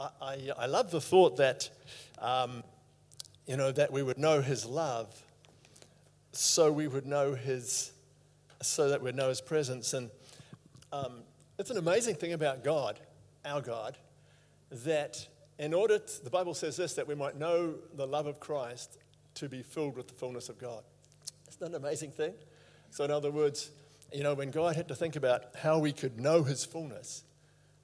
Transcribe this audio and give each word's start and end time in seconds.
I, 0.00 0.50
I, 0.56 0.66
love 0.66 0.90
the 0.90 1.00
thought 1.00 1.36
that, 1.36 1.68
um, 2.18 2.64
you 3.46 3.56
know, 3.56 3.70
that 3.72 3.92
we 3.92 4.02
would 4.02 4.16
know 4.16 4.40
his 4.40 4.64
love 4.64 5.14
so 6.32 6.70
we 6.70 6.88
would 6.88 7.06
know 7.06 7.34
his, 7.34 7.92
so 8.62 8.88
that 8.88 9.02
we'd 9.02 9.14
know 9.14 9.28
his 9.28 9.40
presence. 9.40 9.92
And 9.94 10.10
um, 10.92 11.22
it's 11.58 11.70
an 11.70 11.76
amazing 11.76 12.14
thing 12.14 12.32
about 12.32 12.64
God, 12.64 12.98
our 13.44 13.60
God, 13.60 13.98
that 14.70 15.26
in 15.58 15.74
order, 15.74 15.98
to, 15.98 16.24
the 16.24 16.30
Bible 16.30 16.54
says 16.54 16.76
this, 16.76 16.94
that 16.94 17.06
we 17.06 17.14
might 17.14 17.36
know 17.36 17.74
the 17.94 18.06
love 18.06 18.26
of 18.26 18.40
Christ 18.40 18.98
to 19.34 19.48
be 19.48 19.62
filled 19.62 19.96
with 19.96 20.08
the 20.08 20.14
fullness 20.14 20.48
of 20.48 20.58
God. 20.58 20.82
Isn't 21.48 21.60
that 21.60 21.68
an 21.68 21.74
amazing 21.74 22.12
thing? 22.12 22.32
So, 22.90 23.04
in 23.04 23.10
other 23.10 23.30
words, 23.30 23.70
you 24.12 24.22
know, 24.22 24.34
when 24.34 24.50
God 24.50 24.76
had 24.76 24.88
to 24.88 24.94
think 24.94 25.16
about 25.16 25.44
how 25.56 25.78
we 25.78 25.92
could 25.92 26.18
know 26.18 26.42
his 26.42 26.64
fullness 26.64 27.24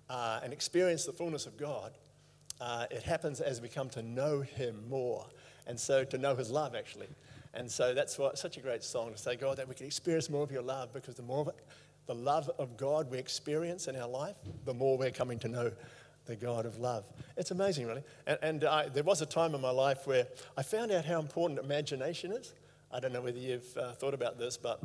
uh, 0.09 0.41
and 0.43 0.53
experience 0.53 1.05
the 1.05 1.13
fullness 1.13 1.47
of 1.47 1.57
God, 1.57 1.93
uh, 2.61 2.87
it 2.91 3.03
happens 3.03 3.41
as 3.41 3.61
we 3.61 3.69
come 3.69 3.89
to 3.91 4.03
know 4.03 4.41
him 4.41 4.89
more. 4.89 5.27
And 5.67 5.79
so 5.79 6.05
to 6.05 6.19
know 6.19 6.35
his 6.35 6.51
love, 6.51 6.75
actually. 6.75 7.09
And 7.55 7.71
so 7.71 7.95
that's 7.95 8.19
what, 8.19 8.39
such 8.39 8.57
a 8.57 8.61
great 8.61 8.85
song 8.85 9.13
to 9.13 9.19
say, 9.19 9.37
God, 9.37 9.57
that 9.57 9.69
we 9.69 9.75
can 9.75 9.87
experience 9.87 10.29
more 10.29 10.43
of 10.43 10.51
your 10.51 10.63
love 10.63 10.93
because 10.93 11.15
the 11.15 11.23
more 11.23 11.41
of 11.41 11.51
the 12.07 12.15
love 12.15 12.51
of 12.59 12.77
God 12.77 13.11
we 13.11 13.19
experience 13.19 13.89
in 13.89 13.97
our 13.97 14.09
life, 14.09 14.37
the 14.65 14.75
more 14.75 14.97
we're 14.97 15.11
coming 15.11 15.39
to 15.41 15.49
know 15.49 15.73
the 16.27 16.37
God 16.37 16.67
of 16.67 16.79
love. 16.79 17.05
It's 17.37 17.51
amazing, 17.51 17.87
really. 17.87 18.03
And, 18.27 18.39
and 18.43 18.65
I, 18.65 18.89
there 18.89 19.03
was 19.03 19.23
a 19.23 19.27
time 19.27 19.55
in 19.55 19.61
my 19.61 19.71
life 19.71 20.07
where 20.07 20.27
I 20.57 20.63
found 20.63 20.93
out 20.93 21.05
how 21.05 21.19
important 21.19 21.59
imagination 21.59 22.33
is. 22.33 22.55
I 22.93 23.01
don't 23.01 23.13
know 23.13 23.21
whether 23.21 23.39
you've 23.39 23.77
uh, 23.77 23.93
thought 23.93 24.15
about 24.15 24.39
this, 24.39 24.57
but 24.57 24.81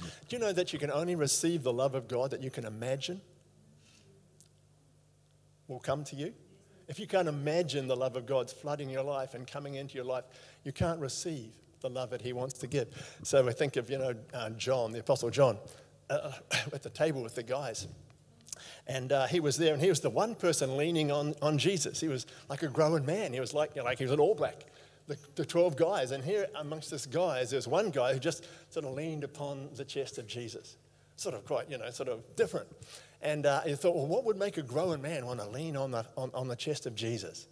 do 0.00 0.36
you 0.36 0.38
know 0.38 0.52
that 0.52 0.72
you 0.72 0.78
can 0.78 0.90
only 0.90 1.14
receive 1.14 1.62
the 1.62 1.72
love 1.72 1.94
of 1.94 2.08
God 2.08 2.30
that 2.30 2.42
you 2.42 2.50
can 2.50 2.64
imagine 2.64 3.20
will 5.68 5.80
come 5.80 6.04
to 6.04 6.16
you? 6.16 6.32
If 6.88 7.00
you 7.00 7.06
can't 7.06 7.28
imagine 7.28 7.88
the 7.88 7.96
love 7.96 8.16
of 8.16 8.26
God's 8.26 8.52
flooding 8.52 8.88
your 8.88 9.02
life 9.02 9.34
and 9.34 9.46
coming 9.46 9.74
into 9.74 9.94
your 9.94 10.04
life, 10.04 10.24
you 10.64 10.72
can't 10.72 11.00
receive 11.00 11.52
the 11.80 11.90
love 11.90 12.10
that 12.10 12.22
He 12.22 12.32
wants 12.32 12.54
to 12.58 12.66
give. 12.66 12.88
So 13.24 13.46
I 13.46 13.52
think 13.52 13.76
of, 13.76 13.90
you 13.90 13.98
know, 13.98 14.14
uh, 14.32 14.50
John, 14.50 14.92
the 14.92 15.00
Apostle 15.00 15.30
John, 15.30 15.58
uh, 16.08 16.32
at 16.72 16.82
the 16.82 16.90
table 16.90 17.22
with 17.22 17.34
the 17.34 17.42
guys. 17.42 17.88
And 18.86 19.12
uh, 19.12 19.26
he 19.26 19.40
was 19.40 19.56
there, 19.56 19.74
and 19.74 19.82
he 19.82 19.88
was 19.88 20.00
the 20.00 20.10
one 20.10 20.34
person 20.34 20.76
leaning 20.76 21.10
on, 21.10 21.34
on 21.42 21.58
Jesus. 21.58 22.00
He 22.00 22.08
was 22.08 22.26
like 22.48 22.62
a 22.62 22.68
grown 22.68 23.04
man. 23.04 23.32
He 23.32 23.40
was 23.40 23.52
like, 23.52 23.74
you 23.74 23.82
know, 23.82 23.86
like 23.86 23.98
he 23.98 24.04
was 24.04 24.12
an 24.12 24.20
all 24.20 24.34
black, 24.34 24.64
the, 25.08 25.18
the 25.34 25.44
12 25.44 25.76
guys. 25.76 26.12
And 26.12 26.24
here 26.24 26.46
amongst 26.54 26.90
this 26.90 27.04
guys, 27.04 27.50
there's 27.50 27.66
one 27.66 27.90
guy 27.90 28.12
who 28.12 28.20
just 28.20 28.46
sort 28.70 28.86
of 28.86 28.92
leaned 28.92 29.24
upon 29.24 29.68
the 29.74 29.84
chest 29.84 30.18
of 30.18 30.26
Jesus. 30.26 30.76
Sort 31.16 31.34
of 31.34 31.44
quite, 31.44 31.70
you 31.70 31.78
know, 31.78 31.90
sort 31.90 32.08
of 32.08 32.36
different. 32.36 32.68
And 33.22 33.46
uh, 33.46 33.62
he 33.62 33.74
thought, 33.74 33.96
well, 33.96 34.06
what 34.06 34.24
would 34.24 34.36
make 34.36 34.58
a 34.58 34.62
grown 34.62 35.00
man 35.00 35.26
want 35.26 35.40
to 35.40 35.48
lean 35.48 35.76
on 35.76 35.90
the, 35.90 36.06
on, 36.16 36.30
on 36.34 36.48
the 36.48 36.56
chest 36.56 36.86
of 36.86 36.94
Jesus? 36.94 37.48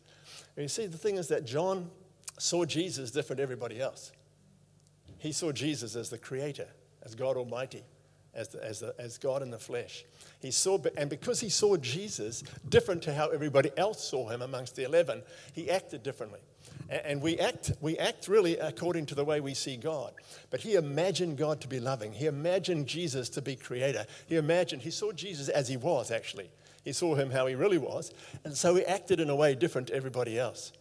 And 0.57 0.63
you 0.63 0.69
see, 0.69 0.87
the 0.87 0.99
thing 0.99 1.17
is 1.17 1.29
that 1.29 1.45
John 1.45 1.91
saw 2.39 2.65
Jesus 2.65 3.11
different 3.11 3.39
to 3.39 3.43
everybody 3.43 3.81
else. 3.81 4.13
He 5.19 5.33
saw 5.33 5.53
Jesus 5.53 5.97
as 5.97 6.11
the 6.11 6.19
creator, 6.19 6.69
as 7.03 7.15
God 7.15 7.37
Almighty, 7.37 7.83
as, 8.35 8.49
the, 8.49 8.63
as, 8.63 8.81
the, 8.81 8.95
as 8.99 9.17
God 9.17 9.43
in 9.43 9.51
the 9.51 9.59
flesh. 9.59 10.05
He 10.41 10.51
saw, 10.51 10.79
and 10.97 11.09
because 11.09 11.41
he 11.41 11.49
saw 11.49 11.77
Jesus 11.77 12.43
different 12.69 13.03
to 13.05 13.15
how 13.15 13.29
everybody 13.29 13.71
else 13.77 14.05
saw 14.05 14.29
him 14.29 14.43
amongst 14.43 14.77
the 14.77 14.85
11, 14.85 15.23
he 15.55 15.71
acted 15.71 16.03
differently. 16.03 16.41
And 16.91 17.23
we 17.23 17.39
act, 17.39 17.73
we 17.81 17.97
act 17.99 18.29
really 18.29 18.59
according 18.59 19.07
to 19.07 19.15
the 19.15 19.25
way 19.25 19.41
we 19.41 19.55
see 19.55 19.77
God. 19.77 20.13
But 20.51 20.61
he 20.61 20.75
imagined 20.75 21.39
God 21.39 21.61
to 21.63 21.69
be 21.69 21.81
loving. 21.81 22.13
He 22.13 22.27
imagined 22.27 22.87
Jesus 22.87 23.29
to 23.31 23.43
be 23.43 23.57
creator. 23.57 24.07
He 24.27 24.37
imagined, 24.37 24.83
he 24.83 24.91
saw 24.91 25.13
Jesus 25.13 25.49
as 25.49 25.69
he 25.69 25.77
was, 25.77 26.11
actually. 26.11 26.51
He 26.85 26.93
saw 26.93 27.15
him 27.15 27.31
how 27.31 27.47
he 27.47 27.55
really 27.55 27.79
was. 27.79 28.13
And 28.45 28.57
so 28.57 28.75
he 28.75 28.85
acted 28.85 29.19
in 29.19 29.31
a 29.31 29.37
way 29.37 29.55
different 29.55 29.89
to 29.89 29.95
everybody 29.95 30.39
else. 30.39 30.73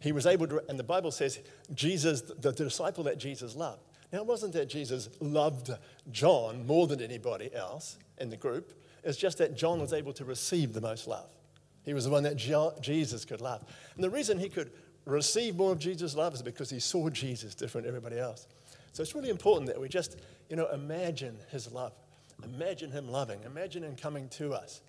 He 0.00 0.12
was 0.12 0.26
able 0.26 0.46
to, 0.48 0.62
and 0.68 0.78
the 0.78 0.84
Bible 0.84 1.10
says, 1.10 1.38
Jesus, 1.74 2.22
the, 2.22 2.52
disciple 2.52 3.04
that 3.04 3.18
Jesus 3.18 3.54
loved. 3.54 3.80
Now, 4.12 4.18
it 4.18 4.26
wasn't 4.26 4.52
that 4.54 4.68
Jesus 4.68 5.08
loved 5.20 5.70
John 6.10 6.66
more 6.66 6.86
than 6.86 7.00
anybody 7.00 7.52
else 7.54 7.98
in 8.18 8.30
the 8.30 8.36
group. 8.36 8.72
It's 9.04 9.16
just 9.16 9.38
that 9.38 9.56
John 9.56 9.80
was 9.80 9.92
able 9.92 10.12
to 10.14 10.24
receive 10.24 10.72
the 10.72 10.80
most 10.80 11.06
love. 11.06 11.28
He 11.84 11.94
was 11.94 12.04
the 12.04 12.10
one 12.10 12.24
that 12.24 12.36
Jesus 12.80 13.24
could 13.24 13.40
love. 13.40 13.64
And 13.94 14.02
the 14.02 14.10
reason 14.10 14.38
he 14.38 14.48
could 14.48 14.72
receive 15.06 15.56
more 15.56 15.72
of 15.72 15.78
Jesus' 15.78 16.14
love 16.14 16.34
is 16.34 16.42
because 16.42 16.68
he 16.68 16.80
saw 16.80 17.08
Jesus 17.08 17.54
different 17.54 17.86
than 17.86 17.96
everybody 17.96 18.20
else. 18.20 18.46
So 18.92 19.02
it's 19.02 19.14
really 19.14 19.30
important 19.30 19.66
that 19.68 19.80
we 19.80 19.88
just, 19.88 20.16
you 20.50 20.56
know, 20.56 20.68
imagine 20.68 21.36
his 21.50 21.72
love. 21.72 21.92
Imagine 22.44 22.90
him 22.90 23.08
loving. 23.08 23.40
Imagine 23.44 23.82
him 23.82 23.96
coming 23.96 24.28
to 24.30 24.52
us. 24.52 24.82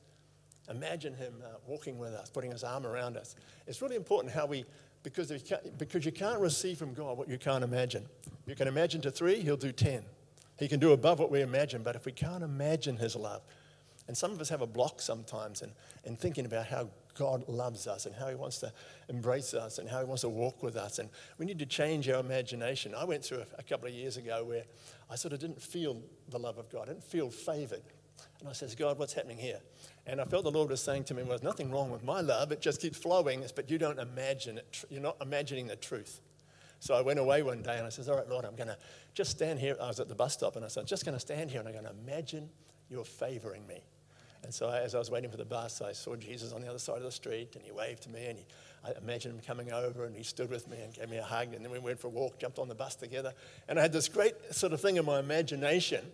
Imagine 0.69 1.13
him 1.13 1.33
uh, 1.43 1.57
walking 1.65 1.97
with 1.97 2.13
us, 2.13 2.29
putting 2.29 2.51
his 2.51 2.63
arm 2.63 2.85
around 2.85 3.15
us. 3.15 3.35
It's 3.67 3.81
really 3.81 3.95
important 3.95 4.33
how 4.33 4.45
we, 4.45 4.65
because, 5.03 5.31
you 5.31 5.39
because 5.77 6.05
you 6.05 6.11
can't 6.11 6.39
receive 6.39 6.77
from 6.77 6.93
God 6.93 7.17
what 7.17 7.29
you 7.29 7.37
can't 7.37 7.63
imagine. 7.63 8.05
You 8.45 8.55
can 8.55 8.67
imagine 8.67 9.01
to 9.01 9.11
three, 9.11 9.39
he'll 9.41 9.55
do 9.55 9.71
10. 9.71 10.03
He 10.59 10.67
can 10.67 10.79
do 10.79 10.91
above 10.91 11.19
what 11.19 11.31
we 11.31 11.41
imagine, 11.41 11.83
but 11.83 11.95
if 11.95 12.05
we 12.05 12.11
can't 12.11 12.43
imagine 12.43 12.97
his 12.97 13.15
love, 13.15 13.41
and 14.07 14.17
some 14.17 14.31
of 14.31 14.41
us 14.41 14.49
have 14.49 14.61
a 14.61 14.67
block 14.67 15.01
sometimes 15.01 15.61
in, 15.61 15.71
in 16.05 16.15
thinking 16.15 16.45
about 16.45 16.65
how 16.65 16.89
God 17.17 17.47
loves 17.47 17.87
us 17.87 18.05
and 18.05 18.15
how 18.15 18.27
He 18.27 18.35
wants 18.35 18.59
to 18.59 18.71
embrace 19.09 19.53
us 19.53 19.79
and 19.79 19.89
how 19.89 19.99
He 19.99 20.05
wants 20.05 20.21
to 20.21 20.29
walk 20.29 20.63
with 20.63 20.75
us. 20.75 20.99
And 20.99 21.09
we 21.37 21.45
need 21.45 21.59
to 21.59 21.65
change 21.65 22.07
our 22.09 22.19
imagination. 22.19 22.93
I 22.95 23.05
went 23.05 23.23
through 23.23 23.39
a, 23.39 23.59
a 23.59 23.63
couple 23.63 23.87
of 23.87 23.93
years 23.93 24.17
ago 24.17 24.43
where 24.43 24.63
I 25.09 25.15
sort 25.15 25.33
of 25.33 25.39
didn't 25.39 25.61
feel 25.61 26.01
the 26.29 26.39
love 26.39 26.57
of 26.57 26.69
God, 26.69 26.83
I 26.83 26.93
didn't 26.93 27.03
feel 27.03 27.29
favored. 27.29 27.83
And 28.39 28.49
I 28.49 28.53
says, 28.53 28.75
God, 28.75 28.99
what's 28.99 29.13
happening 29.13 29.37
here? 29.37 29.59
And 30.05 30.21
I 30.21 30.25
felt 30.25 30.43
the 30.43 30.51
Lord 30.51 30.69
was 30.69 30.81
saying 30.81 31.05
to 31.05 31.13
me, 31.13 31.21
well, 31.21 31.29
there's 31.29 31.43
nothing 31.43 31.71
wrong 31.71 31.89
with 31.89 32.03
my 32.03 32.21
love. 32.21 32.51
It 32.51 32.61
just 32.61 32.81
keeps 32.81 32.97
flowing, 32.97 33.43
but 33.55 33.69
you 33.69 33.77
don't 33.77 33.99
imagine 33.99 34.59
it. 34.59 34.85
You're 34.89 35.01
not 35.01 35.17
imagining 35.21 35.67
the 35.67 35.75
truth. 35.75 36.21
So 36.79 36.93
I 36.93 37.01
went 37.01 37.19
away 37.19 37.41
one 37.41 37.63
day 37.63 37.77
and 37.77 37.85
I 37.85 37.89
says, 37.89 38.07
all 38.07 38.17
right, 38.17 38.29
Lord, 38.29 38.45
I'm 38.45 38.55
going 38.55 38.67
to 38.67 38.77
just 39.13 39.31
stand 39.31 39.59
here. 39.59 39.75
I 39.81 39.87
was 39.87 39.99
at 39.99 40.07
the 40.07 40.15
bus 40.15 40.33
stop 40.33 40.55
and 40.55 40.63
I 40.63 40.67
said, 40.67 40.81
I'm 40.81 40.85
just 40.85 41.05
going 41.05 41.15
to 41.15 41.19
stand 41.19 41.49
here 41.49 41.59
and 41.59 41.67
I'm 41.67 41.73
going 41.73 41.85
to 41.85 41.93
imagine 42.03 42.49
you're 42.89 43.03
favoring 43.03 43.65
me. 43.67 43.81
And 44.47 44.53
so 44.53 44.69
as 44.69 44.95
I 44.95 44.99
was 44.99 45.11
waiting 45.11 45.29
for 45.29 45.35
the 45.35 45.43
bus, 45.43 45.81
I 45.81 45.91
saw 45.91 46.15
Jesus 46.15 46.53
on 46.53 46.61
the 46.61 46.69
other 46.69 46.79
side 46.79 46.95
of 46.95 47.03
the 47.03 47.11
street, 47.11 47.49
and 47.55 47.65
he 47.65 47.73
waved 47.73 48.03
to 48.03 48.09
me, 48.09 48.27
and 48.27 48.39
he, 48.39 48.45
I 48.81 48.93
imagined 48.97 49.33
him 49.33 49.41
coming 49.45 49.73
over, 49.73 50.05
and 50.05 50.15
he 50.15 50.23
stood 50.23 50.49
with 50.49 50.69
me 50.69 50.77
and 50.81 50.93
gave 50.93 51.09
me 51.09 51.17
a 51.17 51.21
hug, 51.21 51.53
and 51.53 51.65
then 51.65 51.69
we 51.69 51.79
went 51.79 51.99
for 51.99 52.07
a 52.07 52.11
walk, 52.11 52.39
jumped 52.39 52.57
on 52.57 52.69
the 52.69 52.73
bus 52.73 52.95
together, 52.95 53.33
and 53.67 53.77
I 53.77 53.81
had 53.81 53.91
this 53.91 54.07
great 54.07 54.35
sort 54.51 54.71
of 54.71 54.79
thing 54.79 54.95
in 54.95 55.03
my 55.03 55.19
imagination. 55.19 56.05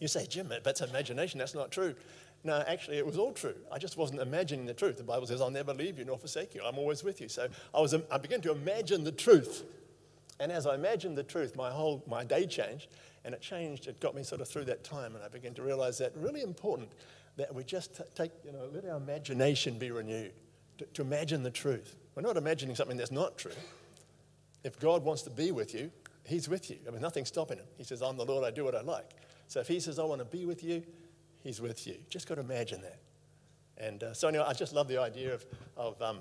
You 0.00 0.08
say, 0.08 0.24
Jim, 0.24 0.50
that's 0.64 0.80
imagination, 0.80 1.38
that's 1.38 1.54
not 1.54 1.70
true. 1.70 1.94
No, 2.42 2.64
actually, 2.66 2.96
it 2.96 3.04
was 3.04 3.18
all 3.18 3.32
true. 3.32 3.56
I 3.70 3.76
just 3.76 3.98
wasn't 3.98 4.20
imagining 4.20 4.64
the 4.64 4.72
truth. 4.72 4.96
The 4.96 5.04
Bible 5.04 5.26
says, 5.26 5.42
I'll 5.42 5.50
never 5.50 5.74
leave 5.74 5.98
you 5.98 6.06
nor 6.06 6.16
forsake 6.16 6.54
you. 6.54 6.62
I'm 6.64 6.78
always 6.78 7.04
with 7.04 7.20
you. 7.20 7.28
So 7.28 7.48
I, 7.74 7.80
was, 7.82 7.94
I 8.10 8.16
began 8.16 8.40
to 8.40 8.52
imagine 8.52 9.04
the 9.04 9.12
truth. 9.12 9.62
And 10.40 10.50
as 10.50 10.66
I 10.66 10.74
imagined 10.74 11.18
the 11.18 11.22
truth, 11.22 11.54
my 11.54 11.70
whole 11.70 12.02
my 12.06 12.24
day 12.24 12.46
changed, 12.46 12.88
and 13.26 13.34
it 13.34 13.42
changed. 13.42 13.88
It 13.88 14.00
got 14.00 14.14
me 14.14 14.22
sort 14.22 14.40
of 14.40 14.48
through 14.48 14.64
that 14.64 14.84
time, 14.84 15.14
and 15.14 15.22
I 15.22 15.28
began 15.28 15.52
to 15.54 15.62
realize 15.62 15.98
that 15.98 16.12
really 16.16 16.40
important 16.40 16.88
that 17.36 17.54
we 17.54 17.64
just 17.64 18.00
take, 18.14 18.30
you 18.44 18.52
know, 18.52 18.68
let 18.72 18.84
our 18.84 18.96
imagination 18.96 19.78
be 19.78 19.90
renewed 19.90 20.32
to, 20.78 20.86
to 20.86 21.02
imagine 21.02 21.42
the 21.42 21.50
truth. 21.50 21.96
We're 22.14 22.22
not 22.22 22.36
imagining 22.36 22.76
something 22.76 22.96
that's 22.96 23.10
not 23.10 23.38
true. 23.38 23.52
If 24.62 24.78
God 24.78 25.04
wants 25.04 25.22
to 25.22 25.30
be 25.30 25.50
with 25.50 25.74
you, 25.74 25.90
He's 26.26 26.48
with 26.48 26.70
you. 26.70 26.78
I 26.88 26.90
mean, 26.90 27.02
nothing's 27.02 27.28
stopping 27.28 27.58
Him. 27.58 27.66
He 27.76 27.84
says, 27.84 28.02
I'm 28.02 28.16
the 28.16 28.24
Lord, 28.24 28.44
I 28.44 28.50
do 28.50 28.64
what 28.64 28.74
I 28.74 28.80
like. 28.80 29.10
So 29.48 29.60
if 29.60 29.68
He 29.68 29.80
says, 29.80 29.98
I 29.98 30.04
want 30.04 30.20
to 30.20 30.24
be 30.24 30.46
with 30.46 30.64
you, 30.64 30.82
He's 31.42 31.60
with 31.60 31.86
you. 31.86 31.96
Just 32.08 32.28
got 32.28 32.36
to 32.36 32.40
imagine 32.40 32.80
that. 32.82 32.98
And 33.76 34.02
uh, 34.02 34.14
so, 34.14 34.28
anyway, 34.28 34.44
I 34.46 34.52
just 34.54 34.72
love 34.72 34.88
the 34.88 34.98
idea 34.98 35.34
of, 35.34 35.44
of 35.76 36.00
um, 36.00 36.20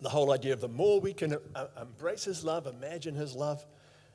the 0.00 0.08
whole 0.08 0.32
idea 0.32 0.52
of 0.52 0.60
the 0.60 0.68
more 0.68 1.00
we 1.00 1.12
can 1.12 1.36
uh, 1.54 1.66
embrace 1.80 2.24
His 2.24 2.44
love, 2.44 2.66
imagine 2.66 3.14
His 3.14 3.34
love, 3.34 3.66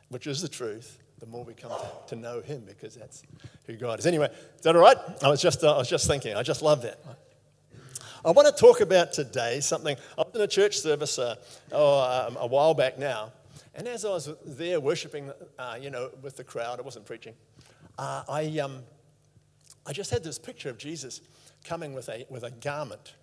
which 0.09 0.25
is 0.25 0.41
the 0.41 0.47
truth, 0.47 1.02
the 1.19 1.25
more 1.25 1.43
we 1.43 1.53
come 1.53 1.71
to, 2.07 2.15
know 2.15 2.41
Him 2.41 2.63
because 2.65 2.95
that's 2.95 3.23
who 3.65 3.75
God 3.75 3.99
is. 3.99 4.05
Anyway, 4.05 4.29
is 4.55 4.61
that 4.61 4.75
all 4.75 4.81
right? 4.81 4.97
I 5.21 5.29
was 5.29 5.41
just, 5.41 5.63
uh, 5.63 5.75
I 5.75 5.77
was 5.77 5.89
just 5.89 6.07
thinking, 6.07 6.35
I 6.35 6.43
just 6.43 6.61
love 6.61 6.81
that. 6.83 6.99
I 8.25 8.31
want 8.31 8.47
to 8.47 8.53
talk 8.53 8.81
about 8.81 9.11
today 9.11 9.59
something. 9.59 9.97
I 10.17 10.21
was 10.21 10.35
in 10.35 10.41
a 10.41 10.47
church 10.47 10.79
service 10.79 11.19
uh, 11.19 11.35
oh, 11.71 12.27
um, 12.27 12.37
a 12.39 12.47
while 12.47 12.73
back 12.73 12.97
now, 12.97 13.33
and 13.75 13.87
as 13.87 14.05
I 14.05 14.09
was 14.09 14.29
there 14.45 14.79
worshiping, 14.79 15.31
uh, 15.57 15.77
you 15.79 15.89
know, 15.89 16.11
with 16.21 16.37
the 16.37 16.43
crowd, 16.43 16.79
I 16.79 16.83
wasn't 16.83 17.05
preaching. 17.05 17.33
Uh, 17.97 18.23
I, 18.29 18.59
um, 18.59 18.83
I 19.85 19.93
just 19.93 20.11
had 20.11 20.23
this 20.23 20.39
picture 20.39 20.69
of 20.69 20.77
Jesus 20.77 21.21
coming 21.63 21.93
with 21.93 22.09
a, 22.09 22.25
with 22.29 22.43
a 22.43 22.51
garment 22.51 23.13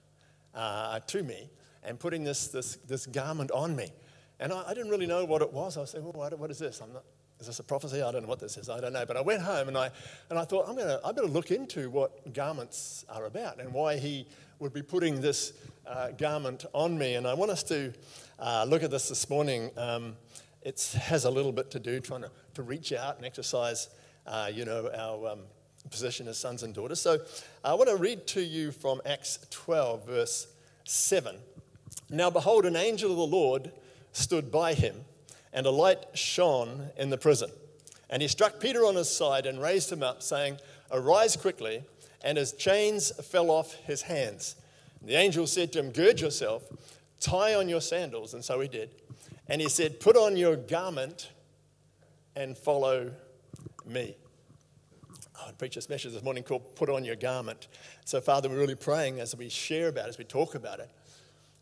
uh, 0.54 1.00
to 1.00 1.22
me 1.22 1.50
and 1.84 1.98
putting 1.98 2.24
this, 2.24 2.48
this, 2.48 2.76
this 2.86 3.06
garment 3.06 3.50
on 3.52 3.74
me. 3.74 3.90
And 4.38 4.52
I, 4.52 4.64
I, 4.68 4.74
didn't 4.74 4.90
really 4.90 5.06
know 5.06 5.24
what 5.24 5.42
it 5.42 5.52
was. 5.52 5.76
I 5.76 5.80
was 5.80 5.90
saying, 5.90 6.04
well, 6.04 6.12
what, 6.12 6.38
what 6.38 6.50
is 6.50 6.58
this? 6.58 6.80
I'm 6.80 6.92
not, 6.92 7.04
is 7.40 7.46
this 7.46 7.58
a 7.58 7.64
prophecy? 7.64 8.02
I 8.02 8.12
don't 8.12 8.22
know 8.22 8.28
what 8.28 8.40
this 8.40 8.56
is. 8.56 8.68
I 8.68 8.80
don't 8.80 8.92
know. 8.92 9.06
But 9.06 9.16
I 9.16 9.22
went 9.22 9.42
home 9.42 9.68
and 9.68 9.76
I, 9.76 9.90
and 10.28 10.38
I 10.38 10.44
thought, 10.44 10.68
I'm 10.68 10.76
gonna, 10.76 11.00
I 11.04 11.12
better 11.12 11.26
look 11.26 11.50
into 11.50 11.88
what 11.90 12.32
garments 12.34 13.04
are 13.08 13.24
about 13.24 13.60
and 13.60 13.72
why 13.72 13.96
he 13.96 14.26
would 14.58 14.72
be 14.72 14.82
putting 14.82 15.20
this 15.20 15.54
uh, 15.86 16.10
garment 16.10 16.66
on 16.74 16.98
me. 16.98 17.14
And 17.14 17.26
I 17.26 17.34
want 17.34 17.50
us 17.50 17.62
to 17.64 17.92
uh, 18.38 18.66
look 18.68 18.82
at 18.82 18.90
this 18.90 19.08
this 19.08 19.28
morning. 19.30 19.70
Um, 19.76 20.16
it 20.62 20.94
has 21.00 21.24
a 21.24 21.30
little 21.30 21.52
bit 21.52 21.70
to 21.70 21.78
do 21.78 22.00
trying 22.00 22.22
to, 22.22 22.30
to 22.54 22.62
reach 22.62 22.92
out 22.92 23.16
and 23.16 23.24
exercise, 23.24 23.88
uh, 24.26 24.50
you 24.52 24.66
know, 24.66 24.90
our 24.94 25.32
um, 25.32 25.40
position 25.88 26.28
as 26.28 26.36
sons 26.36 26.62
and 26.62 26.74
daughters. 26.74 27.00
So 27.00 27.20
I 27.64 27.72
want 27.74 27.88
to 27.88 27.96
read 27.96 28.26
to 28.28 28.42
you 28.42 28.70
from 28.70 29.00
Acts 29.06 29.38
12, 29.50 30.06
verse 30.06 30.46
7. 30.84 31.36
Now, 32.10 32.28
behold, 32.28 32.66
an 32.66 32.76
angel 32.76 33.10
of 33.10 33.16
the 33.16 33.26
Lord 33.26 33.72
stood 34.12 34.50
by 34.50 34.74
him, 34.74 35.04
and 35.52 35.66
a 35.66 35.70
light 35.70 36.04
shone 36.14 36.90
in 36.96 37.10
the 37.10 37.18
prison. 37.18 37.50
And 38.08 38.22
he 38.22 38.28
struck 38.28 38.60
Peter 38.60 38.84
on 38.84 38.96
his 38.96 39.08
side 39.08 39.46
and 39.46 39.60
raised 39.60 39.90
him 39.90 40.02
up, 40.02 40.22
saying, 40.22 40.58
Arise 40.90 41.36
quickly. 41.36 41.84
And 42.22 42.36
his 42.36 42.52
chains 42.52 43.12
fell 43.24 43.50
off 43.50 43.74
his 43.74 44.02
hands. 44.02 44.56
And 45.00 45.08
the 45.08 45.14
angel 45.14 45.46
said 45.46 45.72
to 45.72 45.78
him, 45.78 45.90
Gird 45.90 46.20
yourself, 46.20 46.64
tie 47.20 47.54
on 47.54 47.68
your 47.68 47.80
sandals. 47.80 48.34
And 48.34 48.44
so 48.44 48.60
he 48.60 48.68
did. 48.68 48.90
And 49.48 49.60
he 49.60 49.68
said, 49.68 50.00
Put 50.00 50.16
on 50.16 50.36
your 50.36 50.56
garment 50.56 51.30
and 52.36 52.56
follow 52.56 53.12
me. 53.86 54.16
I 55.40 55.46
would 55.46 55.58
preach 55.58 55.74
this 55.74 55.88
message 55.88 56.12
this 56.12 56.22
morning 56.22 56.42
called 56.42 56.76
Put 56.76 56.90
on 56.90 57.04
Your 57.04 57.16
Garment. 57.16 57.68
So, 58.04 58.20
Father, 58.20 58.48
we're 58.48 58.58
really 58.58 58.74
praying 58.74 59.20
as 59.20 59.34
we 59.34 59.48
share 59.48 59.88
about 59.88 60.06
it, 60.06 60.10
as 60.10 60.18
we 60.18 60.24
talk 60.24 60.54
about 60.54 60.80
it, 60.80 60.90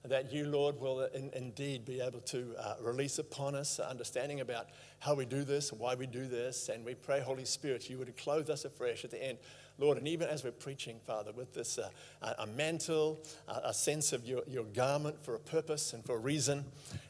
that 0.08 0.32
you, 0.32 0.46
Lord, 0.46 0.81
will 0.81 1.00
in, 1.00 1.31
indeed 1.34 1.84
be 1.84 2.00
able 2.00 2.20
to 2.20 2.55
uh, 2.58 2.75
release 2.81 3.19
upon 3.19 3.55
us 3.55 3.78
understanding 3.81 4.40
about 4.40 4.69
how 4.99 5.14
we 5.14 5.25
do 5.25 5.44
this, 5.44 5.72
why 5.72 5.94
we 5.94 6.06
do 6.06 6.26
this. 6.26 6.69
And 6.69 6.84
we 6.84 6.94
pray, 6.94 7.20
Holy 7.20 7.44
Spirit, 7.44 7.88
you 7.88 7.99
would 7.99 8.16
clothe 8.16 8.50
us 8.50 8.64
afresh 8.64 9.05
at 9.05 9.10
the 9.10 9.22
end. 9.22 9.38
Lord, 9.78 9.96
and 9.96 10.08
even 10.08 10.28
as 10.28 10.43
we're 10.43 10.50
preaching, 10.50 10.99
Father, 11.06 11.31
with 11.32 11.55
this 11.55 11.78
uh, 11.78 12.34
a 12.38 12.46
mantle, 12.46 13.22
a 13.46 13.72
sense 13.72 14.12
of 14.12 14.26
your, 14.26 14.43
your 14.49 14.64
garment 14.64 15.25
for 15.25 15.37
a 15.37 15.40
purpose 15.40 15.93
and 15.93 16.05
for 16.05 16.16
a 16.16 16.19
reason, 16.19 16.64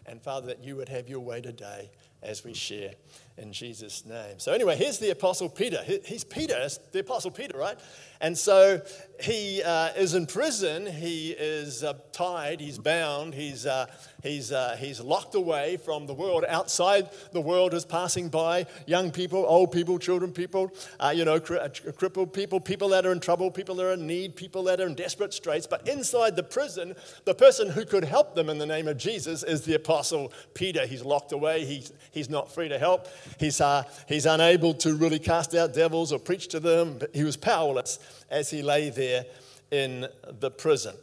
and 0.05 0.21
Father, 0.23 0.49
that 0.49 0.63
you 0.63 0.77
would 0.77 0.91
have 0.91 1.09
your 1.09 1.21
way 1.21 1.41
today 1.41 1.91
as 2.23 2.45
we 2.45 2.53
share 2.53 2.93
in 3.39 3.53
Jesus' 3.53 4.05
name. 4.05 4.39
So, 4.39 4.53
anyway, 4.53 4.77
here's 4.77 4.99
the 4.99 5.11
Apostle 5.11 5.49
Peter. 5.49 5.83
He's 6.05 6.25
Peter, 6.25 6.69
the 6.93 7.01
Apostle 7.01 7.31
Peter, 7.31 7.57
right? 7.57 7.79
And 8.21 8.37
so 8.37 8.83
he 9.21 9.63
uh, 9.63 9.91
is 9.97 10.15
in 10.15 10.27
prison. 10.27 10.87
He 10.87 11.31
is 11.31 11.85
uh, 11.85 11.95
tied. 12.13 12.61
He's 12.61 12.79
bound. 12.79 13.35
He's, 13.35 13.65
uh, 13.65 13.87
he's, 14.23 14.51
uh, 14.51 14.77
he's 14.79 15.01
locked 15.01 15.35
away 15.35 15.77
from 15.77 16.07
the 16.07 16.15
world. 16.15 16.45
Outside, 16.49 17.11
the 17.33 17.41
world 17.41 17.75
is 17.75 17.85
passing 17.85 18.29
by 18.29 18.67
young 18.87 19.11
people, 19.13 19.45
old 19.47 19.71
people, 19.71 19.99
children 19.99 20.33
people, 20.33 20.73
uh, 20.99 21.13
you 21.15 21.25
know, 21.25 21.39
cri- 21.39 21.61
uh, 21.61 21.69
crippled 21.97 22.33
people, 22.33 22.59
people 22.59 22.89
that 22.89 23.07
are 23.07 23.13
in 23.13 23.21
trouble, 23.21 23.51
people 23.51 23.77
that 23.77 23.87
are 23.87 23.93
in 23.93 24.07
need, 24.07 24.35
people 24.35 24.65
that 24.65 24.81
are 24.81 24.87
in 24.87 24.95
desperate 24.95 25.33
straits. 25.33 25.67
But 25.67 25.87
inside 25.87 26.35
the 26.35 26.43
prison, 26.43 26.95
the 27.25 27.35
person 27.35 27.71
who 27.71 27.85
could 27.85 28.05
help 28.05 28.35
them 28.35 28.49
in 28.49 28.59
the 28.59 28.67
name 28.67 28.89
of 28.89 28.97
Jesus 28.97 29.45
is 29.45 29.63
the 29.63 29.75
Apostle 29.75 30.33
Peter. 30.55 30.87
He's 30.87 31.03
locked 31.05 31.33
away. 31.33 31.65
He's, 31.65 31.93
he's 32.11 32.29
not 32.29 32.53
free 32.53 32.69
to 32.69 32.79
help. 32.79 33.07
He's, 33.39 33.61
he's 34.07 34.27
unable 34.27 34.75
to 34.75 34.95
really 34.95 35.19
cast 35.19 35.55
out 35.55 35.75
devils 35.75 36.13
or 36.13 36.19
preach 36.19 36.49
to 36.49 36.61
them. 36.61 37.01
He 37.15 37.25
was 37.25 37.37
powerless 37.37 37.99
as 38.31 38.51
he 38.51 38.63
lay 38.63 38.91
there 38.91 39.25
in 39.71 40.07
the 40.41 40.51
prison. 40.51 40.95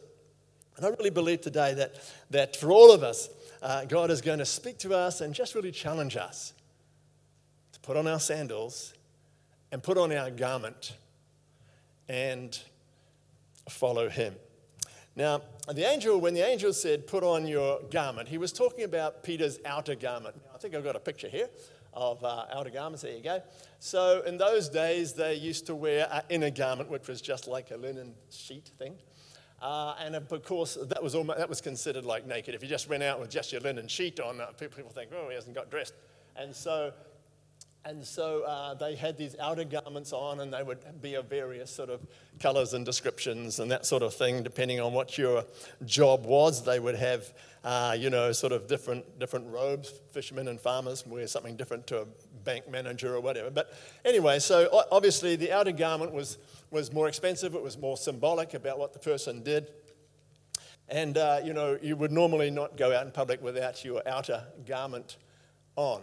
And 0.76 0.84
I 0.84 0.90
really 0.90 1.10
believe 1.10 1.40
today 1.40 1.74
that, 1.74 1.94
that 2.30 2.56
for 2.56 2.70
all 2.70 2.92
of 2.92 3.02
us, 3.02 3.30
uh, 3.62 3.84
God 3.86 4.10
is 4.10 4.20
going 4.20 4.38
to 4.38 4.44
speak 4.44 4.78
to 4.78 4.94
us 4.94 5.20
and 5.20 5.34
just 5.34 5.54
really 5.54 5.72
challenge 5.72 6.16
us 6.16 6.52
to 7.72 7.80
put 7.80 7.96
on 7.96 8.06
our 8.06 8.20
sandals 8.20 8.92
and 9.72 9.82
put 9.82 9.96
on 9.96 10.12
our 10.12 10.30
garment 10.30 10.94
and 12.08 12.58
follow 13.68 14.08
him. 14.08 14.34
Now, 15.16 15.40
the 15.72 15.90
angel, 15.90 16.20
when 16.20 16.34
the 16.34 16.46
angel 16.46 16.74
said, 16.74 17.06
Put 17.06 17.24
on 17.24 17.46
your 17.46 17.80
garment, 17.90 18.28
he 18.28 18.36
was 18.36 18.52
talking 18.52 18.84
about 18.84 19.22
Peter's 19.22 19.58
outer 19.64 19.94
garment. 19.94 20.36
Now, 20.36 20.50
I 20.54 20.58
think 20.58 20.74
I've 20.74 20.84
got 20.84 20.94
a 20.94 21.00
picture 21.00 21.28
here 21.28 21.48
of 21.96 22.22
uh, 22.22 22.44
outer 22.52 22.70
garments. 22.70 23.02
There 23.02 23.12
you 23.12 23.22
go. 23.22 23.42
So 23.80 24.22
in 24.26 24.36
those 24.36 24.68
days, 24.68 25.14
they 25.14 25.34
used 25.34 25.66
to 25.66 25.74
wear 25.74 26.06
an 26.12 26.22
inner 26.28 26.50
garment, 26.50 26.90
which 26.90 27.08
was 27.08 27.20
just 27.20 27.48
like 27.48 27.70
a 27.72 27.76
linen 27.76 28.14
sheet 28.30 28.70
thing. 28.78 28.96
Uh, 29.60 29.94
and 29.98 30.14
of 30.14 30.42
course, 30.44 30.76
that 30.80 31.02
was, 31.02 31.14
almost, 31.14 31.38
that 31.38 31.48
was 31.48 31.62
considered 31.62 32.04
like 32.04 32.26
naked. 32.26 32.54
If 32.54 32.62
you 32.62 32.68
just 32.68 32.88
went 32.88 33.02
out 33.02 33.18
with 33.18 33.30
just 33.30 33.50
your 33.50 33.62
linen 33.62 33.88
sheet 33.88 34.20
on, 34.20 34.40
uh, 34.40 34.46
people, 34.48 34.76
people 34.76 34.92
think, 34.92 35.10
oh, 35.16 35.28
he 35.30 35.34
hasn't 35.34 35.54
got 35.54 35.70
dressed. 35.70 35.94
And 36.36 36.54
so 36.54 36.92
and 37.86 38.04
so 38.04 38.42
uh, 38.42 38.74
they 38.74 38.96
had 38.96 39.16
these 39.16 39.36
outer 39.38 39.62
garments 39.62 40.12
on, 40.12 40.40
and 40.40 40.52
they 40.52 40.62
would 40.64 41.00
be 41.00 41.14
of 41.14 41.26
various 41.26 41.70
sort 41.70 41.88
of 41.88 42.04
colors 42.40 42.74
and 42.74 42.84
descriptions 42.84 43.60
and 43.60 43.70
that 43.70 43.86
sort 43.86 44.02
of 44.02 44.12
thing, 44.12 44.42
depending 44.42 44.80
on 44.80 44.92
what 44.92 45.16
your 45.16 45.44
job 45.84 46.26
was. 46.26 46.64
They 46.64 46.80
would 46.80 46.96
have, 46.96 47.32
uh, 47.62 47.96
you 47.96 48.10
know, 48.10 48.32
sort 48.32 48.52
of 48.52 48.66
different, 48.66 49.20
different 49.20 49.46
robes. 49.52 49.92
Fishermen 50.10 50.48
and 50.48 50.60
farmers 50.60 51.06
wear 51.06 51.28
something 51.28 51.54
different 51.54 51.86
to 51.86 52.00
a 52.00 52.06
bank 52.42 52.68
manager 52.68 53.14
or 53.14 53.20
whatever. 53.20 53.50
But 53.50 53.72
anyway, 54.04 54.40
so 54.40 54.68
obviously 54.90 55.36
the 55.36 55.52
outer 55.52 55.72
garment 55.72 56.12
was, 56.12 56.38
was 56.72 56.92
more 56.92 57.06
expensive, 57.06 57.54
it 57.54 57.62
was 57.62 57.78
more 57.78 57.96
symbolic 57.96 58.54
about 58.54 58.80
what 58.80 58.94
the 58.94 58.98
person 58.98 59.44
did. 59.44 59.68
And, 60.88 61.16
uh, 61.16 61.40
you 61.44 61.52
know, 61.52 61.78
you 61.80 61.94
would 61.94 62.10
normally 62.10 62.50
not 62.50 62.76
go 62.76 62.92
out 62.92 63.06
in 63.06 63.12
public 63.12 63.40
without 63.42 63.84
your 63.84 64.02
outer 64.08 64.42
garment 64.66 65.18
on 65.76 66.02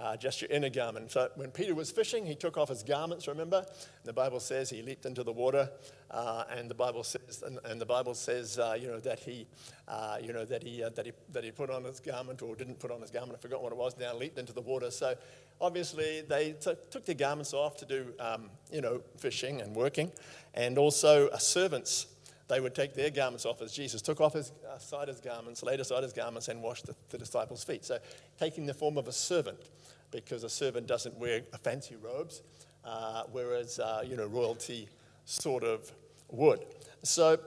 uh, 0.00 0.16
just 0.16 0.40
your 0.40 0.50
inner 0.50 0.70
garment. 0.70 1.10
So 1.10 1.28
when 1.36 1.50
Peter 1.50 1.74
was 1.74 1.90
fishing, 1.90 2.24
he 2.24 2.34
took 2.34 2.56
off 2.56 2.70
his 2.70 2.82
garments, 2.82 3.28
remember? 3.28 3.66
The 4.04 4.12
Bible 4.12 4.40
says 4.40 4.70
he 4.70 4.82
leaped 4.82 5.04
into 5.04 5.22
the 5.22 5.32
water, 5.32 5.70
uh, 6.10 6.44
and 6.56 6.70
the 6.70 6.74
Bible 6.74 7.04
says, 7.04 7.42
and, 7.46 7.58
and 7.64 7.80
the 7.80 7.86
Bible 7.86 8.14
says, 8.14 8.58
uh, 8.58 8.76
you 8.80 8.88
know, 8.88 8.98
that 9.00 9.20
he, 9.20 9.46
uh, 9.86 10.16
you 10.22 10.32
know, 10.32 10.44
that 10.46 10.62
he, 10.62 10.82
uh, 10.82 10.88
that 10.90 11.04
he, 11.04 11.12
that 11.32 11.44
he 11.44 11.50
put 11.50 11.70
on 11.70 11.84
his 11.84 12.00
garment 12.00 12.40
or 12.40 12.56
didn't 12.56 12.78
put 12.78 12.90
on 12.90 13.00
his 13.00 13.10
garment. 13.10 13.38
I 13.38 13.42
forgot 13.42 13.62
what 13.62 13.72
it 13.72 13.78
was. 13.78 13.96
Now 13.98 14.14
leaped 14.14 14.38
into 14.38 14.54
the 14.54 14.62
water. 14.62 14.90
So 14.90 15.14
obviously 15.60 16.22
they 16.22 16.52
t- 16.52 16.74
took 16.90 17.04
their 17.04 17.14
garments 17.14 17.52
off 17.52 17.76
to 17.78 17.84
do, 17.84 18.14
um, 18.18 18.48
you 18.72 18.80
know, 18.80 19.02
fishing 19.18 19.60
and 19.60 19.76
working, 19.76 20.10
and 20.54 20.78
also 20.78 21.28
servants 21.36 22.06
they 22.50 22.60
would 22.60 22.74
take 22.74 22.94
their 22.94 23.10
garments 23.10 23.46
off 23.46 23.62
as 23.62 23.72
Jesus 23.72 24.02
took 24.02 24.20
off 24.20 24.34
his 24.34 24.52
uh, 24.70 24.78
side 24.78 25.08
his 25.08 25.20
garments, 25.20 25.62
laid 25.62 25.80
aside 25.80 26.02
his 26.02 26.12
garments, 26.12 26.48
and 26.48 26.62
washed 26.62 26.86
the, 26.86 26.94
the 27.08 27.16
disciples' 27.16 27.64
feet. 27.64 27.84
So, 27.84 27.98
taking 28.38 28.66
the 28.66 28.74
form 28.74 28.98
of 28.98 29.08
a 29.08 29.12
servant 29.12 29.70
because 30.10 30.44
a 30.44 30.50
servant 30.50 30.86
doesn't 30.86 31.16
wear 31.16 31.40
fancy 31.62 31.96
robes, 31.96 32.42
uh, 32.84 33.22
whereas 33.32 33.78
uh, 33.78 34.02
you 34.06 34.16
know 34.16 34.26
royalty 34.26 34.88
sort 35.24 35.64
of 35.64 35.90
would. 36.30 36.64
So 37.02 37.38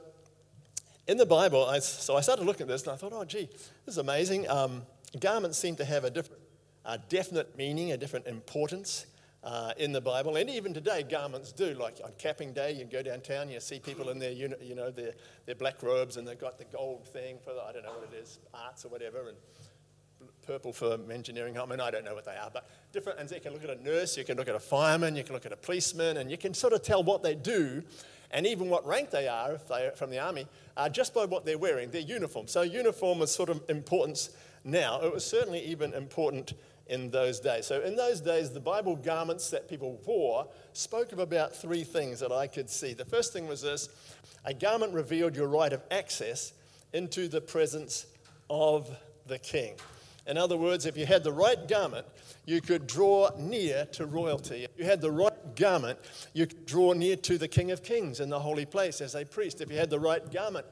in 1.07 1.17
the 1.17 1.25
Bible, 1.25 1.65
I, 1.65 1.79
so 1.79 2.15
I 2.15 2.21
started 2.21 2.45
looking 2.45 2.63
at 2.63 2.67
this 2.69 2.83
and 2.83 2.91
I 2.91 2.95
thought, 2.95 3.13
oh, 3.13 3.25
gee, 3.25 3.49
this 3.85 3.95
is 3.95 3.97
amazing. 3.97 4.49
Um, 4.49 4.83
garments 5.19 5.57
seem 5.57 5.75
to 5.77 5.85
have 5.85 6.03
a 6.03 6.09
different, 6.09 6.41
a 6.85 6.97
definite 6.97 7.57
meaning, 7.57 7.91
a 7.91 7.97
different 7.97 8.27
importance. 8.27 9.05
Uh, 9.43 9.73
in 9.75 9.91
the 9.91 9.99
Bible, 9.99 10.37
and 10.37 10.49
even 10.49 10.73
today, 10.73 11.03
garments 11.03 11.51
do. 11.51 11.73
Like 11.73 11.99
on 12.01 12.11
capping 12.17 12.53
day, 12.53 12.71
you 12.71 12.85
go 12.85 13.01
downtown, 13.01 13.49
you 13.49 13.59
see 13.59 13.77
people 13.77 14.07
in 14.07 14.17
their, 14.17 14.31
you 14.31 14.47
know, 14.73 14.89
their, 14.89 15.11
their 15.45 15.55
black 15.55 15.83
robes, 15.83 16.15
and 16.15 16.25
they've 16.25 16.39
got 16.39 16.57
the 16.57 16.63
gold 16.63 17.05
thing 17.05 17.39
for, 17.43 17.53
the, 17.53 17.61
I 17.61 17.73
don't 17.73 17.83
know 17.83 17.91
what 17.91 18.09
it 18.13 18.15
is, 18.15 18.39
arts 18.53 18.85
or 18.85 18.87
whatever, 18.87 19.27
and 19.27 19.37
purple 20.47 20.71
for 20.71 20.97
engineering. 21.11 21.59
I 21.59 21.65
mean, 21.65 21.81
I 21.81 21.91
don't 21.91 22.05
know 22.05 22.15
what 22.15 22.23
they 22.23 22.37
are, 22.37 22.49
but 22.53 22.69
different. 22.93 23.19
And 23.19 23.27
so 23.27 23.35
you 23.35 23.41
can 23.41 23.53
look 23.53 23.63
at 23.63 23.69
a 23.69 23.83
nurse, 23.83 24.17
you 24.17 24.23
can 24.23 24.37
look 24.37 24.47
at 24.47 24.55
a 24.55 24.59
fireman, 24.59 25.15
you 25.15 25.23
can 25.23 25.33
look 25.33 25.45
at 25.45 25.51
a 25.51 25.57
policeman, 25.57 26.17
and 26.17 26.31
you 26.31 26.37
can 26.37 26.53
sort 26.53 26.73
of 26.73 26.81
tell 26.81 27.03
what 27.03 27.23
they 27.23 27.35
do 27.35 27.83
and 28.31 28.47
even 28.47 28.69
what 28.69 28.85
rank 28.85 29.11
they 29.11 29.27
are 29.27 29.53
if 29.53 29.67
they're 29.67 29.91
from 29.91 30.09
the 30.09 30.19
army 30.19 30.47
uh, 30.75 30.89
just 30.89 31.13
by 31.13 31.25
what 31.25 31.45
they're 31.45 31.57
wearing, 31.57 31.91
their 31.91 32.01
uniform. 32.01 32.47
So, 32.47 32.61
uniform 32.61 33.21
is 33.21 33.31
sort 33.31 33.49
of 33.49 33.61
importance 33.69 34.31
now. 34.63 35.01
It 35.01 35.13
was 35.13 35.25
certainly 35.25 35.63
even 35.65 35.93
important 35.93 36.53
in 36.87 37.09
those 37.09 37.39
days. 37.39 37.65
So, 37.65 37.81
in 37.81 37.95
those 37.95 38.19
days, 38.19 38.49
the 38.51 38.59
Bible 38.59 38.95
garments 38.95 39.49
that 39.51 39.69
people 39.69 39.99
wore 40.05 40.47
spoke 40.73 41.11
of 41.11 41.19
about 41.19 41.55
three 41.55 41.83
things 41.83 42.19
that 42.19 42.31
I 42.31 42.47
could 42.47 42.69
see. 42.69 42.93
The 42.93 43.05
first 43.05 43.33
thing 43.33 43.47
was 43.47 43.61
this 43.61 43.89
a 44.45 44.53
garment 44.53 44.93
revealed 44.93 45.35
your 45.35 45.47
right 45.47 45.71
of 45.71 45.81
access 45.89 46.53
into 46.91 47.27
the 47.27 47.41
presence 47.41 48.05
of 48.49 48.89
the 49.27 49.39
king. 49.39 49.75
In 50.25 50.37
other 50.37 50.55
words, 50.55 50.85
if 50.85 50.95
you 50.95 51.05
had 51.05 51.23
the 51.23 51.31
right 51.31 51.67
garment, 51.67 52.05
you 52.45 52.61
could 52.61 52.87
draw 52.87 53.29
near 53.37 53.85
to 53.93 54.05
royalty. 54.05 54.63
If 54.63 54.71
you 54.77 54.85
had 54.85 55.01
the 55.01 55.11
right 55.11 55.55
garment, 55.55 55.99
you 56.33 56.47
could 56.47 56.65
draw 56.65 56.93
near 56.93 57.15
to 57.17 57.37
the 57.37 57.47
King 57.47 57.71
of 57.71 57.83
Kings 57.83 58.19
in 58.19 58.29
the 58.29 58.39
holy 58.39 58.65
place 58.65 59.01
as 59.01 59.15
a 59.15 59.25
priest. 59.25 59.59
If 59.59 59.69
you 59.69 59.77
had 59.77 59.89
the 59.89 59.99
right 59.99 60.31
garment, 60.31 60.65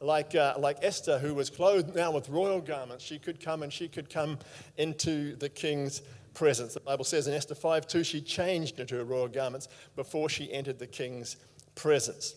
like, 0.00 0.34
uh, 0.34 0.54
like 0.58 0.78
Esther, 0.82 1.18
who 1.18 1.34
was 1.34 1.50
clothed 1.50 1.94
now 1.94 2.10
with 2.12 2.28
royal 2.28 2.60
garments, 2.60 3.04
she 3.04 3.18
could 3.18 3.40
come 3.40 3.62
and 3.62 3.72
she 3.72 3.88
could 3.88 4.10
come 4.10 4.38
into 4.76 5.36
the 5.36 5.48
king's 5.48 6.02
presence. 6.34 6.74
The 6.74 6.80
Bible 6.80 7.04
says 7.04 7.26
in 7.26 7.34
Esther 7.34 7.54
5 7.54 7.86
2, 7.86 8.04
she 8.04 8.20
changed 8.20 8.78
into 8.78 8.96
her 8.96 9.04
royal 9.04 9.28
garments 9.28 9.68
before 9.96 10.28
she 10.28 10.52
entered 10.52 10.78
the 10.78 10.86
king's 10.86 11.36
presence. 11.74 12.34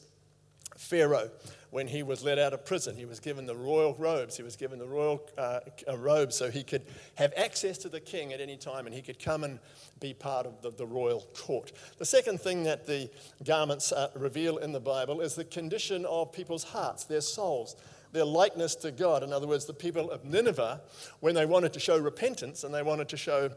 Pharaoh 0.78 1.30
when 1.72 1.88
he 1.88 2.04
was 2.04 2.24
let 2.24 2.38
out 2.38 2.54
of 2.54 2.66
prison. 2.66 2.96
He 2.96 3.06
was 3.06 3.20
given 3.20 3.46
the 3.46 3.56
royal 3.56 3.96
robes. 3.96 4.38
He 4.38 4.44
was 4.44 4.56
given 4.56 4.78
the 4.78 4.88
royal 4.88 5.26
uh, 5.38 5.62
uh, 5.88 5.98
robes 5.98 6.36
so 6.36 6.52
he 6.52 6.64
could 6.64 6.84
have 7.16 7.34
access 7.36 7.78
to 7.80 7.90
the 7.90 8.00
king 8.00 8.34
at 8.34 8.42
any 8.42 8.58
time 8.58 8.86
and 8.86 8.94
he 8.94 9.02
could 9.02 9.20
come 9.20 9.44
and 9.44 9.58
be 10.00 10.14
part 10.14 10.46
of 10.46 10.62
the, 10.62 10.72
the 10.72 10.86
royal 10.86 11.26
court. 11.34 11.72
The 11.98 12.06
second 12.06 12.42
thing 12.42 12.64
that 12.64 12.86
the 12.86 13.10
garments 13.44 13.92
uh, 13.92 14.10
reveal 14.16 14.58
in 14.58 14.74
the 14.74 14.80
Bible 14.80 15.22
is 15.22 15.34
the 15.36 15.46
condition 15.46 16.06
of 16.06 16.32
people's 16.32 16.66
hearts, 16.66 17.06
their 17.06 17.22
souls 17.22 17.76
their 18.12 18.26
likeness 18.26 18.76
to 18.76 18.92
God. 18.92 19.24
In 19.24 19.32
other 19.32 19.48
words, 19.48 19.66
the 19.66 19.74
people 19.74 20.12
of 20.12 20.26
Nineveh, 20.26 20.82
when 21.22 21.34
they 21.34 21.46
wanted 21.46 21.72
to 21.72 21.80
show 21.80 21.98
repentance 21.98 22.66
and 22.66 22.74
they 22.74 22.84
wanted 22.84 23.08
to 23.08 23.16
show 23.16 23.50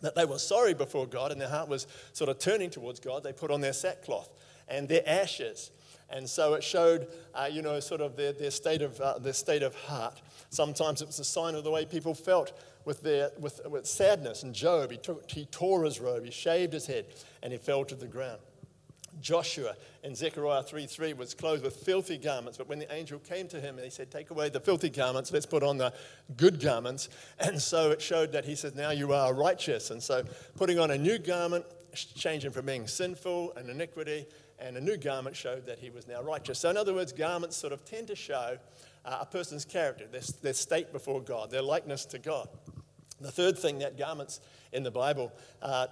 that 0.00 0.14
they 0.14 0.24
were 0.24 0.38
sorry 0.38 0.74
before 0.74 1.06
God 1.06 1.32
and 1.32 1.40
their 1.40 1.48
heart 1.48 1.68
was 1.68 1.86
sort 2.12 2.30
of 2.30 2.38
turning 2.38 2.70
towards 2.70 3.00
God, 3.00 3.22
they 3.22 3.32
put 3.32 3.50
on 3.50 3.60
their 3.60 3.72
sackcloth 3.72 4.30
and 4.68 4.88
their 4.88 5.02
ashes 5.06 5.72
And 6.10 6.28
so 6.28 6.54
it 6.54 6.64
showed, 6.64 7.08
uh, 7.34 7.48
you 7.50 7.62
know, 7.62 7.78
sort 7.80 8.00
of 8.00 8.16
their, 8.16 8.32
their, 8.32 8.50
state 8.50 8.82
of, 8.82 9.00
uh, 9.00 9.18
their 9.18 9.32
state 9.32 9.62
of 9.62 9.74
heart. 9.74 10.20
Sometimes 10.50 11.02
it 11.02 11.06
was 11.06 11.20
a 11.20 11.24
sign 11.24 11.54
of 11.54 11.64
the 11.64 11.70
way 11.70 11.84
people 11.84 12.14
felt 12.14 12.52
with, 12.84 13.02
their, 13.02 13.30
with, 13.38 13.60
with 13.68 13.86
sadness. 13.86 14.42
And 14.42 14.54
Job, 14.54 14.90
he, 14.90 14.96
took, 14.96 15.30
he 15.30 15.46
tore 15.46 15.84
his 15.84 16.00
robe, 16.00 16.24
he 16.24 16.30
shaved 16.30 16.72
his 16.72 16.86
head, 16.86 17.06
and 17.42 17.52
he 17.52 17.58
fell 17.58 17.84
to 17.84 17.94
the 17.94 18.06
ground. 18.06 18.40
Joshua 19.20 19.76
in 20.02 20.14
Zechariah 20.14 20.62
3:3 20.62 21.16
was 21.16 21.34
clothed 21.34 21.62
with 21.62 21.76
filthy 21.76 22.16
garments, 22.16 22.56
but 22.56 22.68
when 22.68 22.78
the 22.78 22.92
angel 22.92 23.18
came 23.18 23.48
to 23.48 23.60
him 23.60 23.76
and 23.76 23.84
he 23.84 23.90
said, 23.90 24.10
Take 24.10 24.30
away 24.30 24.48
the 24.48 24.60
filthy 24.60 24.88
garments, 24.88 25.32
let's 25.32 25.46
put 25.46 25.62
on 25.62 25.78
the 25.78 25.92
good 26.36 26.60
garments. 26.60 27.08
And 27.38 27.60
so 27.60 27.90
it 27.90 28.00
showed 28.00 28.32
that 28.32 28.44
he 28.44 28.54
said, 28.54 28.76
Now 28.76 28.90
you 28.90 29.12
are 29.12 29.34
righteous. 29.34 29.90
And 29.90 30.02
so 30.02 30.24
putting 30.56 30.78
on 30.78 30.90
a 30.90 30.98
new 30.98 31.18
garment, 31.18 31.64
changing 31.94 32.52
from 32.52 32.66
being 32.66 32.86
sinful 32.86 33.54
and 33.56 33.68
iniquity, 33.68 34.26
and 34.60 34.76
a 34.76 34.80
new 34.80 34.96
garment 34.96 35.36
showed 35.36 35.66
that 35.66 35.78
he 35.78 35.90
was 35.90 36.06
now 36.06 36.22
righteous. 36.22 36.58
So, 36.58 36.70
in 36.70 36.76
other 36.76 36.94
words, 36.94 37.12
garments 37.12 37.56
sort 37.56 37.72
of 37.72 37.84
tend 37.84 38.08
to 38.08 38.16
show 38.16 38.58
uh, 39.04 39.18
a 39.20 39.26
person's 39.26 39.64
character, 39.64 40.06
their, 40.10 40.22
their 40.42 40.52
state 40.52 40.92
before 40.92 41.20
God, 41.20 41.50
their 41.50 41.62
likeness 41.62 42.04
to 42.06 42.18
God. 42.18 42.48
The 43.20 43.30
third 43.30 43.58
thing 43.58 43.80
that 43.80 43.98
garments 43.98 44.40
in 44.72 44.82
the 44.82 44.90
Bible 44.90 45.32
uh, 45.60 45.86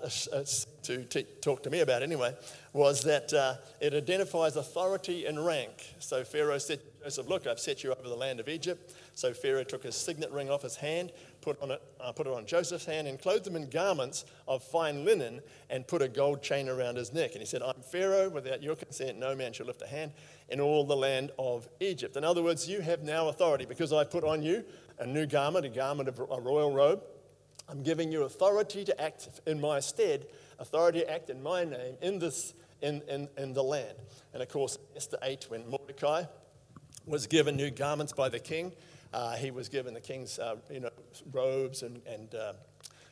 to 0.82 1.04
t- 1.04 1.26
talk 1.42 1.62
to 1.64 1.70
me 1.70 1.80
about 1.80 2.02
anyway 2.02 2.34
was 2.72 3.02
that 3.02 3.32
uh, 3.32 3.54
it 3.80 3.92
identifies 3.92 4.56
authority 4.56 5.26
and 5.26 5.44
rank. 5.44 5.72
So 5.98 6.24
Pharaoh 6.24 6.58
said 6.58 6.80
Joseph, 7.08 7.26
Look, 7.26 7.46
I've 7.46 7.58
set 7.58 7.82
you 7.82 7.94
over 7.94 8.06
the 8.06 8.14
land 8.14 8.38
of 8.38 8.50
Egypt. 8.50 8.92
So 9.14 9.32
Pharaoh 9.32 9.64
took 9.64 9.82
his 9.82 9.94
signet 9.94 10.30
ring 10.30 10.50
off 10.50 10.60
his 10.60 10.76
hand, 10.76 11.10
put, 11.40 11.58
on 11.62 11.70
it, 11.70 11.82
uh, 11.98 12.12
put 12.12 12.26
it 12.26 12.34
on 12.34 12.44
Joseph's 12.44 12.84
hand, 12.84 13.08
and 13.08 13.18
clothed 13.18 13.46
him 13.46 13.56
in 13.56 13.70
garments 13.70 14.26
of 14.46 14.62
fine 14.62 15.06
linen 15.06 15.40
and 15.70 15.88
put 15.88 16.02
a 16.02 16.08
gold 16.08 16.42
chain 16.42 16.68
around 16.68 16.96
his 16.96 17.14
neck. 17.14 17.30
And 17.32 17.40
he 17.40 17.46
said, 17.46 17.62
I'm 17.62 17.80
Pharaoh, 17.80 18.28
without 18.28 18.62
your 18.62 18.76
consent, 18.76 19.18
no 19.18 19.34
man 19.34 19.54
shall 19.54 19.64
lift 19.64 19.80
a 19.80 19.86
hand 19.86 20.12
in 20.50 20.60
all 20.60 20.84
the 20.84 20.94
land 20.94 21.30
of 21.38 21.66
Egypt. 21.80 22.14
In 22.14 22.24
other 22.24 22.42
words, 22.42 22.68
you 22.68 22.82
have 22.82 23.02
now 23.02 23.28
authority 23.28 23.64
because 23.64 23.90
I 23.90 24.04
put 24.04 24.22
on 24.22 24.42
you 24.42 24.62
a 24.98 25.06
new 25.06 25.24
garment, 25.24 25.64
a 25.64 25.70
garment 25.70 26.10
of 26.10 26.18
a 26.18 26.38
royal 26.38 26.74
robe. 26.74 27.02
I'm 27.70 27.82
giving 27.82 28.12
you 28.12 28.24
authority 28.24 28.84
to 28.84 29.00
act 29.00 29.30
in 29.46 29.62
my 29.62 29.80
stead, 29.80 30.26
authority 30.58 31.00
to 31.00 31.10
act 31.10 31.30
in 31.30 31.42
my 31.42 31.64
name 31.64 31.94
in 32.02 32.18
this 32.18 32.52
in, 32.82 33.00
in, 33.08 33.28
in 33.38 33.54
the 33.54 33.62
land. 33.62 33.96
And 34.34 34.42
of 34.42 34.50
course, 34.50 34.78
Esther 34.94 35.18
8, 35.22 35.46
when 35.48 35.68
Mordecai 35.70 36.24
was 37.08 37.26
given 37.26 37.56
new 37.56 37.70
garments 37.70 38.12
by 38.12 38.28
the 38.28 38.38
king, 38.38 38.72
uh, 39.12 39.36
he 39.36 39.50
was 39.50 39.68
given 39.68 39.94
the 39.94 40.00
king's 40.00 40.38
uh, 40.38 40.56
you 40.70 40.80
know, 40.80 40.90
robes 41.32 41.82
and, 41.82 42.00
and 42.06 42.34
uh, 42.34 42.52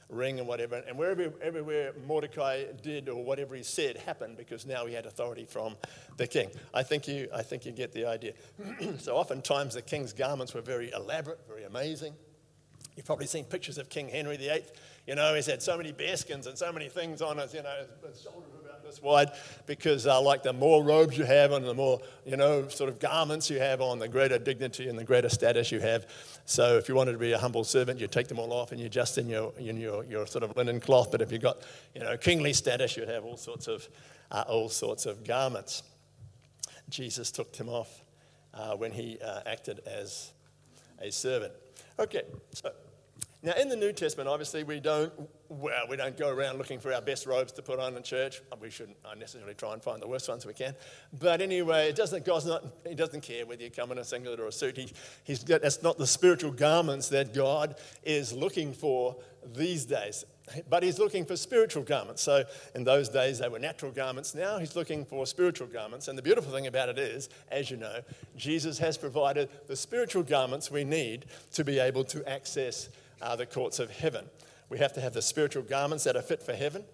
ring 0.08 0.38
and 0.38 0.46
whatever. 0.46 0.76
And 0.86 0.98
wherever, 0.98 1.32
everywhere 1.42 1.92
Mordecai 2.06 2.64
did 2.82 3.08
or 3.08 3.24
whatever 3.24 3.54
he 3.54 3.62
said 3.62 3.96
happened 3.98 4.36
because 4.36 4.66
now 4.66 4.86
he 4.86 4.94
had 4.94 5.06
authority 5.06 5.44
from 5.44 5.76
the 6.16 6.26
king. 6.26 6.50
I 6.74 6.82
think 6.82 7.08
you, 7.08 7.28
I 7.34 7.42
think 7.42 7.64
you 7.64 7.72
get 7.72 7.92
the 7.92 8.06
idea. 8.06 8.34
so 8.98 9.16
oftentimes 9.16 9.74
the 9.74 9.82
king's 9.82 10.12
garments 10.12 10.54
were 10.54 10.60
very 10.60 10.92
elaborate, 10.92 11.40
very 11.48 11.64
amazing. 11.64 12.14
You've 12.96 13.06
probably 13.06 13.26
seen 13.26 13.44
pictures 13.44 13.76
of 13.76 13.90
King 13.90 14.08
Henry 14.08 14.38
VIII. 14.38 14.62
You 15.06 15.14
know, 15.16 15.34
he's 15.34 15.46
had 15.46 15.62
so 15.62 15.76
many 15.76 15.92
bearskins 15.92 16.46
and 16.46 16.56
so 16.56 16.72
many 16.72 16.88
things 16.88 17.20
on 17.20 17.36
his, 17.36 17.52
you 17.52 17.62
know, 17.62 17.84
his 18.08 18.22
shoulders 18.22 18.48
about 18.54 18.55
this 18.86 19.02
wide 19.02 19.30
because, 19.66 20.06
uh, 20.06 20.20
like, 20.20 20.42
the 20.42 20.52
more 20.52 20.82
robes 20.82 21.18
you 21.18 21.24
have 21.24 21.52
and 21.52 21.66
the 21.66 21.74
more, 21.74 22.00
you 22.24 22.36
know, 22.36 22.68
sort 22.68 22.88
of 22.88 22.98
garments 22.98 23.50
you 23.50 23.58
have 23.58 23.80
on, 23.80 23.98
the 23.98 24.08
greater 24.08 24.38
dignity 24.38 24.88
and 24.88 24.98
the 24.98 25.04
greater 25.04 25.28
status 25.28 25.72
you 25.72 25.80
have. 25.80 26.06
So, 26.44 26.76
if 26.76 26.88
you 26.88 26.94
wanted 26.94 27.12
to 27.12 27.18
be 27.18 27.32
a 27.32 27.38
humble 27.38 27.64
servant, 27.64 28.00
you 28.00 28.06
take 28.06 28.28
them 28.28 28.38
all 28.38 28.52
off 28.52 28.72
and 28.72 28.80
you're 28.80 28.88
just 28.88 29.18
in 29.18 29.28
your, 29.28 29.52
in 29.58 29.76
your, 29.78 30.04
your 30.04 30.26
sort 30.26 30.44
of 30.44 30.56
linen 30.56 30.80
cloth. 30.80 31.10
But 31.10 31.20
if 31.20 31.32
you've 31.32 31.42
got, 31.42 31.62
you 31.94 32.00
know, 32.00 32.16
kingly 32.16 32.52
status, 32.52 32.96
you'd 32.96 33.08
have 33.08 33.24
all 33.24 33.36
sorts 33.36 33.66
of, 33.66 33.88
uh, 34.30 34.44
all 34.46 34.68
sorts 34.68 35.06
of 35.06 35.24
garments. 35.24 35.82
Jesus 36.88 37.30
took 37.30 37.52
them 37.52 37.68
off 37.68 38.04
uh, 38.54 38.76
when 38.76 38.92
he 38.92 39.18
uh, 39.20 39.40
acted 39.46 39.80
as 39.86 40.32
a 41.00 41.10
servant. 41.10 41.52
Okay, 41.98 42.22
so 42.52 42.70
now, 43.42 43.52
in 43.52 43.68
the 43.68 43.76
New 43.76 43.92
Testament, 43.92 44.28
obviously, 44.28 44.64
we 44.64 44.80
don't, 44.80 45.12
well, 45.48 45.84
we 45.88 45.96
don't 45.96 46.16
go 46.16 46.30
around 46.30 46.56
looking 46.58 46.80
for 46.80 46.92
our 46.92 47.02
best 47.02 47.26
robes 47.26 47.52
to 47.52 47.62
put 47.62 47.78
on 47.78 47.94
in 47.94 48.02
church. 48.02 48.40
We 48.60 48.70
shouldn't 48.70 48.96
necessarily 49.18 49.54
try 49.54 49.74
and 49.74 49.82
find 49.82 50.00
the 50.00 50.08
worst 50.08 50.28
ones 50.28 50.46
we 50.46 50.54
can. 50.54 50.74
But 51.12 51.40
anyway, 51.40 51.88
it 51.88 51.96
doesn't, 51.96 52.24
God's 52.24 52.46
not, 52.46 52.64
He 52.88 52.94
doesn't 52.94 53.20
care 53.20 53.44
whether 53.46 53.62
you 53.62 53.70
come 53.70 53.92
in 53.92 53.98
a 53.98 54.04
singlet 54.04 54.40
or 54.40 54.46
a 54.46 54.52
suit. 54.52 54.78
He, 54.78 54.90
he's, 55.22 55.44
that's 55.44 55.82
not 55.82 55.98
the 55.98 56.06
spiritual 56.06 56.50
garments 56.50 57.08
that 57.10 57.34
God 57.34 57.76
is 58.02 58.32
looking 58.32 58.72
for 58.72 59.16
these 59.54 59.84
days. 59.84 60.24
But 60.68 60.82
He's 60.82 60.98
looking 60.98 61.26
for 61.26 61.36
spiritual 61.36 61.82
garments. 61.82 62.22
So 62.22 62.44
in 62.74 62.84
those 62.84 63.10
days, 63.10 63.38
they 63.38 63.48
were 63.48 63.58
natural 63.58 63.92
garments. 63.92 64.34
Now 64.34 64.58
He's 64.58 64.74
looking 64.74 65.04
for 65.04 65.26
spiritual 65.26 65.68
garments. 65.68 66.08
And 66.08 66.16
the 66.16 66.22
beautiful 66.22 66.52
thing 66.52 66.68
about 66.68 66.88
it 66.88 66.98
is, 66.98 67.28
as 67.50 67.70
you 67.70 67.76
know, 67.76 68.00
Jesus 68.36 68.78
has 68.78 68.96
provided 68.96 69.50
the 69.66 69.76
spiritual 69.76 70.22
garments 70.22 70.70
we 70.70 70.84
need 70.84 71.26
to 71.52 71.64
be 71.64 71.78
able 71.78 72.02
to 72.04 72.26
access 72.28 72.88
uh, 73.20 73.36
the 73.36 73.46
courts 73.46 73.78
of 73.78 73.90
heaven. 73.90 74.26
We 74.68 74.78
have 74.78 74.92
to 74.94 75.00
have 75.00 75.12
the 75.12 75.22
spiritual 75.22 75.62
garments 75.62 76.04
that 76.04 76.16
are 76.16 76.22
fit 76.22 76.42
for 76.42 76.54
heaven. 76.54 76.84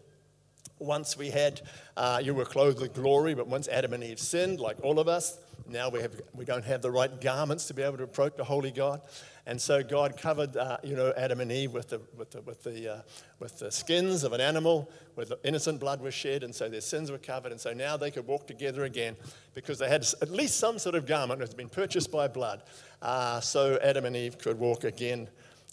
Once 0.78 1.16
we 1.16 1.30
had, 1.30 1.60
uh, 1.96 2.20
you 2.22 2.34
were 2.34 2.44
clothed 2.44 2.80
with 2.80 2.94
glory, 2.94 3.34
but 3.34 3.46
once 3.46 3.68
Adam 3.68 3.92
and 3.92 4.02
Eve 4.02 4.18
sinned, 4.18 4.60
like 4.60 4.76
all 4.82 4.98
of 4.98 5.08
us, 5.08 5.38
now 5.68 5.88
we, 5.88 6.00
have, 6.00 6.20
we 6.34 6.44
don't 6.44 6.64
have 6.64 6.82
the 6.82 6.90
right 6.90 7.20
garments 7.20 7.66
to 7.66 7.74
be 7.74 7.82
able 7.82 7.96
to 7.96 8.02
approach 8.02 8.36
the 8.36 8.44
holy 8.44 8.72
God. 8.72 9.00
And 9.46 9.60
so 9.60 9.82
God 9.82 10.16
covered, 10.16 10.56
uh, 10.56 10.78
you 10.82 10.94
know, 10.94 11.12
Adam 11.16 11.40
and 11.40 11.50
Eve 11.50 11.72
with 11.72 11.88
the, 11.88 12.00
with 12.16 12.30
the, 12.30 12.42
with 12.42 12.62
the, 12.62 12.94
uh, 12.94 13.02
with 13.38 13.58
the 13.58 13.70
skins 13.70 14.22
of 14.22 14.32
an 14.32 14.40
animal, 14.40 14.90
where 15.14 15.26
the 15.26 15.38
innocent 15.44 15.80
blood 15.80 16.00
was 16.00 16.14
shed, 16.14 16.42
and 16.42 16.54
so 16.54 16.68
their 16.68 16.80
sins 16.80 17.10
were 17.10 17.18
covered. 17.18 17.52
And 17.52 17.60
so 17.60 17.72
now 17.72 17.96
they 17.96 18.10
could 18.10 18.26
walk 18.26 18.46
together 18.46 18.84
again 18.84 19.16
because 19.54 19.78
they 19.78 19.88
had 19.88 20.06
at 20.20 20.30
least 20.30 20.58
some 20.58 20.78
sort 20.78 20.94
of 20.94 21.06
garment 21.06 21.40
that 21.40 21.48
had 21.48 21.56
been 21.56 21.68
purchased 21.68 22.10
by 22.10 22.28
blood. 22.28 22.62
Uh, 23.00 23.40
so 23.40 23.78
Adam 23.82 24.04
and 24.04 24.16
Eve 24.16 24.38
could 24.38 24.58
walk 24.58 24.84
again 24.84 25.28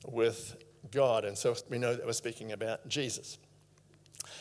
with 0.08 0.56
God. 0.91 1.25
And 1.25 1.38
so 1.38 1.56
we 1.70 1.77
know 1.77 1.96
that 1.96 2.06
we're 2.06 2.13
speaking 2.13 2.51
about 2.51 2.88
Jesus. 2.88 3.38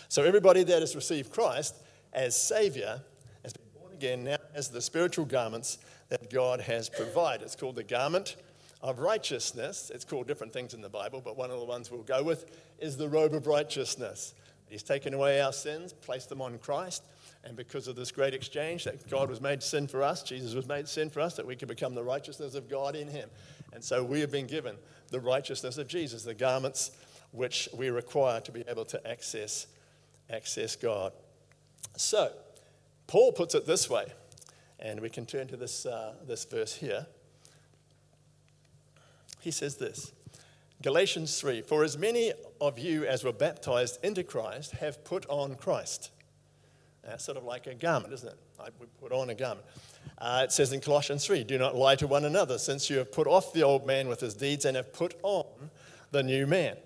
So 0.08 0.22
everybody 0.22 0.62
that 0.64 0.80
has 0.80 0.94
received 0.94 1.32
Christ 1.32 1.74
as 2.12 2.40
Savior 2.40 3.00
has 3.42 3.52
been 3.52 3.66
born 3.78 3.92
again 3.92 4.24
now 4.24 4.36
as 4.54 4.68
the 4.68 4.80
spiritual 4.80 5.24
garments 5.24 5.78
that 6.08 6.30
God 6.30 6.60
has 6.60 6.88
provided. 6.88 7.44
It's 7.44 7.56
called 7.56 7.76
the 7.76 7.84
garment 7.84 8.36
of 8.80 9.00
righteousness. 9.00 9.90
It's 9.94 10.04
called 10.04 10.26
different 10.26 10.52
things 10.52 10.72
in 10.72 10.80
the 10.80 10.88
Bible, 10.88 11.20
but 11.22 11.36
one 11.36 11.50
of 11.50 11.58
the 11.58 11.66
ones 11.66 11.90
we'll 11.90 12.02
go 12.02 12.22
with 12.22 12.46
is 12.78 12.96
the 12.96 13.08
robe 13.08 13.34
of 13.34 13.46
righteousness. 13.46 14.34
He's 14.68 14.82
taken 14.82 15.14
away 15.14 15.40
our 15.40 15.52
sins, 15.52 15.92
placed 15.92 16.28
them 16.28 16.40
on 16.40 16.58
Christ, 16.58 17.02
and 17.44 17.56
because 17.56 17.88
of 17.88 17.96
this 17.96 18.10
great 18.10 18.34
exchange 18.34 18.84
that 18.84 19.08
God 19.08 19.30
was 19.30 19.40
made 19.40 19.62
sin 19.62 19.86
for 19.86 20.02
us, 20.02 20.22
Jesus 20.22 20.54
was 20.54 20.66
made 20.66 20.88
sin 20.88 21.08
for 21.10 21.20
us, 21.20 21.36
that 21.36 21.46
we 21.46 21.56
could 21.56 21.68
become 21.68 21.94
the 21.94 22.04
righteousness 22.04 22.54
of 22.54 22.68
God 22.68 22.94
in 22.94 23.08
Him. 23.08 23.30
And 23.72 23.82
so 23.82 24.02
we 24.02 24.20
have 24.20 24.30
been 24.30 24.46
given 24.46 24.76
the 25.10 25.20
righteousness 25.20 25.78
of 25.78 25.88
Jesus, 25.88 26.24
the 26.24 26.34
garments 26.34 26.90
which 27.32 27.68
we 27.74 27.90
require 27.90 28.40
to 28.40 28.52
be 28.52 28.64
able 28.68 28.84
to 28.86 29.06
access, 29.08 29.66
access 30.30 30.76
God. 30.76 31.12
So, 31.96 32.32
Paul 33.06 33.32
puts 33.32 33.54
it 33.54 33.66
this 33.66 33.88
way, 33.88 34.06
and 34.78 35.00
we 35.00 35.10
can 35.10 35.26
turn 35.26 35.48
to 35.48 35.56
this, 35.56 35.86
uh, 35.86 36.14
this 36.26 36.44
verse 36.44 36.74
here. 36.74 37.06
He 39.40 39.50
says 39.50 39.76
this 39.76 40.12
Galatians 40.82 41.40
3 41.40 41.62
For 41.62 41.84
as 41.84 41.96
many 41.96 42.32
of 42.60 42.78
you 42.78 43.04
as 43.04 43.24
were 43.24 43.32
baptized 43.32 43.98
into 44.04 44.22
Christ 44.22 44.72
have 44.72 45.04
put 45.04 45.26
on 45.28 45.54
Christ. 45.54 46.10
That's 47.02 47.24
sort 47.24 47.38
of 47.38 47.44
like 47.44 47.66
a 47.66 47.74
garment, 47.74 48.12
isn't 48.12 48.28
it? 48.28 48.38
we 48.80 48.86
put 49.00 49.12
on 49.12 49.30
a 49.30 49.34
garment. 49.34 49.66
Uh, 50.20 50.42
it 50.44 50.52
says 50.52 50.72
in 50.72 50.80
Colossians 50.80 51.24
3 51.24 51.44
Do 51.44 51.58
not 51.58 51.76
lie 51.76 51.96
to 51.96 52.06
one 52.06 52.24
another, 52.24 52.58
since 52.58 52.90
you 52.90 52.98
have 52.98 53.12
put 53.12 53.26
off 53.26 53.52
the 53.52 53.62
old 53.62 53.86
man 53.86 54.08
with 54.08 54.20
his 54.20 54.34
deeds 54.34 54.64
and 54.64 54.76
have 54.76 54.92
put 54.92 55.14
on 55.22 55.70
the 56.10 56.22
new 56.22 56.46
man, 56.46 56.76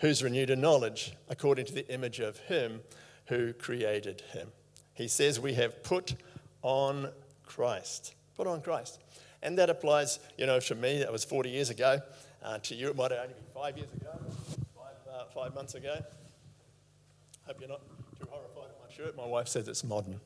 who's 0.00 0.22
renewed 0.22 0.50
in 0.50 0.60
knowledge 0.60 1.14
according 1.28 1.66
to 1.66 1.72
the 1.72 1.88
image 1.92 2.20
of 2.20 2.38
him 2.40 2.80
who 3.26 3.52
created 3.52 4.22
him. 4.32 4.48
He 4.94 5.08
says 5.08 5.40
we 5.40 5.54
have 5.54 5.82
put 5.82 6.14
on 6.62 7.10
Christ. 7.44 8.14
Put 8.36 8.46
on 8.46 8.60
Christ. 8.60 9.00
And 9.42 9.58
that 9.58 9.70
applies, 9.70 10.20
you 10.38 10.46
know, 10.46 10.60
to 10.60 10.74
me, 10.74 10.98
that 11.00 11.10
was 11.10 11.24
40 11.24 11.50
years 11.50 11.70
ago. 11.70 12.00
Uh, 12.44 12.58
to 12.58 12.74
you, 12.74 12.88
it 12.88 12.96
might 12.96 13.10
have 13.10 13.20
only 13.20 13.34
been 13.34 13.44
five 13.54 13.76
years 13.76 13.92
ago, 13.92 14.10
five, 14.76 15.12
uh, 15.12 15.24
five 15.34 15.54
months 15.54 15.74
ago. 15.74 15.94
Hope 17.46 17.56
you're 17.60 17.68
not 17.68 17.80
too 18.20 18.26
horrified 18.30 18.70
at 18.70 18.88
my 18.88 18.94
shirt. 18.94 19.16
My 19.16 19.26
wife 19.26 19.48
says 19.48 19.66
it's 19.68 19.84
modern. 19.84 20.20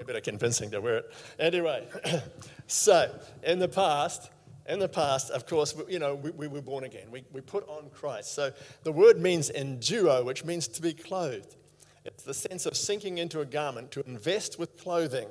A 0.00 0.04
bit 0.04 0.16
of 0.16 0.22
convincing 0.22 0.70
to 0.70 0.80
wear 0.80 0.98
it. 0.98 1.12
Anyway, 1.38 1.86
so 2.66 3.14
in 3.42 3.58
the 3.58 3.68
past, 3.68 4.30
in 4.66 4.78
the 4.78 4.88
past, 4.88 5.30
of 5.30 5.46
course, 5.46 5.74
you 5.88 5.98
know, 5.98 6.14
we, 6.14 6.30
we, 6.30 6.48
were 6.48 6.62
born 6.62 6.84
again. 6.84 7.10
We, 7.10 7.24
we 7.32 7.40
put 7.40 7.68
on 7.68 7.90
Christ. 7.90 8.34
So 8.34 8.52
the 8.82 8.92
word 8.92 9.20
means 9.20 9.50
enduo, 9.50 10.24
which 10.24 10.44
means 10.44 10.68
to 10.68 10.82
be 10.82 10.94
clothed. 10.94 11.56
It's 12.04 12.22
the 12.22 12.34
sense 12.34 12.66
of 12.66 12.76
sinking 12.76 13.18
into 13.18 13.40
a 13.40 13.46
garment, 13.46 13.90
to 13.92 14.02
invest 14.06 14.58
with 14.58 14.78
clothing. 14.78 15.28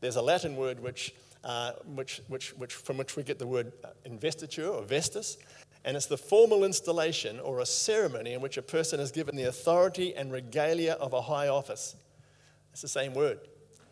There's 0.00 0.16
a 0.16 0.22
Latin 0.22 0.56
word 0.56 0.80
which, 0.80 1.14
uh, 1.44 1.72
which, 1.94 2.20
which, 2.28 2.50
which, 2.50 2.74
from 2.74 2.96
which 2.96 3.16
we 3.16 3.22
get 3.22 3.38
the 3.38 3.46
word 3.46 3.72
uh, 3.84 3.88
investiture 4.04 4.68
or 4.68 4.82
vestus, 4.82 5.38
And 5.84 5.96
it's 5.96 6.06
the 6.06 6.16
formal 6.16 6.64
installation 6.64 7.40
or 7.40 7.60
a 7.60 7.66
ceremony 7.66 8.34
in 8.34 8.40
which 8.40 8.56
a 8.56 8.62
person 8.62 9.00
is 9.00 9.10
given 9.10 9.36
the 9.36 9.44
authority 9.44 10.14
and 10.14 10.32
regalia 10.32 10.92
of 10.94 11.12
a 11.12 11.22
high 11.22 11.48
office. 11.48 11.96
It's 12.72 12.82
the 12.82 12.88
same 12.88 13.14
word. 13.14 13.40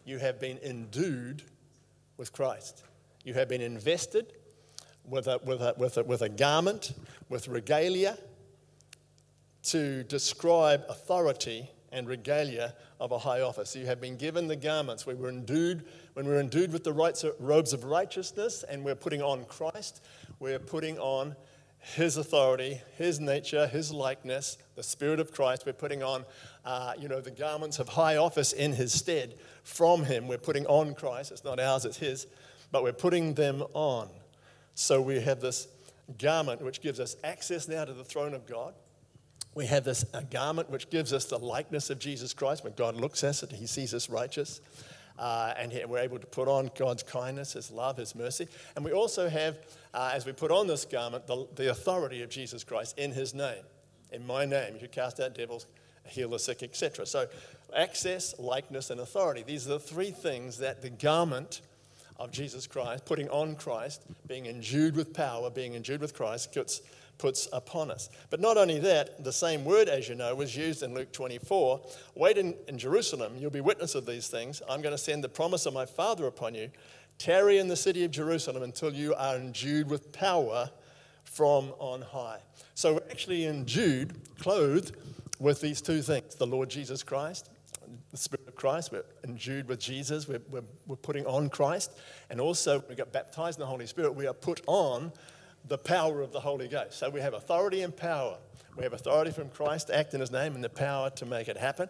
You 0.07 0.19
have 0.19 0.39
been 0.39 0.59
endued 0.59 1.43
with 2.17 2.33
Christ. 2.33 2.85
You 3.25 3.35
have 3.35 3.49
been 3.49 3.61
invested 3.61 4.35
with 5.05 5.27
a, 5.27 5.41
with 5.45 5.61
a, 5.61 5.75
with 5.77 5.99
a, 5.99 6.05
with 6.05 6.23
a 6.23 6.29
garment, 6.29 6.93
with 7.29 7.49
regalia, 7.49 8.17
to 9.65 10.05
describe 10.05 10.85
authority 10.89 11.69
and 11.91 12.07
regalia 12.07 12.75
of 13.01 13.11
a 13.11 13.19
high 13.19 13.41
office. 13.41 13.75
You 13.75 13.87
have 13.87 14.01
been 14.01 14.17
given 14.17 14.47
the 14.47 14.55
garments. 14.55 15.07
We 15.07 15.15
were 15.15 15.29
endued, 15.29 15.87
when 16.15 16.25
we're 16.25 16.39
endued 16.39 16.73
with 16.73 16.85
the 16.85 16.93
robes 16.93 17.73
of 17.73 17.85
righteousness 17.85 18.65
and 18.69 18.85
we're 18.85 18.95
putting 18.95 19.23
on 19.23 19.45
Christ, 19.47 20.05
we're 20.39 20.61
putting 20.61 21.01
on 21.01 21.35
his 21.79 22.17
authority, 22.17 22.81
his 22.97 23.21
nature, 23.21 23.67
his 23.67 23.93
likeness, 23.93 24.59
the 24.75 24.83
Spirit 24.83 25.21
of 25.21 25.33
Christ. 25.33 25.65
We're 25.65 25.73
putting 25.73 26.03
on, 26.03 26.25
uh, 26.65 26.95
you 26.99 27.09
know, 27.09 27.21
the 27.21 27.31
garments 27.31 27.79
of 27.79 27.89
high 27.89 28.17
office 28.17 28.53
in 28.53 28.73
his 28.73 28.93
stead 28.93 29.35
from 29.63 30.05
him. 30.05 30.27
We're 30.27 30.39
putting 30.39 30.67
on 30.67 30.95
Christ. 30.95 31.33
It's 31.33 31.45
not 31.45 31.61
ours, 31.61 31.85
it's 31.85 31.99
his, 31.99 32.27
but 32.73 32.83
we're 32.83 32.93
putting 32.93 33.35
them 33.35 33.63
on. 33.73 34.09
So 34.75 35.01
we 35.01 35.21
have 35.21 35.41
this 35.41 35.69
garment 36.19 36.61
which 36.61 36.81
gives 36.81 37.01
us 37.01 37.17
access 37.25 37.69
now 37.69 37.85
to 37.85 37.93
the 37.93 38.05
throne 38.05 38.35
of 38.35 38.47
God. 38.47 38.75
We 39.55 39.67
have 39.67 39.85
this 39.85 40.05
garment 40.31 40.69
which 40.69 40.91
gives 40.91 41.13
us 41.13 41.25
the 41.25 41.39
likeness 41.39 41.89
of 41.89 41.99
Jesus 41.99 42.35
Christ. 42.35 42.63
When 42.63 42.75
God 42.75 42.95
looks 42.95 43.25
at 43.25 43.43
it, 43.43 43.53
he 43.53 43.67
sees 43.67 43.95
us 43.95 44.11
righteous. 44.11 44.61
Uh, 45.19 45.55
and 45.57 45.73
we're 45.89 45.99
able 45.99 46.19
to 46.19 46.27
put 46.27 46.49
on 46.49 46.71
God's 46.77 47.03
kindness, 47.03 47.55
His 47.55 47.71
love, 47.71 47.97
His 47.97 48.15
mercy. 48.15 48.49
And 48.75 48.85
we 48.85 48.93
also 48.93 49.29
have, 49.29 49.59
uh, 49.95 50.11
as 50.13 50.27
we 50.27 50.33
put 50.33 50.51
on 50.51 50.67
this 50.67 50.85
garment, 50.85 51.27
the, 51.27 51.47
the 51.55 51.71
authority 51.71 52.23
of 52.23 52.31
Jesus 52.31 52.65
Christ 52.65 52.99
in 52.99 53.13
His 53.13 53.35
name. 53.35 53.63
In 54.13 54.27
my 54.27 54.45
name, 54.45 54.77
you 54.81 54.89
cast 54.89 55.21
out 55.21 55.35
devils, 55.35 55.67
heal 56.05 56.29
the 56.29 56.39
sick, 56.39 56.63
etc. 56.63 57.07
So, 57.07 57.27
access, 57.75 58.39
likeness, 58.39 58.91
and 58.91 59.01
authority. 59.01 59.43
These 59.43 59.67
are 59.67 59.71
the 59.71 59.81
three 59.81 60.11
things 60.11 60.59
that 60.59 60.83
the 60.83 60.91
garment 60.91 61.61
of 62.19 62.31
Jesus 62.31 62.67
Christ, 62.67 63.05
putting 63.05 63.29
on 63.29 63.57
Christ, 63.57 64.03
being 64.27 64.47
endued 64.47 64.97
with 64.97 65.13
power, 65.13 65.51
being 65.51 65.75
endued 65.75 66.01
with 66.01 66.15
Christ, 66.15 66.53
puts, 66.53 66.81
puts 67.19 67.49
upon 67.53 67.91
us. 67.91 68.09
But 68.31 68.41
not 68.41 68.57
only 68.57 68.79
that, 68.81 69.25
the 69.25 69.33
same 69.33 69.65
word, 69.65 69.89
as 69.89 70.09
you 70.09 70.15
know, 70.15 70.35
was 70.35 70.57
used 70.57 70.83
in 70.83 70.95
Luke 70.95 71.13
24. 71.13 71.81
Wait 72.15 72.39
in, 72.39 72.55
in 72.69 72.79
Jerusalem, 72.79 73.35
you'll 73.39 73.51
be 73.51 73.61
witness 73.61 73.95
of 73.95 74.07
these 74.07 74.29
things. 74.29 74.63
I'm 74.69 74.83
going 74.83 74.95
to 74.95 74.99
send 74.99 75.25
the 75.25 75.29
promise 75.29 75.67
of 75.67 75.75
my 75.75 75.87
Father 75.87 76.27
upon 76.27 76.55
you. 76.55 76.71
Tarry 77.19 77.59
in 77.59 77.69
the 77.69 77.77
city 77.77 78.05
of 78.05 78.11
Jerusalem 78.11 78.63
until 78.63 78.93
you 78.93 79.15
are 79.15 79.37
endued 79.37 79.89
with 79.89 80.13
power 80.13 80.71
from 81.25 81.73
on 81.79 82.03
high. 82.03 82.41
So 82.75 82.95
we're 82.95 83.11
actually 83.11 83.47
endued, 83.47 84.15
clothed 84.39 84.97
with 85.39 85.61
these 85.61 85.81
two 85.81 86.03
things 86.03 86.35
the 86.35 86.47
Lord 86.47 86.69
Jesus 86.69 87.03
Christ 87.03 87.51
the 88.11 88.17
Spirit 88.17 88.49
of 88.49 88.55
Christ. 88.55 88.93
We're 88.93 89.05
endued 89.25 89.69
with 89.69 89.79
Jesus. 89.79 90.29
We're, 90.29 90.41
we're, 90.51 90.65
we're 90.87 90.97
putting 90.97 91.27
on 91.27 91.49
Christ. 91.49 91.93
And 92.31 92.41
also, 92.41 92.83
we 92.89 92.95
get 92.95 93.13
baptized 93.13 93.59
in 93.59 93.61
the 93.61 93.67
Holy 93.67 93.87
Spirit. 93.87 94.15
We 94.15 94.27
are 94.27 94.35
put 94.35 94.63
on 94.67 95.13
the 95.69 95.79
power 95.79 96.23
of 96.23 96.33
the 96.33 96.41
Holy 96.41 96.69
Ghost. 96.69 96.99
So 96.99 97.11
we 97.11 97.21
have 97.21 97.35
authority 97.35 97.83
and 97.83 97.97
power. 97.97 98.39
We 98.77 98.83
have 98.83 98.93
authority 98.93 99.31
from 99.31 99.49
Christ 99.49 99.89
to 99.89 99.97
act 99.97 100.15
in 100.15 100.21
His 100.21 100.31
name 100.31 100.55
and 100.55 100.63
the 100.63 100.69
power 100.69 101.11
to 101.11 101.27
make 101.27 101.49
it 101.49 101.57
happen. 101.57 101.89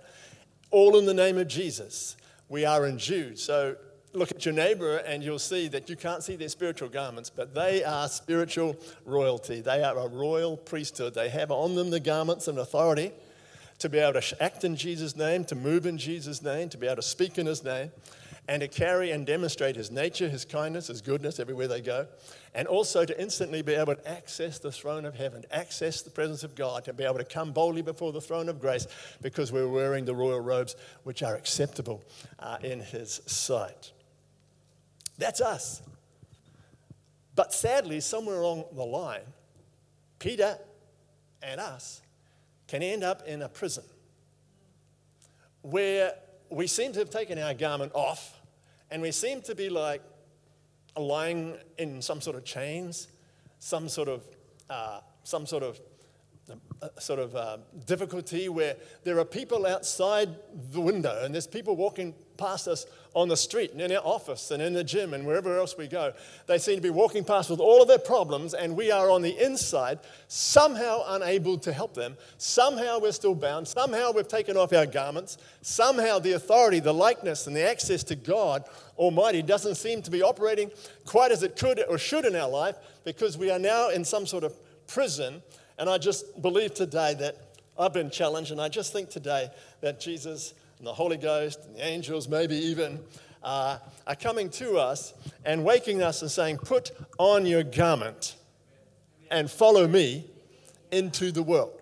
All 0.71 0.97
in 0.99 1.05
the 1.05 1.15
name 1.15 1.39
of 1.39 1.49
Jesus. 1.49 2.17
We 2.49 2.65
are 2.65 2.87
endued. 2.87 3.39
So 3.39 3.77
look 4.13 4.31
at 4.31 4.45
your 4.45 4.55
neighbor 4.55 4.99
and 4.99 5.23
you'll 5.23 5.39
see 5.39 5.69
that 5.69 5.91
you 5.91 5.97
can't 5.97 6.23
see 6.23 6.37
their 6.37 6.49
spiritual 6.49 6.89
garments, 6.89 7.29
but 7.29 7.55
they 7.55 7.85
are 7.85 8.09
spiritual 8.09 8.77
royalty. 9.05 9.61
They 9.61 9.83
are 9.83 9.99
a 9.99 10.09
royal 10.09 10.57
priesthood. 10.57 11.15
They 11.15 11.29
have 11.29 11.51
on 11.51 11.75
them 11.75 11.91
the 11.91 12.01
garments 12.01 12.49
and 12.49 12.59
authority 12.59 13.13
to 13.79 13.89
be 13.89 13.99
able 13.99 14.21
to 14.21 14.43
act 14.43 14.65
in 14.65 14.77
Jesus' 14.77 15.17
name, 15.17 15.45
to 15.45 15.55
move 15.55 15.87
in 15.87 15.99
Jesus' 15.99 16.41
name, 16.41 16.69
to 16.71 16.79
be 16.79 16.87
able 16.87 16.97
to 16.97 17.03
speak 17.03 17.37
in 17.37 17.47
His 17.47 17.63
name, 17.63 17.91
and 18.49 18.61
to 18.61 18.69
carry 18.69 19.11
and 19.11 19.27
demonstrate 19.27 19.77
His 19.77 19.91
nature, 19.91 20.29
His 20.29 20.45
kindness, 20.45 20.87
His 20.87 21.01
goodness 21.01 21.41
everywhere 21.41 21.69
they 21.69 21.81
go, 21.81 22.07
and 22.55 22.69
also 22.69 23.05
to 23.05 23.21
instantly 23.21 23.63
be 23.63 23.75
able 23.75 23.95
to 23.95 24.09
access 24.09 24.59
the 24.59 24.71
throne 24.71 25.05
of 25.05 25.15
heaven, 25.15 25.45
access 25.51 26.03
the 26.03 26.11
presence 26.11 26.45
of 26.45 26.55
God, 26.55 26.85
to 26.85 26.93
be 26.93 27.05
able 27.05 27.19
to 27.19 27.25
come 27.25 27.53
boldly 27.53 27.83
before 27.83 28.13
the 28.13 28.21
throne 28.21 28.49
of 28.49 28.61
grace 28.61 28.87
because 29.21 29.53
we're 29.53 29.69
wearing 29.69 30.05
the 30.05 30.15
royal 30.15 30.41
robes 30.41 30.77
which 31.03 31.23
are 31.23 31.35
acceptable 31.35 32.05
uh, 32.39 32.59
in 32.63 32.81
His 32.81 33.21
sight. 33.27 33.93
That's 35.19 35.41
us. 35.41 35.83
But 37.35 37.53
sadly, 37.53 38.01
somewhere 38.01 38.37
along 38.37 38.65
the 38.73 38.85
line, 38.85 39.21
Peter 40.19 40.59
and 41.43 41.61
us 41.61 42.01
can 42.67 42.83
end 42.83 43.05
up 43.05 43.27
in 43.27 43.43
a 43.43 43.49
prison 43.49 43.85
where 45.63 46.15
we 46.49 46.67
seem 46.67 46.93
to 46.93 46.99
have 46.99 47.11
taken 47.11 47.39
our 47.39 47.55
garment 47.55 47.93
off 47.95 48.36
and 48.91 49.03
we 49.03 49.11
seem 49.11 49.41
to 49.43 49.55
be 49.55 49.69
like 49.69 50.03
lying 50.97 51.57
in 51.79 52.01
some 52.01 52.21
sort 52.21 52.37
of 52.37 52.45
chains, 52.45 53.09
some 53.59 53.89
sort 53.89 54.09
of, 54.09 54.27
uh, 54.71 55.01
some 55.25 55.47
sort 55.47 55.63
of 55.63 55.81
uh, 56.83 56.89
sort 56.99 57.19
of 57.19 57.35
uh, 57.35 57.59
difficulty 57.87 58.49
where 58.49 58.77
there 59.03 59.19
are 59.19 59.25
people 59.25 59.67
outside 59.67 60.29
the 60.73 60.81
window 60.81 61.25
and 61.25 61.35
there's 61.35 61.47
people 61.47 61.75
walking 61.75 62.15
past 62.37 62.69
us 62.69 62.87
on 63.15 63.29
the 63.29 63.37
street 63.37 63.73
and 63.73 63.81
in 63.81 63.93
our 63.93 64.03
office 64.05 64.51
and 64.51 64.63
in 64.63 64.75
the 64.75 64.85
gym 64.85 65.15
and 65.15 65.27
wherever 65.27 65.57
else 65.57 65.77
we 65.79 65.87
go. 65.87 66.13
They 66.47 66.59
seem 66.59 66.77
to 66.77 66.83
be 66.83 66.91
walking 66.91 67.25
past 67.25 67.49
with 67.49 67.61
all 67.61 67.81
of 67.81 67.89
their 67.89 67.99
problems, 67.99 68.53
and 68.53 68.77
we 68.77 68.91
are 68.91 69.11
on 69.11 69.23
the 69.23 69.43
inside, 69.43 70.01
somehow 70.29 71.03
unable 71.07 71.57
to 71.59 71.73
help 71.73 71.95
them. 71.95 72.17
Somehow 72.37 72.99
we're 73.01 73.13
still 73.13 73.35
bound. 73.35 73.67
Somehow 73.67 74.13
we've 74.13 74.29
taken 74.29 74.57
off 74.57 74.73
our 74.75 74.85
garments. 74.85 75.39
Somehow 75.63 76.19
the 76.19 76.33
authority, 76.33 76.79
the 76.79 76.93
likeness, 76.93 77.47
and 77.47 77.57
the 77.57 77.69
access 77.69 78.05
to 78.05 78.17
God 78.17 78.65
Almighty 78.99 79.43
doesn't 79.43 79.77
seem 79.77 80.03
to 80.03 80.11
be 80.11 80.23
operating 80.23 80.71
quite 81.05 81.33
as 81.33 81.43
it 81.43 81.57
could 81.57 81.83
or 81.89 81.99
should 81.99 82.25
in 82.25 82.37
our 82.37 82.49
life 82.49 82.77
because 83.05 83.37
we 83.39 83.51
are 83.51 83.59
now 83.59 83.91
in 83.91 84.05
some 84.05 84.27
sort 84.27 84.45
of 84.45 84.55
prison. 84.87 85.43
And 85.79 85.89
I 85.89 85.99
just 85.99 86.41
believe 86.41 86.75
today 86.75 87.15
that 87.15 87.37
I've 87.79 87.93
been 87.93 88.11
challenged, 88.11 88.53
and 88.53 88.61
I 88.61 88.69
just 88.69 88.93
think 88.93 89.11
today 89.11 89.51
that 89.81 90.01
Jesus 90.01 90.55
and 90.79 90.87
the 90.87 90.93
Holy 90.93 91.17
Ghost 91.17 91.65
and 91.65 91.77
the 91.77 91.85
angels, 91.85 92.29
maybe 92.29 92.57
even, 92.57 93.01
uh, 93.43 93.79
are 94.07 94.17
coming 94.17 94.51
to 94.51 94.77
us 94.77 95.15
and 95.45 95.65
waking 95.65 96.03
us 96.03 96.23
and 96.23 96.31
saying, 96.31 96.59
Put 96.59 96.91
on 97.19 97.47
your 97.47 97.63
garment 97.63 98.37
and 99.31 99.51
follow 99.51 99.87
me 99.87 100.27
into 100.91 101.33
the 101.33 101.43
world. 101.43 101.81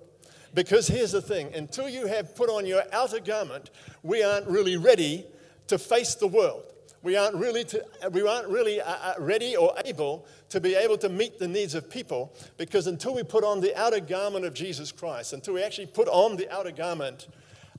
Because 0.55 0.87
here's 0.87 1.13
the 1.13 1.23
thing 1.23 1.53
until 1.55 1.89
you 1.89 2.07
have 2.07 2.37
put 2.37 2.49
on 2.49 2.65
your 2.65 2.83
outer 2.93 3.19
garment, 3.19 3.71
we 4.03 4.23
aren't 4.23 4.47
really 4.47 4.77
ready 4.77 5.27
to 5.67 5.79
face 5.79 6.15
the 6.15 6.29
world. 6.29 6.63
We 7.03 7.17
aren't 7.17 7.35
really, 7.37 7.65
to, 7.65 7.85
we 8.13 8.27
aren't 8.27 8.49
really 8.49 8.81
uh, 8.81 8.87
uh 8.87 9.15
ready 9.19 9.57
or 9.57 9.75
able 9.85 10.27
to 10.49 10.61
be 10.61 10.75
able 10.75 10.97
to 10.99 11.09
meet 11.09 11.39
the 11.39 11.49
needs 11.49 11.75
of 11.75 11.91
people 11.91 12.33
because 12.57 12.87
until 12.87 13.15
we 13.15 13.23
put 13.23 13.45
on 13.45 13.61
the 13.61 13.79
outer 13.79 14.01
garment 14.01 14.45
of 14.45 14.55
Jesus 14.55 14.91
Christ, 14.93 15.33
until 15.33 15.55
we 15.55 15.63
actually 15.63 15.89
put 15.89 16.09
on 16.09 16.37
the 16.37 16.49
outer 16.51 16.71
garment 16.71 17.27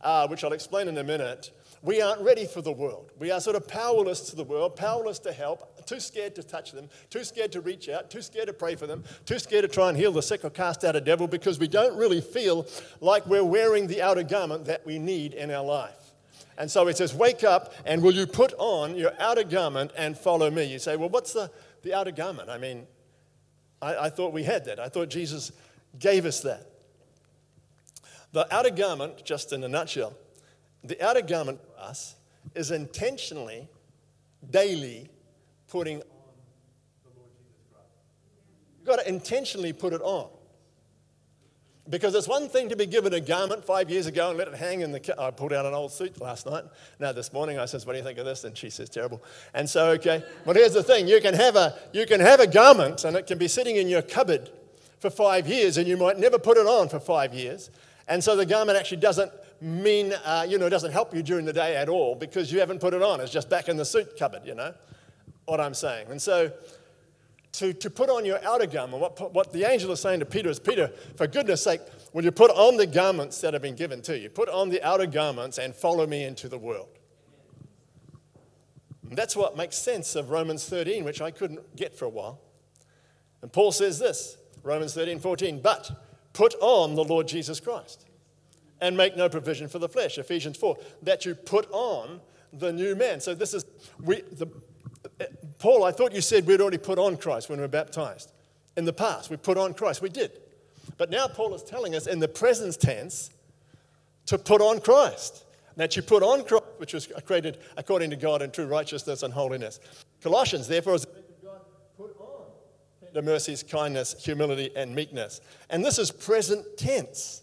uh, 0.06 0.28
which 0.28 0.44
I'll 0.44 0.54
explain 0.54 0.88
in 0.88 0.98
a 0.98 1.04
minute, 1.04 1.50
we 1.82 2.02
aren't 2.02 2.22
ready 2.22 2.46
for 2.46 2.62
the 2.62 2.72
world. 2.72 3.12
We 3.20 3.32
are 3.32 3.42
sort 3.42 3.56
of 3.56 3.68
powerless 3.68 4.22
to 4.30 4.36
the 4.36 4.44
world, 4.44 4.76
powerless 4.76 5.20
to 5.20 5.34
help, 5.34 5.86
too 5.86 6.00
scared 6.00 6.36
to 6.36 6.44
touch 6.44 6.72
them, 6.72 6.90
too 7.10 7.24
scared 7.24 7.52
to 7.54 7.62
reach 7.62 7.90
out, 7.90 8.10
too 8.10 8.22
scared 8.22 8.48
to 8.48 8.54
pray 8.54 8.76
for 8.76 8.88
them, 8.88 9.04
too 9.26 9.40
scared 9.40 9.64
to 9.64 9.68
try 9.68 9.90
and 9.90 9.98
heal 9.98 10.12
the 10.12 10.22
sick 10.22 10.46
or 10.46 10.52
cast 10.52 10.84
out 10.84 10.96
a 10.96 11.02
devil 11.02 11.28
because 11.28 11.60
we 11.60 11.68
don't 11.68 11.98
really 11.98 12.22
feel 12.22 12.68
like 13.02 13.26
we're 13.26 13.44
wearing 13.44 13.88
the 13.88 14.02
outer 14.02 14.24
garment 14.24 14.66
that 14.66 14.86
we 14.86 15.00
need 15.00 15.34
in 15.34 15.52
our 15.52 15.64
life. 15.64 16.14
And 16.58 16.70
so 16.70 16.88
it 16.88 16.98
says, 16.98 17.14
Wake 17.14 17.44
up 17.44 17.74
and 17.86 18.02
will 18.02 18.14
you 18.14 18.28
put 18.28 18.54
on 18.58 18.96
your 18.96 19.12
outer 19.20 19.44
garment 19.44 19.92
and 19.98 20.18
follow 20.18 20.50
me? 20.50 20.64
You 20.64 20.80
say, 20.80 20.96
Well, 20.96 21.10
what's 21.10 21.34
the, 21.34 21.52
the 21.82 21.94
outer 21.94 22.12
garment? 22.12 22.50
I 22.50 22.58
mean, 22.58 22.88
I, 23.82 24.06
I 24.06 24.10
thought 24.10 24.34
we 24.34 24.44
had 24.44 24.66
that. 24.66 24.80
I 24.80 24.88
thought 24.88 25.10
Jesus 25.10 25.52
gave 26.00 26.26
us 26.26 26.42
that. 26.42 26.75
The 28.36 28.54
outer 28.54 28.70
garment, 28.70 29.24
just 29.24 29.54
in 29.54 29.64
a 29.64 29.70
nutshell, 29.70 30.14
the 30.84 31.02
outer 31.02 31.22
garment 31.22 31.62
for 31.64 31.82
us 31.82 32.16
is 32.54 32.70
intentionally, 32.70 33.70
daily 34.50 35.08
putting 35.70 36.00
on 36.00 36.04
the 37.06 37.12
Lord 37.16 37.30
Jesus 37.38 37.64
Christ. 37.72 37.88
You've 38.78 38.88
got 38.88 39.00
to 39.00 39.08
intentionally 39.08 39.72
put 39.72 39.94
it 39.94 40.02
on. 40.02 40.28
Because 41.90 42.14
it's 42.14 42.28
one 42.28 42.50
thing 42.50 42.68
to 42.68 42.76
be 42.76 42.86
given 42.86 43.14
a 43.14 43.22
garment 43.22 43.64
five 43.64 43.90
years 43.90 44.06
ago 44.06 44.32
and 44.32 44.38
let 44.38 44.50
it 44.50 44.56
hang 44.56 44.82
in 44.82 44.92
the. 44.92 45.16
I 45.18 45.32
pulled 45.32 45.54
out 45.54 45.66
an 45.66 45.74
old 45.74 45.94
suit 45.94 46.20
last 46.20 46.46
night. 46.46 46.66
Now 47.00 47.14
this 47.14 47.32
morning 47.32 47.58
I 47.58 47.64
says, 47.64 47.86
"What 47.86 47.94
do 47.94 48.00
you 48.00 48.04
think 48.04 48.18
of 48.18 48.26
this?" 48.26 48.44
And 48.44 48.58
she 48.58 48.70
says, 48.70 48.90
"Terrible." 48.90 49.24
And 49.54 49.70
so, 49.70 49.92
okay. 49.92 50.26
But 50.46 50.58
here's 50.58 50.74
the 50.74 50.84
thing: 50.84 51.08
you 51.08 51.22
can 51.22 51.36
have 51.36 51.56
a 51.56 51.80
you 51.94 52.06
can 52.06 52.20
have 52.20 52.42
a 52.42 52.48
garment, 52.48 53.06
and 53.06 53.16
it 53.16 53.28
can 53.28 53.38
be 53.38 53.48
sitting 53.48 53.78
in 53.78 53.88
your 53.88 54.02
cupboard 54.02 54.50
for 55.00 55.10
five 55.10 55.48
years, 55.48 55.78
and 55.78 55.88
you 55.88 55.96
might 55.96 56.20
never 56.20 56.38
put 56.38 56.58
it 56.58 56.68
on 56.68 56.90
for 56.90 57.00
five 57.00 57.34
years. 57.34 57.70
And 58.08 58.24
so 58.24 58.36
the 58.36 58.46
garment 58.46 58.78
actually 58.78 58.98
doesn't 58.98 59.32
mean, 59.62 60.14
uh, 60.26 60.46
you 60.48 60.58
know, 60.58 60.68
it 60.68 60.72
doesn't 60.72 60.92
help 60.92 61.14
you 61.14 61.24
during 61.24 61.46
the 61.46 61.54
day 61.54 61.76
at 61.76 61.90
all 61.90 62.16
because 62.16 62.52
you 62.52 62.60
haven't 62.60 62.80
put 62.80 62.94
it 62.94 63.02
on. 63.02 63.20
It's 63.20 63.32
just 63.32 63.50
back 63.50 63.68
in 63.68 63.78
the 63.78 63.86
suit 63.86 64.18
cupboard, 64.18 64.42
you 64.46 64.56
know 64.56 64.74
what 65.46 65.62
I'm 65.62 65.74
saying. 65.74 66.08
And 66.10 66.22
so 66.22 66.52
to, 67.60 67.74
to 67.74 67.90
put 67.90 68.10
on 68.10 68.26
your 68.26 68.44
outer 68.46 68.66
garment. 68.66 69.02
What, 69.02 69.34
what 69.34 69.54
the 69.54 69.64
angel 69.64 69.92
is 69.92 70.00
saying 70.00 70.20
to 70.20 70.26
Peter 70.26 70.50
is, 70.50 70.60
Peter, 70.60 70.92
for 71.16 71.28
goodness 71.28 71.64
sake, 71.64 71.82
will 72.14 72.24
you 72.24 72.32
put 72.32 72.52
on 72.52 72.78
the 72.78 72.88
garments 72.88 73.42
that 73.42 73.54
have 73.54 73.62
been 73.62 73.76
given 73.76 74.02
to 74.04 74.18
you? 74.18 74.30
Put 74.30 74.50
on 74.50 74.70
the 74.70 74.82
outer 74.84 75.06
garments 75.06 75.58
and 75.58 75.74
follow 75.74 76.06
me 76.06 76.24
into 76.24 76.50
the 76.50 76.58
world. 76.58 76.90
And 79.10 79.18
that's 79.18 79.36
what 79.36 79.56
makes 79.56 79.78
sense 79.78 80.16
of 80.16 80.32
Romans 80.32 80.68
13, 80.68 81.04
which 81.04 81.22
I 81.22 81.32
couldn't 81.32 81.76
get 81.76 81.98
for 81.98 82.06
a 82.06 82.10
while. 82.10 82.42
And 83.42 83.52
Paul 83.52 83.72
says 83.72 84.00
this 84.00 84.38
Romans 84.64 84.94
13, 84.94 85.20
14, 85.20 85.62
but 85.62 86.05
put 86.36 86.54
on 86.60 86.96
the 86.96 87.04
Lord 87.04 87.28
Jesus 87.28 87.60
Christ 87.60 88.06
and 88.82 88.96
make 88.96 89.16
no 89.16 89.30
provision 89.30 89.68
for 89.70 89.80
the 89.80 89.88
flesh. 89.88 90.18
Ephesians 90.18 90.58
4, 90.58 90.78
that 91.04 91.26
you 91.26 91.34
put 91.34 91.68
on 91.72 92.20
the 92.52 92.72
new 92.72 92.94
man. 92.94 93.22
So 93.22 93.34
this 93.34 93.54
is, 93.54 93.66
we, 94.02 94.22
the, 94.34 94.48
Paul, 95.60 95.86
I 95.86 95.92
thought 95.92 96.14
you 96.14 96.20
said 96.22 96.46
we'd 96.46 96.60
already 96.60 96.78
put 96.78 97.00
on 97.00 97.16
Christ 97.16 97.50
when 97.50 97.58
we 97.58 97.64
were 97.64 97.70
baptized. 97.70 98.34
In 98.76 98.84
the 98.84 98.94
past, 98.94 99.30
we 99.30 99.38
put 99.38 99.58
on 99.58 99.74
Christ. 99.74 100.02
We 100.02 100.10
did. 100.10 100.32
But 100.98 101.10
now 101.10 101.28
Paul 101.28 101.56
is 101.56 101.64
telling 101.64 101.96
us 101.96 102.06
in 102.06 102.20
the 102.20 102.28
present 102.28 102.80
tense 102.80 103.30
to 104.26 104.38
put 104.38 104.62
on 104.62 104.82
Christ. 104.82 105.46
That 105.78 105.96
you 105.96 106.02
put 106.02 106.22
on 106.22 106.44
Christ, 106.44 106.66
which 106.78 106.94
was 106.94 107.08
created 107.26 107.60
according 107.78 108.10
to 108.10 108.16
God 108.18 108.42
in 108.42 108.52
true 108.52 108.66
righteousness 108.66 109.24
and 109.24 109.34
holiness. 109.34 109.80
Colossians, 110.22 110.68
therefore, 110.68 110.96
is 110.96 111.08
the 113.16 113.24
mercies, 113.24 113.64
kindness, 113.64 114.16
humility, 114.24 114.70
and 114.76 114.94
meekness. 114.94 115.42
And 115.72 115.84
this 115.84 115.98
is 115.98 116.12
present 116.12 116.78
tense. 116.78 117.42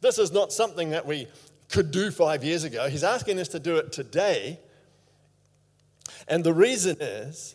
This 0.00 0.18
is 0.18 0.32
not 0.32 0.52
something 0.52 0.90
that 0.90 1.04
we 1.04 1.26
could 1.68 1.90
do 1.90 2.10
five 2.10 2.42
years 2.42 2.64
ago. 2.64 2.88
He's 2.88 3.04
asking 3.04 3.38
us 3.38 3.48
to 3.48 3.58
do 3.58 3.76
it 3.76 3.92
today 3.92 4.60
and 6.28 6.42
the 6.42 6.52
reason 6.52 6.96
is 7.00 7.54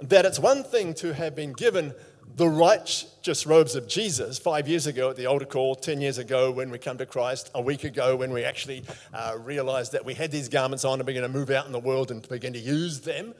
that 0.00 0.24
it's 0.24 0.38
one 0.38 0.64
thing 0.64 0.94
to 0.94 1.14
have 1.14 1.34
been 1.34 1.52
given 1.52 1.94
the 2.36 2.48
righteous 2.48 3.46
robes 3.46 3.74
of 3.74 3.88
Jesus 3.88 4.38
five 4.38 4.68
years 4.68 4.86
ago 4.86 5.10
at 5.10 5.16
the 5.16 5.26
altar 5.26 5.44
call, 5.44 5.74
10 5.74 6.00
years 6.00 6.18
ago 6.18 6.50
when 6.50 6.70
we 6.70 6.78
come 6.78 6.98
to 6.98 7.06
Christ, 7.06 7.50
a 7.54 7.60
week 7.60 7.84
ago 7.84 8.14
when 8.14 8.32
we 8.32 8.44
actually 8.44 8.84
uh, 9.12 9.36
realized 9.38 9.92
that 9.92 10.04
we 10.04 10.14
had 10.14 10.30
these 10.30 10.48
garments 10.48 10.84
on 10.84 11.00
and 11.00 11.08
going 11.08 11.20
to 11.22 11.28
move 11.28 11.50
out 11.50 11.66
in 11.66 11.72
the 11.72 11.80
world 11.80 12.10
and 12.10 12.26
begin 12.28 12.52
to 12.52 12.58
use 12.58 13.00
them. 13.00 13.34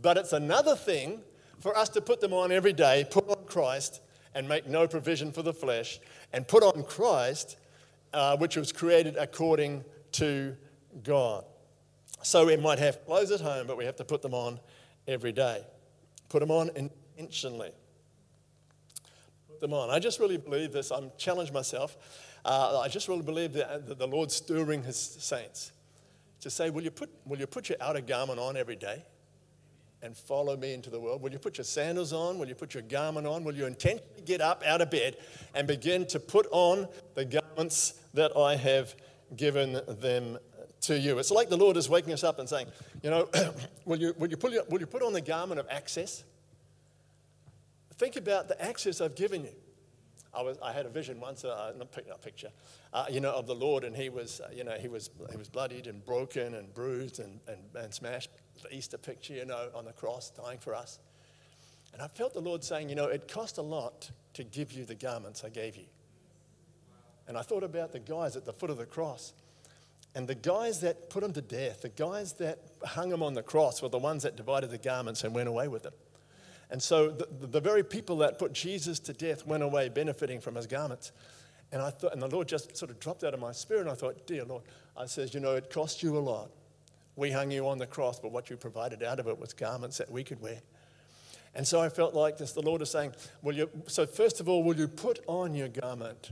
But 0.00 0.16
it's 0.16 0.32
another 0.32 0.76
thing 0.76 1.20
for 1.60 1.76
us 1.76 1.88
to 1.90 2.00
put 2.00 2.20
them 2.20 2.32
on 2.32 2.50
every 2.50 2.72
day, 2.72 3.06
put 3.10 3.28
on 3.28 3.44
Christ, 3.46 4.00
and 4.34 4.48
make 4.48 4.66
no 4.66 4.88
provision 4.88 5.32
for 5.32 5.42
the 5.42 5.52
flesh, 5.52 6.00
and 6.32 6.46
put 6.46 6.62
on 6.62 6.84
Christ, 6.84 7.56
uh, 8.12 8.36
which 8.36 8.56
was 8.56 8.72
created 8.72 9.16
according 9.16 9.84
to 10.12 10.56
God. 11.02 11.44
So 12.22 12.46
we 12.46 12.56
might 12.56 12.78
have 12.78 13.04
clothes 13.04 13.30
at 13.30 13.40
home, 13.40 13.66
but 13.66 13.76
we 13.76 13.84
have 13.84 13.96
to 13.96 14.04
put 14.04 14.22
them 14.22 14.34
on 14.34 14.60
every 15.06 15.32
day. 15.32 15.64
Put 16.28 16.40
them 16.40 16.50
on 16.50 16.70
intentionally. 17.16 17.72
Put 19.48 19.60
them 19.60 19.72
on. 19.72 19.90
I 19.90 19.98
just 19.98 20.20
really 20.20 20.36
believe 20.36 20.72
this. 20.72 20.90
I'm 20.90 21.10
challenged 21.16 21.52
myself. 21.52 21.96
Uh, 22.44 22.80
I 22.80 22.88
just 22.88 23.08
really 23.08 23.22
believe 23.22 23.52
that, 23.54 23.86
that 23.86 23.98
the 23.98 24.06
Lord's 24.06 24.34
stirring 24.34 24.82
his 24.82 24.96
saints 24.96 25.72
to 26.40 26.50
say, 26.50 26.70
will 26.70 26.82
you, 26.82 26.90
put, 26.90 27.10
will 27.26 27.38
you 27.38 27.46
put 27.46 27.68
your 27.68 27.76
outer 27.80 28.00
garment 28.00 28.38
on 28.38 28.56
every 28.56 28.76
day 28.76 29.04
and 30.02 30.16
follow 30.16 30.56
me 30.56 30.72
into 30.72 30.90
the 30.90 30.98
world? 30.98 31.22
Will 31.22 31.32
you 31.32 31.38
put 31.38 31.58
your 31.58 31.64
sandals 31.64 32.12
on? 32.12 32.38
Will 32.38 32.48
you 32.48 32.54
put 32.54 32.74
your 32.74 32.82
garment 32.82 33.26
on? 33.26 33.44
Will 33.44 33.54
you 33.54 33.66
intentionally 33.66 34.22
get 34.24 34.40
up 34.40 34.62
out 34.64 34.80
of 34.80 34.90
bed 34.90 35.16
and 35.54 35.66
begin 35.66 36.06
to 36.06 36.20
put 36.20 36.46
on 36.50 36.88
the 37.14 37.24
garments 37.24 37.94
that 38.14 38.36
I 38.36 38.56
have 38.56 38.94
given 39.36 39.80
them 40.00 40.38
to 40.82 40.98
you. 40.98 41.18
It's 41.18 41.30
like 41.30 41.48
the 41.48 41.56
Lord 41.56 41.76
is 41.76 41.88
waking 41.88 42.12
us 42.12 42.24
up 42.24 42.38
and 42.38 42.48
saying, 42.48 42.66
you 43.02 43.10
know, 43.10 43.28
will, 43.84 43.98
you, 43.98 44.14
will, 44.18 44.28
you 44.28 44.36
put, 44.36 44.52
will 44.70 44.80
you 44.80 44.86
put 44.86 45.02
on 45.02 45.12
the 45.12 45.20
garment 45.20 45.60
of 45.60 45.66
access? 45.70 46.24
Think 47.96 48.16
about 48.16 48.48
the 48.48 48.60
access 48.62 49.00
I've 49.00 49.14
given 49.14 49.44
you. 49.44 49.52
I, 50.32 50.42
was, 50.42 50.58
I 50.62 50.72
had 50.72 50.86
a 50.86 50.88
vision 50.88 51.20
once, 51.20 51.44
uh, 51.44 51.72
not 51.76 51.88
a 52.10 52.18
picture, 52.18 52.50
uh, 52.92 53.06
you 53.10 53.20
know, 53.20 53.32
of 53.32 53.48
the 53.48 53.54
Lord, 53.54 53.82
and 53.82 53.96
he 53.96 54.08
was, 54.08 54.40
uh, 54.40 54.48
you 54.54 54.62
know, 54.62 54.76
he 54.78 54.86
was, 54.86 55.10
he 55.30 55.36
was 55.36 55.48
bloodied 55.48 55.88
and 55.88 56.04
broken 56.06 56.54
and 56.54 56.72
bruised 56.72 57.18
and, 57.18 57.40
and, 57.48 57.58
and 57.74 57.92
smashed. 57.92 58.30
The 58.62 58.74
Easter 58.74 58.98
picture, 58.98 59.34
you 59.34 59.44
know, 59.44 59.68
on 59.74 59.84
the 59.84 59.92
cross, 59.92 60.30
dying 60.30 60.58
for 60.58 60.74
us. 60.74 60.98
And 61.92 62.02
I 62.02 62.08
felt 62.08 62.34
the 62.34 62.40
Lord 62.40 62.62
saying, 62.62 62.88
you 62.88 62.94
know, 62.94 63.06
it 63.06 63.26
cost 63.26 63.58
a 63.58 63.62
lot 63.62 64.10
to 64.34 64.44
give 64.44 64.72
you 64.72 64.84
the 64.84 64.94
garments 64.94 65.42
I 65.44 65.48
gave 65.48 65.76
you. 65.76 65.86
And 67.26 67.36
I 67.36 67.42
thought 67.42 67.62
about 67.62 67.92
the 67.92 68.00
guys 68.00 68.36
at 68.36 68.44
the 68.44 68.52
foot 68.52 68.70
of 68.70 68.76
the 68.76 68.86
cross 68.86 69.32
and 70.14 70.26
the 70.26 70.34
guys 70.34 70.80
that 70.80 71.08
put 71.10 71.22
him 71.22 71.32
to 71.32 71.40
death, 71.40 71.82
the 71.82 71.88
guys 71.88 72.32
that 72.34 72.58
hung 72.84 73.12
him 73.12 73.22
on 73.22 73.34
the 73.34 73.42
cross, 73.42 73.80
were 73.80 73.88
the 73.88 73.98
ones 73.98 74.24
that 74.24 74.36
divided 74.36 74.70
the 74.70 74.78
garments 74.78 75.22
and 75.22 75.34
went 75.34 75.48
away 75.48 75.68
with 75.68 75.84
them. 75.84 75.92
And 76.70 76.82
so 76.82 77.10
the, 77.10 77.28
the 77.46 77.60
very 77.60 77.84
people 77.84 78.18
that 78.18 78.38
put 78.38 78.52
Jesus 78.52 78.98
to 79.00 79.12
death 79.12 79.46
went 79.46 79.62
away 79.62 79.88
benefiting 79.88 80.40
from 80.40 80.56
his 80.56 80.66
garments. 80.66 81.12
And 81.72 81.80
I 81.80 81.90
thought, 81.90 82.12
and 82.12 82.20
the 82.20 82.28
Lord 82.28 82.48
just 82.48 82.76
sort 82.76 82.90
of 82.90 82.98
dropped 82.98 83.22
out 83.22 83.34
of 83.34 83.40
my 83.40 83.52
spirit. 83.52 83.82
And 83.82 83.90
I 83.90 83.94
thought, 83.94 84.26
dear 84.26 84.44
Lord, 84.44 84.62
I 84.96 85.06
says, 85.06 85.34
you 85.34 85.40
know, 85.40 85.54
it 85.54 85.70
cost 85.70 86.02
you 86.02 86.16
a 86.16 86.18
lot. 86.18 86.50
We 87.20 87.30
hung 87.30 87.50
you 87.50 87.68
on 87.68 87.76
the 87.76 87.86
cross, 87.86 88.18
but 88.18 88.32
what 88.32 88.48
you 88.48 88.56
provided 88.56 89.02
out 89.02 89.20
of 89.20 89.28
it 89.28 89.38
was 89.38 89.52
garments 89.52 89.98
that 89.98 90.10
we 90.10 90.24
could 90.24 90.40
wear. 90.40 90.62
And 91.54 91.68
so 91.68 91.78
I 91.78 91.90
felt 91.90 92.14
like 92.14 92.38
this, 92.38 92.52
the 92.52 92.62
Lord 92.62 92.80
is 92.80 92.90
saying, 92.90 93.12
will 93.42 93.54
you, 93.54 93.68
so 93.88 94.06
first 94.06 94.40
of 94.40 94.48
all, 94.48 94.62
will 94.62 94.74
you 94.74 94.88
put 94.88 95.18
on 95.26 95.52
your 95.54 95.68
garment? 95.68 96.30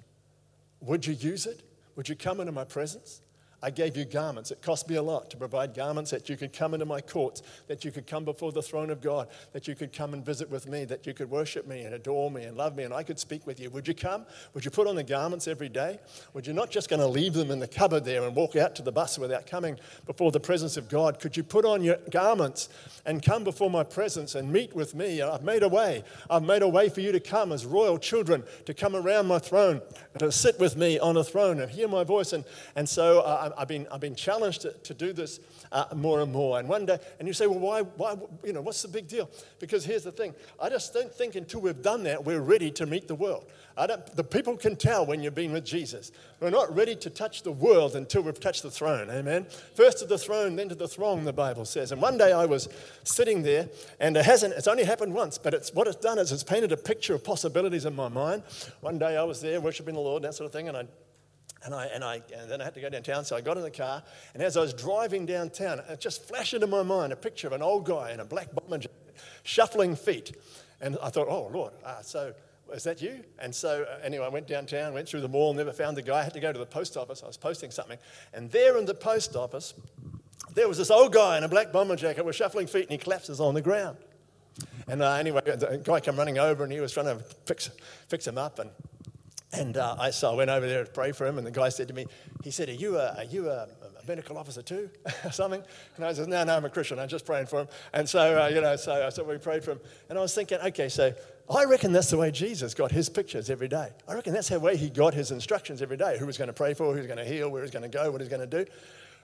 Would 0.80 1.06
you 1.06 1.12
use 1.12 1.44
it? 1.44 1.62
Would 1.94 2.08
you 2.08 2.16
come 2.16 2.40
into 2.40 2.52
my 2.52 2.64
presence? 2.64 3.20
I 3.62 3.70
gave 3.70 3.96
you 3.96 4.04
garments. 4.04 4.52
It 4.52 4.62
cost 4.62 4.88
me 4.88 4.94
a 4.96 5.02
lot 5.02 5.30
to 5.30 5.36
provide 5.36 5.74
garments 5.74 6.12
that 6.12 6.28
you 6.28 6.36
could 6.36 6.52
come 6.52 6.74
into 6.74 6.86
my 6.86 7.00
courts, 7.00 7.42
that 7.66 7.84
you 7.84 7.90
could 7.90 8.06
come 8.06 8.24
before 8.24 8.52
the 8.52 8.62
throne 8.62 8.90
of 8.90 9.00
God, 9.00 9.28
that 9.52 9.66
you 9.66 9.74
could 9.74 9.92
come 9.92 10.14
and 10.14 10.24
visit 10.24 10.48
with 10.48 10.68
me, 10.68 10.84
that 10.84 11.06
you 11.06 11.14
could 11.14 11.28
worship 11.28 11.66
me 11.66 11.82
and 11.82 11.94
adore 11.94 12.30
me 12.30 12.44
and 12.44 12.56
love 12.56 12.76
me, 12.76 12.84
and 12.84 12.94
I 12.94 13.02
could 13.02 13.18
speak 13.18 13.46
with 13.46 13.58
you. 13.58 13.68
Would 13.70 13.88
you 13.88 13.94
come? 13.94 14.26
Would 14.54 14.64
you 14.64 14.70
put 14.70 14.86
on 14.86 14.94
the 14.94 15.02
garments 15.02 15.48
every 15.48 15.68
day? 15.68 15.98
Would 16.34 16.46
you 16.46 16.52
not 16.52 16.70
just 16.70 16.88
going 16.88 17.00
to 17.00 17.06
leave 17.08 17.34
them 17.34 17.50
in 17.50 17.58
the 17.58 17.66
cupboard 17.66 18.04
there 18.04 18.22
and 18.22 18.36
walk 18.36 18.54
out 18.54 18.76
to 18.76 18.82
the 18.82 18.92
bus 18.92 19.18
without 19.18 19.46
coming 19.46 19.76
before 20.06 20.30
the 20.30 20.40
presence 20.40 20.76
of 20.76 20.88
God? 20.88 21.18
Could 21.18 21.36
you 21.36 21.42
put 21.42 21.64
on 21.64 21.82
your 21.82 21.96
garments 22.10 22.68
and 23.06 23.22
come 23.22 23.42
before 23.42 23.70
my 23.70 23.82
presence 23.82 24.36
and 24.36 24.52
meet 24.52 24.74
with 24.74 24.94
me? 24.94 25.20
I've 25.20 25.42
made 25.42 25.64
a 25.64 25.68
way. 25.68 26.04
I've 26.30 26.44
made 26.44 26.62
a 26.62 26.68
way 26.68 26.88
for 26.88 27.00
you 27.00 27.10
to 27.10 27.20
come 27.20 27.50
as 27.50 27.66
royal 27.66 27.98
children, 27.98 28.44
to 28.66 28.74
come 28.74 28.94
around 28.94 29.26
my 29.26 29.40
throne, 29.40 29.82
to 30.18 30.30
sit 30.30 30.60
with 30.60 30.76
me 30.76 30.98
on 30.98 31.16
a 31.16 31.24
throne 31.24 31.60
and 31.60 31.70
hear 31.70 31.88
my 31.88 32.04
voice. 32.04 32.32
And, 32.32 32.44
and 32.76 32.88
so 32.88 33.20
uh, 33.20 33.47
I've 33.56 33.68
been, 33.68 33.86
I've 33.90 34.00
been 34.00 34.14
challenged 34.14 34.62
to, 34.62 34.72
to 34.72 34.94
do 34.94 35.12
this 35.12 35.40
uh, 35.72 35.86
more 35.94 36.20
and 36.20 36.32
more. 36.32 36.58
And 36.58 36.68
one 36.68 36.86
day, 36.86 36.98
and 37.18 37.28
you 37.28 37.34
say, 37.34 37.46
well, 37.46 37.58
why, 37.58 37.82
why, 37.82 38.16
you 38.44 38.52
know, 38.52 38.60
what's 38.60 38.82
the 38.82 38.88
big 38.88 39.06
deal? 39.06 39.30
Because 39.58 39.84
here's 39.84 40.04
the 40.04 40.12
thing 40.12 40.34
I 40.60 40.68
just 40.68 40.92
don't 40.92 41.12
think 41.12 41.36
until 41.36 41.60
we've 41.60 41.82
done 41.82 42.02
that, 42.04 42.24
we're 42.24 42.40
ready 42.40 42.70
to 42.72 42.86
meet 42.86 43.08
the 43.08 43.14
world. 43.14 43.46
I 43.76 43.86
don't, 43.86 44.04
the 44.16 44.24
people 44.24 44.56
can 44.56 44.74
tell 44.74 45.06
when 45.06 45.22
you've 45.22 45.36
been 45.36 45.52
with 45.52 45.64
Jesus. 45.64 46.10
We're 46.40 46.50
not 46.50 46.74
ready 46.74 46.96
to 46.96 47.10
touch 47.10 47.42
the 47.42 47.52
world 47.52 47.94
until 47.94 48.22
we've 48.22 48.40
touched 48.40 48.64
the 48.64 48.70
throne. 48.70 49.08
Amen. 49.08 49.46
First 49.74 49.98
to 49.98 50.06
the 50.06 50.18
throne, 50.18 50.56
then 50.56 50.68
to 50.68 50.74
the 50.74 50.88
throng, 50.88 51.24
the 51.24 51.32
Bible 51.32 51.64
says. 51.64 51.92
And 51.92 52.02
one 52.02 52.18
day 52.18 52.32
I 52.32 52.44
was 52.44 52.68
sitting 53.04 53.42
there, 53.42 53.68
and 54.00 54.16
it 54.16 54.24
hasn't, 54.24 54.54
it's 54.54 54.66
only 54.66 54.84
happened 54.84 55.14
once, 55.14 55.38
but 55.38 55.54
it's, 55.54 55.72
what 55.72 55.86
it's 55.86 55.96
done 55.96 56.18
is 56.18 56.32
it's 56.32 56.42
painted 56.42 56.72
a 56.72 56.76
picture 56.76 57.14
of 57.14 57.22
possibilities 57.22 57.84
in 57.84 57.94
my 57.94 58.08
mind. 58.08 58.42
One 58.80 58.98
day 58.98 59.16
I 59.16 59.22
was 59.22 59.40
there 59.40 59.60
worshiping 59.60 59.94
the 59.94 60.00
Lord, 60.00 60.24
and 60.24 60.32
that 60.32 60.36
sort 60.36 60.46
of 60.46 60.52
thing, 60.52 60.68
and 60.68 60.76
I 60.76 60.84
and, 61.64 61.74
I, 61.74 61.86
and, 61.86 62.04
I, 62.04 62.22
and 62.36 62.50
then 62.50 62.60
I 62.60 62.64
had 62.64 62.74
to 62.74 62.80
go 62.80 62.88
downtown, 62.88 63.24
so 63.24 63.36
I 63.36 63.40
got 63.40 63.56
in 63.56 63.62
the 63.62 63.70
car. 63.70 64.02
And 64.34 64.42
as 64.42 64.56
I 64.56 64.60
was 64.60 64.72
driving 64.72 65.26
downtown, 65.26 65.80
it 65.88 66.00
just 66.00 66.26
flashed 66.26 66.54
into 66.54 66.66
my 66.66 66.82
mind 66.82 67.12
a 67.12 67.16
picture 67.16 67.46
of 67.46 67.52
an 67.52 67.62
old 67.62 67.84
guy 67.84 68.12
in 68.12 68.20
a 68.20 68.24
black 68.24 68.54
bomber 68.54 68.78
jacket, 68.78 69.16
shuffling 69.42 69.96
feet. 69.96 70.36
And 70.80 70.96
I 71.02 71.10
thought, 71.10 71.28
oh, 71.28 71.50
Lord, 71.52 71.72
ah, 71.84 71.98
so 72.02 72.32
is 72.72 72.84
that 72.84 73.02
you? 73.02 73.24
And 73.38 73.54
so, 73.54 73.84
uh, 73.90 73.98
anyway, 74.04 74.26
I 74.26 74.28
went 74.28 74.46
downtown, 74.46 74.92
went 74.94 75.08
through 75.08 75.22
the 75.22 75.28
mall, 75.28 75.52
never 75.54 75.72
found 75.72 75.96
the 75.96 76.02
guy. 76.02 76.20
I 76.20 76.22
had 76.22 76.34
to 76.34 76.40
go 76.40 76.52
to 76.52 76.58
the 76.58 76.66
post 76.66 76.96
office. 76.96 77.22
I 77.22 77.26
was 77.26 77.36
posting 77.36 77.70
something. 77.70 77.98
And 78.32 78.50
there 78.50 78.76
in 78.76 78.84
the 78.84 78.94
post 78.94 79.34
office, 79.34 79.74
there 80.54 80.68
was 80.68 80.78
this 80.78 80.90
old 80.90 81.12
guy 81.12 81.38
in 81.38 81.44
a 81.44 81.48
black 81.48 81.72
bomber 81.72 81.96
jacket 81.96 82.24
with 82.24 82.36
shuffling 82.36 82.66
feet, 82.66 82.82
and 82.82 82.92
he 82.92 82.98
collapses 82.98 83.40
on 83.40 83.54
the 83.54 83.62
ground. 83.62 83.96
And 84.86 85.02
uh, 85.02 85.12
anyway, 85.12 85.40
the 85.44 85.80
guy 85.84 86.00
came 86.00 86.16
running 86.16 86.38
over, 86.38 86.64
and 86.64 86.72
he 86.72 86.80
was 86.80 86.92
trying 86.92 87.06
to 87.06 87.18
fix, 87.46 87.70
fix 88.08 88.26
him 88.26 88.38
up. 88.38 88.58
And 88.58 88.70
and 89.52 89.76
uh, 89.78 89.96
I, 89.98 90.10
so 90.10 90.30
I 90.30 90.34
went 90.34 90.50
over 90.50 90.66
there 90.66 90.84
to 90.84 90.90
pray 90.90 91.12
for 91.12 91.26
him, 91.26 91.38
and 91.38 91.46
the 91.46 91.50
guy 91.50 91.70
said 91.70 91.88
to 91.88 91.94
me, 91.94 92.06
he 92.44 92.50
said, 92.50 92.68
are 92.68 92.72
you 92.72 92.98
a, 92.98 93.14
are 93.16 93.24
you 93.24 93.48
a, 93.48 93.62
a 93.62 94.06
medical 94.06 94.36
officer 94.36 94.60
too, 94.60 94.90
or 95.24 95.32
something? 95.32 95.62
And 95.96 96.04
I 96.04 96.12
said, 96.12 96.28
no, 96.28 96.44
no, 96.44 96.56
I'm 96.56 96.64
a 96.66 96.70
Christian. 96.70 96.98
I'm 96.98 97.08
just 97.08 97.24
praying 97.24 97.46
for 97.46 97.62
him. 97.62 97.68
And 97.94 98.06
so, 98.06 98.42
uh, 98.42 98.48
you 98.48 98.60
know, 98.60 98.76
so, 98.76 99.06
I 99.06 99.08
said 99.08 99.26
we 99.26 99.38
prayed 99.38 99.64
for 99.64 99.72
him. 99.72 99.80
And 100.10 100.18
I 100.18 100.22
was 100.22 100.34
thinking, 100.34 100.58
okay, 100.58 100.90
so 100.90 101.14
I 101.48 101.64
reckon 101.64 101.92
that's 101.92 102.10
the 102.10 102.18
way 102.18 102.30
Jesus 102.30 102.74
got 102.74 102.92
his 102.92 103.08
pictures 103.08 103.48
every 103.48 103.68
day. 103.68 103.88
I 104.06 104.14
reckon 104.14 104.34
that's 104.34 104.50
the 104.50 104.60
way 104.60 104.76
he 104.76 104.90
got 104.90 105.14
his 105.14 105.30
instructions 105.30 105.80
every 105.80 105.96
day. 105.96 106.18
Who 106.18 106.26
was 106.26 106.36
going 106.36 106.48
to 106.48 106.54
pray 106.54 106.74
for, 106.74 106.92
who 106.92 106.98
was 106.98 107.06
going 107.06 107.18
to 107.18 107.24
heal, 107.24 107.48
where 107.48 107.62
he 107.62 107.64
was 107.64 107.70
going 107.70 107.90
to 107.90 107.96
go, 107.96 108.10
what 108.10 108.20
he 108.20 108.28
was 108.28 108.28
going 108.28 108.48
to 108.48 108.64
do. 108.64 108.70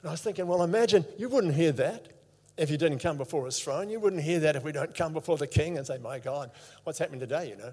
And 0.01 0.09
I 0.09 0.11
was 0.11 0.23
thinking, 0.23 0.47
well, 0.47 0.63
imagine 0.63 1.05
you 1.19 1.29
wouldn't 1.29 1.55
hear 1.55 1.73
that 1.73 2.09
if 2.57 2.71
you 2.71 2.79
didn't 2.79 3.01
come 3.01 3.19
before 3.19 3.45
his 3.45 3.59
throne. 3.61 3.91
You 3.91 4.01
wouldn't 4.01 4.23
hear 4.23 4.41
that 4.41 4.57
if 4.57 4.65
we 4.65 4.73
don't 4.73 4.95
come 4.95 5.13
before 5.13 5.37
the 5.37 5.47
king 5.47 5.77
and 5.77 5.87
say, 5.87 5.99
my 5.99 6.19
God, 6.19 6.51
what's 6.85 6.99
happening 6.99 7.21
today, 7.21 7.51
you 7.51 7.57
know? 7.57 7.73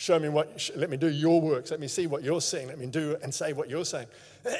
Show 0.00 0.18
me 0.18 0.30
what, 0.30 0.70
let 0.76 0.88
me 0.88 0.96
do 0.96 1.10
your 1.10 1.42
works. 1.42 1.70
Let 1.70 1.78
me 1.78 1.86
see 1.86 2.06
what 2.06 2.22
you're 2.22 2.40
seeing. 2.40 2.68
Let 2.68 2.78
me 2.78 2.86
do 2.86 3.18
and 3.22 3.34
say 3.34 3.52
what 3.52 3.68
you're 3.68 3.84
saying. 3.84 4.06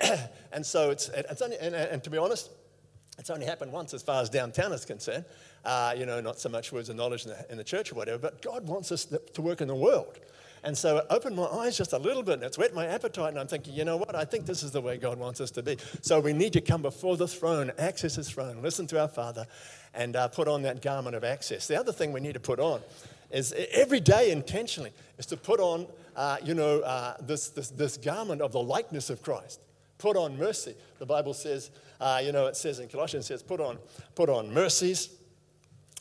and 0.53 0.66
so 0.66 0.90
it's, 0.90 1.09
it's 1.09 1.40
only, 1.40 1.57
and, 1.57 1.74
and 1.74 2.05
to 2.05 2.11
be 2.11 2.18
honest, 2.18 2.50
It's 3.18 3.31
only 3.31 3.44
happened 3.44 3.70
once 3.70 3.92
as 3.94 4.03
far 4.03 4.22
as 4.22 4.31
downtown 4.31 4.72
is 4.72 4.85
concerned. 4.85 5.24
Uh, 5.64 5.94
you 5.96 6.07
know, 6.07 6.20
not 6.20 6.38
so 6.38 6.48
much 6.48 6.72
words 6.72 6.88
of 6.88 6.96
knowledge 6.96 7.24
in 7.24 7.31
the, 7.31 7.46
in 7.50 7.57
the 7.59 7.64
church 7.64 7.92
or 7.92 7.94
whatever, 7.94 8.18
but 8.18 8.42
God 8.42 8.66
wants 8.66 8.92
us 8.92 9.07
to 9.35 9.42
work 9.42 9.61
in 9.62 9.68
the 9.68 9.74
world. 9.74 10.18
And 10.62 10.76
so 10.76 10.98
it 10.98 11.07
opened 11.09 11.37
my 11.37 11.44
eyes 11.46 11.76
just 11.76 11.94
a 11.94 11.98
little 11.98 12.22
bit 12.22 12.35
and 12.35 12.42
it's 12.42 12.59
whet 12.59 12.74
my 12.74 12.87
appetite. 12.87 13.31
And 13.31 13.38
I'm 13.38 13.46
thinking, 13.46 13.72
you 13.72 13.87
know 13.87 13.96
what? 13.96 14.14
I 14.14 14.26
think 14.26 14.44
this 14.44 14.62
is 14.62 14.72
the 14.72 14.81
way 14.83 14.98
God 14.98 15.18
wants 15.18 15.40
us 15.40 15.50
to 15.53 15.62
be. 15.62 15.79
So 16.03 16.20
we 16.20 16.35
need 16.35 16.53
to 16.53 16.61
come 16.61 16.83
before 16.83 17.16
the 17.16 17.29
throne, 17.29 17.72
access 17.79 18.16
his 18.16 18.29
throne, 18.29 18.61
listen 18.62 18.87
to 18.88 19.00
our 19.00 19.09
Father, 19.09 19.46
and 19.94 20.16
uh, 20.16 20.29
put 20.29 20.48
on 20.48 20.62
that 20.62 20.83
garment 20.83 21.16
of 21.16 21.24
access. 21.24 21.66
The 21.66 21.81
other 21.81 21.92
thing 21.92 22.12
we 22.12 22.20
need 22.20 22.35
to 22.35 22.40
put 22.40 22.61
on 22.61 22.83
is 23.30 23.54
every 23.72 24.00
day 24.00 24.30
intentionally 24.30 24.92
is 25.18 25.26
to 25.26 25.36
put 25.36 25.60
on, 25.60 25.86
uh, 26.16 26.38
you 26.42 26.54
know, 26.54 26.80
uh, 26.80 27.16
this, 27.20 27.50
this, 27.50 27.70
this 27.70 27.96
garment 27.96 28.42
of 28.42 28.52
the 28.52 28.60
likeness 28.60 29.10
of 29.10 29.22
Christ. 29.22 29.60
Put 29.98 30.16
on 30.16 30.38
mercy. 30.38 30.74
The 30.98 31.06
Bible 31.06 31.34
says, 31.34 31.70
uh, 32.00 32.20
you 32.24 32.32
know, 32.32 32.46
it 32.46 32.56
says 32.56 32.80
in 32.80 32.88
Colossians, 32.88 33.26
says, 33.26 33.42
put 33.42 33.60
on, 33.60 33.78
put 34.14 34.28
on 34.30 34.52
mercies, 34.52 35.10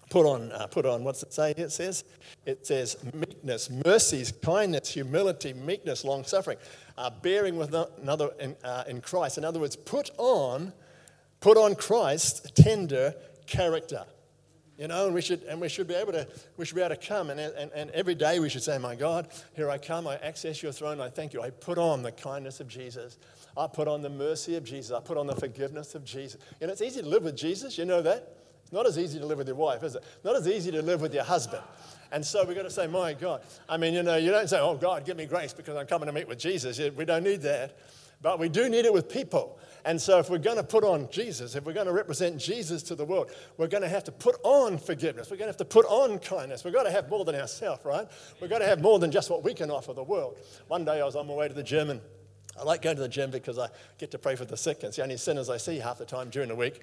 put 0.09 0.25
on, 0.25 0.51
uh, 0.53 0.67
put 0.67 0.85
on, 0.85 1.03
what's 1.03 1.21
it 1.21 1.33
say? 1.33 1.51
It 1.51 1.71
says, 1.71 2.03
it 2.45 2.65
says 2.65 2.97
meekness, 3.13 3.69
mercies, 3.69 4.31
kindness, 4.31 4.89
humility, 4.89 5.53
meekness, 5.53 6.03
long 6.03 6.23
suffering, 6.23 6.57
uh, 6.97 7.09
bearing 7.21 7.57
with 7.57 7.73
another 8.01 8.31
in, 8.39 8.55
uh, 8.63 8.85
in 8.87 9.01
Christ. 9.01 9.37
In 9.37 9.45
other 9.45 9.59
words, 9.59 9.75
put 9.75 10.09
on, 10.17 10.73
put 11.41 11.57
on 11.57 11.75
Christ's 11.75 12.49
tender 12.51 13.13
character. 13.45 14.05
You 14.79 14.87
know, 14.87 15.07
and 15.07 15.13
we 15.13 15.21
should, 15.21 15.43
and 15.43 15.59
we 15.59 15.67
should 15.67 15.89
be 15.89 15.93
able 15.93 16.13
to, 16.13 16.25
we 16.55 16.63
should 16.63 16.75
be 16.75 16.81
able 16.81 16.95
to 16.95 17.07
come, 17.07 17.29
and, 17.29 17.37
and, 17.37 17.69
and 17.75 17.89
every 17.91 18.15
day 18.15 18.39
we 18.39 18.47
should 18.47 18.63
say, 18.63 18.77
My 18.77 18.95
God, 18.95 19.27
here 19.53 19.69
I 19.69 19.77
come, 19.77 20.07
I 20.07 20.15
access 20.15 20.63
your 20.63 20.71
throne, 20.71 21.01
I 21.01 21.09
thank 21.09 21.33
you. 21.33 21.41
I 21.41 21.49
put 21.49 21.77
on 21.77 22.01
the 22.01 22.13
kindness 22.13 22.61
of 22.61 22.69
Jesus. 22.69 23.17
I 23.57 23.67
put 23.67 23.89
on 23.89 24.01
the 24.01 24.09
mercy 24.09 24.55
of 24.55 24.63
Jesus. 24.63 24.91
I 24.91 25.01
put 25.01 25.17
on 25.17 25.27
the 25.27 25.35
forgiveness 25.35 25.95
of 25.95 26.05
Jesus. 26.05 26.39
You 26.61 26.67
know, 26.67 26.73
it's 26.73 26.81
easy 26.81 27.01
to 27.01 27.09
live 27.09 27.23
with 27.23 27.35
Jesus, 27.35 27.77
you 27.77 27.83
know 27.83 28.01
that? 28.01 28.37
It's 28.63 28.71
not 28.71 28.85
as 28.85 28.97
easy 28.97 29.19
to 29.19 29.25
live 29.25 29.39
with 29.39 29.47
your 29.47 29.57
wife, 29.57 29.83
is 29.83 29.95
it? 29.95 30.03
Not 30.23 30.37
as 30.37 30.47
easy 30.47 30.71
to 30.71 30.81
live 30.81 31.01
with 31.01 31.13
your 31.13 31.25
husband. 31.25 31.63
And 32.13 32.25
so 32.25 32.45
we've 32.45 32.55
got 32.55 32.63
to 32.63 32.71
say, 32.71 32.87
My 32.87 33.13
God. 33.13 33.41
I 33.67 33.75
mean, 33.75 33.93
you 33.93 34.03
know, 34.03 34.15
you 34.15 34.31
don't 34.31 34.47
say, 34.47 34.61
Oh, 34.61 34.75
God, 34.75 35.05
give 35.05 35.17
me 35.17 35.25
grace 35.25 35.51
because 35.51 35.75
I'm 35.75 35.87
coming 35.87 36.07
to 36.07 36.13
meet 36.13 36.27
with 36.27 36.39
Jesus. 36.39 36.79
We 36.95 37.03
don't 37.03 37.23
need 37.23 37.41
that. 37.41 37.77
But 38.21 38.39
we 38.39 38.47
do 38.47 38.69
need 38.69 38.85
it 38.85 38.93
with 38.93 39.09
people. 39.09 39.59
And 39.85 40.01
so, 40.01 40.19
if 40.19 40.29
we're 40.29 40.37
going 40.37 40.57
to 40.57 40.63
put 40.63 40.83
on 40.83 41.09
Jesus, 41.09 41.55
if 41.55 41.65
we're 41.65 41.73
going 41.73 41.87
to 41.87 41.93
represent 41.93 42.37
Jesus 42.37 42.83
to 42.83 42.95
the 42.95 43.05
world, 43.05 43.31
we're 43.57 43.67
going 43.67 43.83
to 43.83 43.89
have 43.89 44.03
to 44.05 44.11
put 44.11 44.35
on 44.43 44.77
forgiveness. 44.77 45.29
We're 45.29 45.37
going 45.37 45.47
to 45.47 45.51
have 45.53 45.57
to 45.57 45.65
put 45.65 45.85
on 45.85 46.19
kindness. 46.19 46.63
We've 46.63 46.73
got 46.73 46.83
to 46.83 46.91
have 46.91 47.09
more 47.09 47.25
than 47.25 47.35
ourselves, 47.35 47.83
right? 47.85 48.07
We've 48.41 48.49
got 48.49 48.59
to 48.59 48.67
have 48.67 48.81
more 48.81 48.99
than 48.99 49.11
just 49.11 49.29
what 49.29 49.43
we 49.43 49.53
can 49.53 49.71
offer 49.71 49.93
the 49.93 50.03
world. 50.03 50.37
One 50.67 50.85
day 50.85 51.01
I 51.01 51.05
was 51.05 51.15
on 51.15 51.27
my 51.27 51.33
way 51.33 51.47
to 51.47 51.53
the 51.53 51.63
gym 51.63 51.89
and 51.89 52.01
I 52.59 52.63
like 52.63 52.81
going 52.81 52.97
to 52.97 53.01
the 53.01 53.09
gym 53.09 53.31
because 53.31 53.57
I 53.57 53.69
get 53.97 54.11
to 54.11 54.17
pray 54.17 54.35
for 54.35 54.45
the 54.45 54.57
sick. 54.57 54.83
It's 54.83 54.97
the 54.97 55.03
only 55.03 55.17
sinners 55.17 55.49
I 55.49 55.57
see 55.57 55.77
half 55.77 55.97
the 55.97 56.05
time 56.05 56.29
during 56.29 56.49
the 56.49 56.55
week. 56.55 56.81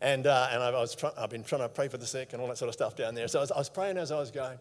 And, 0.00 0.26
uh, 0.26 0.48
and 0.52 0.62
I 0.62 0.70
was 0.70 0.94
try- 0.94 1.10
I've 1.16 1.30
been 1.30 1.42
trying 1.42 1.62
to 1.62 1.68
pray 1.68 1.88
for 1.88 1.96
the 1.96 2.06
sick 2.06 2.32
and 2.32 2.40
all 2.40 2.48
that 2.48 2.58
sort 2.58 2.68
of 2.68 2.74
stuff 2.74 2.94
down 2.94 3.14
there. 3.14 3.26
So 3.26 3.40
I 3.40 3.42
was, 3.42 3.50
I 3.50 3.58
was 3.58 3.68
praying 3.68 3.96
as 3.98 4.12
I 4.12 4.18
was 4.18 4.30
going. 4.30 4.58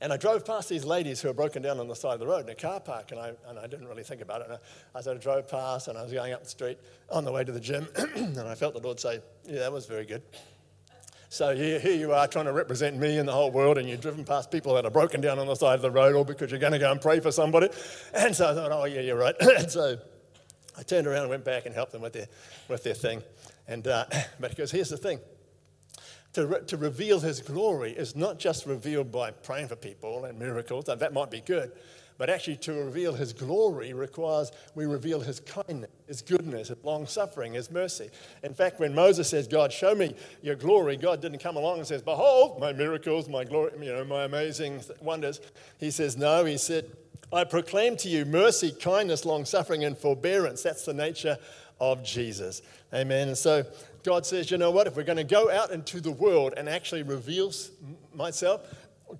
And 0.00 0.12
I 0.12 0.16
drove 0.16 0.44
past 0.44 0.68
these 0.68 0.84
ladies 0.84 1.20
who 1.20 1.28
were 1.28 1.34
broken 1.34 1.62
down 1.62 1.80
on 1.80 1.88
the 1.88 1.94
side 1.94 2.14
of 2.14 2.20
the 2.20 2.26
road 2.26 2.44
in 2.44 2.50
a 2.50 2.54
car 2.54 2.80
park, 2.80 3.12
and 3.12 3.20
I, 3.20 3.32
and 3.48 3.58
I 3.58 3.66
didn't 3.66 3.88
really 3.88 4.02
think 4.02 4.20
about 4.20 4.42
it. 4.42 4.48
And 4.48 4.58
I, 4.94 5.10
I 5.10 5.14
drove 5.14 5.48
past, 5.48 5.88
and 5.88 5.96
I 5.96 6.02
was 6.02 6.12
going 6.12 6.32
up 6.32 6.42
the 6.42 6.48
street 6.48 6.78
on 7.10 7.24
the 7.24 7.32
way 7.32 7.44
to 7.44 7.52
the 7.52 7.60
gym, 7.60 7.88
and 7.96 8.38
I 8.40 8.54
felt 8.54 8.74
the 8.74 8.80
Lord 8.80 9.00
say, 9.00 9.20
Yeah, 9.44 9.60
that 9.60 9.72
was 9.72 9.86
very 9.86 10.04
good. 10.04 10.22
So 11.28 11.56
here, 11.56 11.80
here 11.80 11.96
you 11.96 12.12
are 12.12 12.28
trying 12.28 12.44
to 12.44 12.52
represent 12.52 12.96
me 12.96 13.18
and 13.18 13.28
the 13.28 13.32
whole 13.32 13.50
world, 13.50 13.78
and 13.78 13.88
you've 13.88 14.00
driven 14.00 14.24
past 14.24 14.50
people 14.50 14.74
that 14.74 14.84
are 14.84 14.90
broken 14.90 15.20
down 15.20 15.38
on 15.38 15.46
the 15.46 15.54
side 15.54 15.74
of 15.74 15.82
the 15.82 15.90
road, 15.90 16.14
all 16.14 16.24
because 16.24 16.50
you're 16.50 16.60
going 16.60 16.72
to 16.72 16.78
go 16.78 16.92
and 16.92 17.00
pray 17.00 17.20
for 17.20 17.32
somebody. 17.32 17.68
And 18.14 18.36
so 18.36 18.50
I 18.50 18.54
thought, 18.54 18.72
Oh, 18.72 18.84
yeah, 18.84 19.00
you're 19.00 19.16
right. 19.16 19.34
and 19.40 19.70
so 19.70 19.98
I 20.78 20.82
turned 20.82 21.06
around 21.06 21.22
and 21.22 21.30
went 21.30 21.44
back 21.44 21.66
and 21.66 21.74
helped 21.74 21.92
them 21.92 22.02
with 22.02 22.12
their, 22.12 22.26
with 22.68 22.84
their 22.84 22.94
thing. 22.94 23.22
And, 23.66 23.86
uh, 23.88 24.04
but 24.40 24.50
because 24.50 24.70
here's 24.70 24.90
the 24.90 24.98
thing 24.98 25.20
to, 26.36 26.46
re- 26.46 26.60
to 26.66 26.76
reveal 26.76 27.18
his 27.18 27.40
glory 27.40 27.92
is 27.92 28.14
not 28.14 28.38
just 28.38 28.66
revealed 28.66 29.10
by 29.10 29.30
praying 29.30 29.68
for 29.68 29.76
people 29.76 30.26
and 30.26 30.38
miracles, 30.38 30.84
that 30.84 31.12
might 31.14 31.30
be 31.30 31.40
good, 31.40 31.72
but 32.18 32.28
actually 32.28 32.56
to 32.56 32.74
reveal 32.74 33.14
his 33.14 33.32
glory 33.32 33.94
requires 33.94 34.52
we 34.74 34.84
reveal 34.84 35.20
his 35.20 35.40
kindness, 35.40 35.90
his 36.06 36.20
goodness, 36.20 36.68
his 36.68 36.76
long 36.84 37.06
suffering, 37.06 37.54
his 37.54 37.70
mercy. 37.70 38.10
In 38.42 38.52
fact, 38.52 38.80
when 38.80 38.94
Moses 38.94 39.30
says, 39.30 39.48
God, 39.48 39.72
show 39.72 39.94
me 39.94 40.14
your 40.42 40.56
glory, 40.56 40.98
God 40.98 41.22
didn't 41.22 41.38
come 41.38 41.56
along 41.56 41.78
and 41.78 41.86
says, 41.86 42.02
Behold, 42.02 42.60
my 42.60 42.70
miracles, 42.74 43.30
my 43.30 43.42
glory, 43.44 43.72
you 43.80 43.94
know, 43.94 44.04
my 44.04 44.24
amazing 44.24 44.82
wonders. 45.00 45.40
He 45.78 45.90
says, 45.90 46.18
No, 46.18 46.44
he 46.44 46.58
said, 46.58 46.84
I 47.32 47.44
proclaim 47.44 47.96
to 47.98 48.10
you 48.10 48.26
mercy, 48.26 48.72
kindness, 48.72 49.24
long 49.24 49.46
suffering, 49.46 49.84
and 49.84 49.96
forbearance. 49.96 50.62
That's 50.62 50.84
the 50.84 50.92
nature 50.92 51.38
of 51.80 52.04
Jesus. 52.04 52.60
Amen. 52.92 53.28
And 53.28 53.38
so 53.38 53.64
God 54.06 54.24
says, 54.24 54.52
you 54.52 54.56
know 54.56 54.70
what? 54.70 54.86
If 54.86 54.94
we're 54.94 55.02
going 55.02 55.18
to 55.18 55.24
go 55.24 55.50
out 55.50 55.72
into 55.72 56.00
the 56.00 56.12
world 56.12 56.54
and 56.56 56.68
actually 56.68 57.02
reveal 57.02 57.52
myself, 58.14 58.72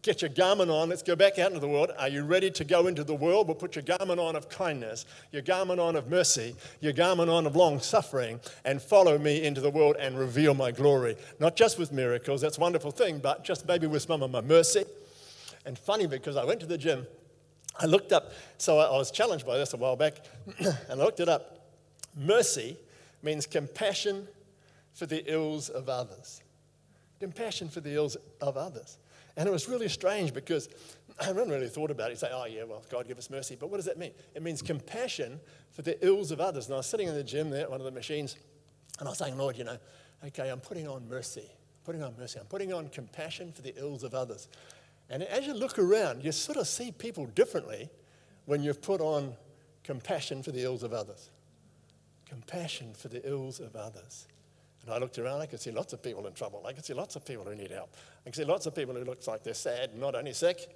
get 0.02 0.22
your 0.22 0.28
garment 0.28 0.70
on. 0.70 0.88
Let's 0.88 1.02
go 1.02 1.16
back 1.16 1.40
out 1.40 1.48
into 1.48 1.58
the 1.58 1.66
world. 1.66 1.90
Are 1.98 2.06
you 2.06 2.22
ready 2.22 2.52
to 2.52 2.62
go 2.62 2.86
into 2.86 3.02
the 3.02 3.14
world? 3.14 3.48
We'll 3.48 3.56
put 3.56 3.74
your 3.74 3.82
garment 3.82 4.20
on 4.20 4.36
of 4.36 4.48
kindness, 4.48 5.04
your 5.32 5.42
garment 5.42 5.80
on 5.80 5.96
of 5.96 6.08
mercy, 6.08 6.54
your 6.80 6.92
garment 6.92 7.28
on 7.28 7.48
of 7.48 7.56
long 7.56 7.80
suffering, 7.80 8.38
and 8.64 8.80
follow 8.80 9.18
me 9.18 9.42
into 9.42 9.60
the 9.60 9.70
world 9.70 9.96
and 9.98 10.16
reveal 10.16 10.54
my 10.54 10.70
glory. 10.70 11.16
Not 11.40 11.56
just 11.56 11.80
with 11.80 11.90
miracles, 11.90 12.40
that's 12.40 12.56
a 12.56 12.60
wonderful 12.60 12.92
thing, 12.92 13.18
but 13.18 13.44
just 13.44 13.66
maybe 13.66 13.88
with 13.88 14.02
some 14.02 14.22
of 14.22 14.30
my 14.30 14.40
mercy. 14.40 14.84
And 15.64 15.76
funny 15.76 16.06
because 16.06 16.36
I 16.36 16.44
went 16.44 16.60
to 16.60 16.66
the 16.66 16.78
gym, 16.78 17.08
I 17.76 17.86
looked 17.86 18.12
up, 18.12 18.30
so 18.56 18.78
I 18.78 18.96
was 18.96 19.10
challenged 19.10 19.44
by 19.44 19.58
this 19.58 19.74
a 19.74 19.78
while 19.78 19.96
back, 19.96 20.24
and 20.58 20.76
I 20.88 20.94
looked 20.94 21.18
it 21.18 21.28
up. 21.28 21.72
Mercy 22.16 22.76
means 23.24 23.46
compassion 23.46 24.28
for 24.96 25.04
the 25.06 25.30
ills 25.30 25.68
of 25.68 25.88
others. 25.90 26.42
Compassion 27.20 27.68
for 27.68 27.80
the 27.80 27.94
ills 27.94 28.16
of 28.40 28.56
others. 28.56 28.98
And 29.36 29.46
it 29.46 29.52
was 29.52 29.68
really 29.68 29.90
strange 29.90 30.32
because 30.32 30.68
I 31.20 31.24
hadn't 31.24 31.50
really 31.50 31.68
thought 31.68 31.90
about 31.90 32.08
it. 32.08 32.14
You 32.14 32.16
say, 32.16 32.30
oh, 32.32 32.46
yeah, 32.46 32.64
well, 32.64 32.82
God 32.90 33.06
give 33.06 33.18
us 33.18 33.28
mercy. 33.28 33.56
But 33.60 33.68
what 33.70 33.76
does 33.76 33.84
that 33.84 33.98
mean? 33.98 34.12
It 34.34 34.42
means 34.42 34.62
compassion 34.62 35.38
for 35.70 35.82
the 35.82 36.02
ills 36.04 36.30
of 36.30 36.40
others. 36.40 36.66
And 36.66 36.74
I 36.74 36.78
was 36.78 36.86
sitting 36.86 37.08
in 37.08 37.14
the 37.14 37.22
gym 37.22 37.50
there 37.50 37.62
at 37.62 37.70
one 37.70 37.78
of 37.80 37.84
the 37.84 37.90
machines, 37.90 38.36
and 38.98 39.06
I 39.06 39.10
was 39.10 39.18
saying, 39.18 39.36
Lord, 39.36 39.58
you 39.58 39.64
know, 39.64 39.76
okay, 40.24 40.48
I'm 40.48 40.60
putting 40.60 40.88
on 40.88 41.06
mercy. 41.08 41.44
I'm 41.50 41.84
Putting 41.84 42.02
on 42.02 42.14
mercy. 42.18 42.40
I'm 42.40 42.46
putting 42.46 42.72
on 42.72 42.88
compassion 42.88 43.52
for 43.52 43.62
the 43.62 43.78
ills 43.78 44.02
of 44.02 44.14
others. 44.14 44.48
And 45.08 45.22
as 45.22 45.46
you 45.46 45.54
look 45.54 45.78
around, 45.78 46.24
you 46.24 46.32
sort 46.32 46.58
of 46.58 46.66
see 46.66 46.90
people 46.90 47.26
differently 47.26 47.90
when 48.46 48.62
you've 48.62 48.82
put 48.82 49.00
on 49.00 49.34
compassion 49.84 50.42
for 50.42 50.50
the 50.50 50.64
ills 50.64 50.82
of 50.82 50.92
others. 50.92 51.30
Compassion 52.28 52.92
for 52.94 53.08
the 53.08 53.26
ills 53.28 53.60
of 53.60 53.76
others. 53.76 54.26
And 54.86 54.94
I 54.94 54.98
looked 54.98 55.18
around, 55.18 55.40
I 55.40 55.46
could 55.46 55.60
see 55.60 55.72
lots 55.72 55.92
of 55.92 56.02
people 56.02 56.26
in 56.26 56.32
trouble. 56.32 56.64
I 56.66 56.72
could 56.72 56.84
see 56.84 56.94
lots 56.94 57.16
of 57.16 57.24
people 57.24 57.44
who 57.44 57.56
need 57.56 57.72
help. 57.72 57.92
I 58.20 58.30
could 58.30 58.36
see 58.36 58.44
lots 58.44 58.66
of 58.66 58.74
people 58.74 58.94
who 58.94 59.04
look 59.04 59.26
like 59.26 59.42
they're 59.42 59.52
sad, 59.52 59.98
not 59.98 60.14
only 60.14 60.32
sick, 60.32 60.68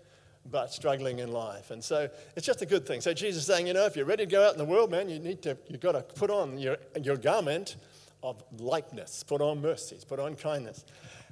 but 0.50 0.72
struggling 0.72 1.20
in 1.20 1.30
life. 1.30 1.70
And 1.70 1.82
so 1.82 2.08
it's 2.34 2.46
just 2.46 2.60
a 2.60 2.66
good 2.66 2.86
thing. 2.86 3.00
So 3.00 3.12
Jesus 3.12 3.42
is 3.42 3.46
saying, 3.46 3.68
you 3.68 3.72
know, 3.72 3.86
if 3.86 3.94
you're 3.94 4.06
ready 4.06 4.24
to 4.24 4.30
go 4.30 4.44
out 4.44 4.52
in 4.52 4.58
the 4.58 4.64
world, 4.64 4.90
man, 4.90 5.08
you 5.08 5.20
need 5.20 5.42
to, 5.42 5.56
you've 5.68 5.80
got 5.80 5.92
to 5.92 6.02
put 6.02 6.30
on 6.30 6.58
your, 6.58 6.78
your 7.00 7.16
garment 7.16 7.76
of 8.22 8.42
likeness, 8.58 9.22
put 9.22 9.40
on 9.40 9.62
mercies, 9.62 10.04
put 10.04 10.18
on 10.18 10.34
kindness. 10.34 10.84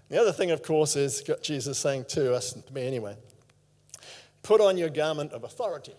The 0.09 0.21
other 0.21 0.33
thing, 0.33 0.53
of 0.53 0.63
course, 0.63 0.95
is 0.95 1.23
Jesus 1.43 1.79
saying 1.79 2.07
to 2.11 2.35
us, 2.35 2.53
to 2.53 2.73
me 2.73 2.87
anyway, 2.87 3.17
put 4.43 4.61
on 4.61 4.79
your 4.79 4.89
garment 4.89 5.33
of 5.33 5.45
authority. 5.45 5.95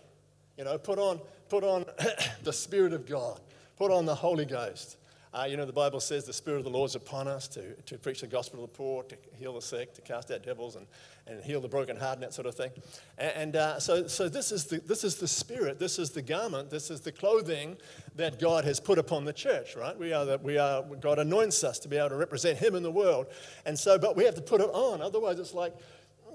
You 0.58 0.64
know, 0.64 0.78
put 0.78 0.98
on, 0.98 1.20
put 1.50 1.64
on 1.64 1.86
the 2.44 2.54
Spirit 2.54 2.94
of 2.94 3.06
God, 3.06 3.40
put 3.78 3.92
on 3.92 4.06
the 4.06 4.16
Holy 4.16 4.46
Ghost. 4.46 4.98
Uh, 5.32 5.46
you 5.48 5.58
know, 5.58 5.66
the 5.66 5.72
Bible 5.72 6.00
says 6.00 6.26
the 6.26 6.34
Spirit 6.34 6.58
of 6.58 6.64
the 6.64 6.72
Lord 6.72 6.90
is 6.90 6.96
upon 6.96 7.28
us 7.28 7.48
to, 7.50 7.76
to 7.84 8.00
preach 8.00 8.22
the 8.22 8.28
gospel 8.28 8.58
to 8.58 8.72
the 8.72 8.78
poor, 8.78 9.04
to 9.04 9.16
heal 9.36 9.54
the 9.54 9.62
sick, 9.62 9.94
to 9.94 10.02
cast 10.02 10.32
out 10.32 10.42
devils, 10.42 10.76
and, 10.76 10.88
and 11.28 11.44
heal 11.44 11.62
the 11.62 11.68
broken 11.68 11.96
heart, 11.96 12.16
and 12.16 12.24
that 12.24 12.34
sort 12.34 12.48
of 12.48 12.56
thing. 12.56 12.72
And, 13.20 13.34
and 13.36 13.56
uh, 13.56 13.80
so, 13.80 14.08
so 14.08 14.28
this, 14.28 14.52
is 14.52 14.66
the, 14.66 14.80
this 14.80 15.04
is 15.04 15.18
the 15.18 15.28
Spirit, 15.28 15.78
this 15.78 16.00
is 16.00 16.10
the 16.10 16.24
garment, 16.24 16.72
this 16.72 16.90
is 16.90 17.02
the 17.02 17.12
clothing 17.12 17.78
that 18.16 18.40
God 18.40 18.66
has 18.66 18.80
put 18.80 18.98
upon 18.98 19.24
the 19.24 19.34
church, 19.34 19.76
right? 19.76 19.98
We 19.98 20.14
are, 20.14 20.26
the, 20.26 20.40
we 20.40 20.58
are 20.58 20.82
God 21.00 21.20
anoints 21.20 21.64
us 21.64 21.78
to 21.80 21.88
be 21.88 21.98
able 21.98 22.10
to 22.10 22.16
represent 22.16 22.58
Him 22.58 22.74
in 22.74 22.82
the 22.82 22.92
world. 22.92 23.28
And 23.68 23.78
so, 23.78 24.00
but 24.00 24.16
we 24.16 24.26
have 24.26 24.36
to 24.36 24.42
put 24.42 24.62
it 24.62 24.70
on. 24.72 25.00
Otherwise, 25.00 25.38
it's 25.38 25.54
like, 25.54 25.76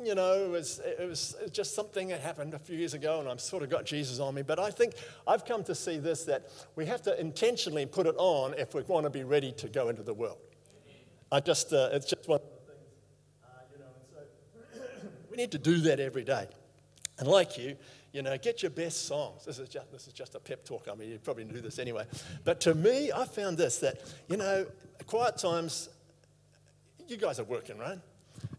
you 0.02 0.14
know, 0.14 0.44
it 0.44 0.50
was, 0.50 0.80
it 0.84 1.08
was 1.08 1.36
just 1.52 1.74
something 1.74 2.08
that 2.08 2.20
happened 2.20 2.54
a 2.54 2.58
few 2.58 2.76
years 2.76 2.94
ago, 2.94 3.20
and 3.20 3.28
I've 3.28 3.40
sort 3.40 3.62
of 3.62 3.70
got 3.70 3.84
Jesus 3.84 4.18
on 4.18 4.34
me. 4.34 4.42
But 4.42 4.58
I 4.58 4.70
think 4.70 4.94
I've 5.26 5.44
come 5.44 5.64
to 5.64 5.74
see 5.74 5.98
this 5.98 6.24
that 6.24 6.50
we 6.76 6.86
have 6.86 7.02
to 7.02 7.18
intentionally 7.20 7.86
put 7.86 8.06
it 8.06 8.14
on 8.16 8.54
if 8.54 8.74
we 8.74 8.82
want 8.82 9.04
to 9.04 9.10
be 9.10 9.24
ready 9.24 9.52
to 9.52 9.68
go 9.68 9.88
into 9.88 10.02
the 10.02 10.14
world. 10.14 10.38
I 11.30 11.40
just, 11.40 11.72
uh, 11.72 11.90
it's 11.92 12.06
just 12.06 12.28
one 12.28 12.40
of 12.40 12.46
the 12.66 12.72
things, 12.72 12.86
uh, 13.44 13.48
you 13.72 13.78
know, 13.78 13.86
and 14.20 14.84
so 15.02 15.08
we 15.30 15.36
need 15.36 15.50
to 15.52 15.58
do 15.58 15.78
that 15.78 16.00
every 16.00 16.24
day. 16.24 16.46
And 17.18 17.28
like 17.28 17.56
you, 17.58 17.76
you 18.12 18.22
know, 18.22 18.38
get 18.38 18.62
your 18.62 18.70
best 18.70 19.06
songs. 19.06 19.44
This 19.44 19.58
is 19.58 19.68
just, 19.68 19.90
this 19.90 20.06
is 20.06 20.12
just 20.12 20.36
a 20.36 20.40
pep 20.40 20.64
talk. 20.64 20.86
I 20.90 20.94
mean, 20.94 21.10
you 21.10 21.18
probably 21.18 21.44
do 21.44 21.60
this 21.60 21.78
anyway. 21.80 22.06
But 22.44 22.60
to 22.60 22.74
me, 22.74 23.10
I 23.10 23.24
found 23.24 23.58
this 23.58 23.78
that, 23.78 24.00
you 24.28 24.36
know, 24.36 24.66
quiet 25.06 25.36
times, 25.36 25.88
you 27.08 27.16
guys 27.16 27.40
are 27.40 27.44
working, 27.44 27.78
right? 27.78 27.98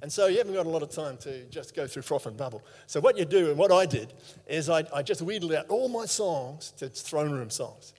And 0.02 0.12
so 0.12 0.28
you 0.28 0.38
haven't 0.38 0.54
got 0.54 0.66
a 0.66 0.70
lot 0.70 0.84
of 0.84 0.90
time 0.90 1.18
to 1.18 1.46
just 1.46 1.76
go 1.76 1.88
through 1.88 2.04
froth 2.04 2.26
and 2.26 2.38
bubble. 2.38 2.64
So 2.86 3.00
what 3.00 3.18
you 3.18 3.26
do, 3.26 3.50
and 3.50 3.58
what 3.58 3.72
I 3.72 3.86
did, 3.86 4.14
is 4.48 4.70
I, 4.70 4.86
I 4.94 5.02
just 5.02 5.22
wheedled 5.22 5.54
out 5.54 5.68
all 5.70 5.90
my 5.90 6.06
songs 6.06 6.72
to 6.78 6.90
throne 6.90 7.32
room 7.32 7.50
songs. 7.50 7.94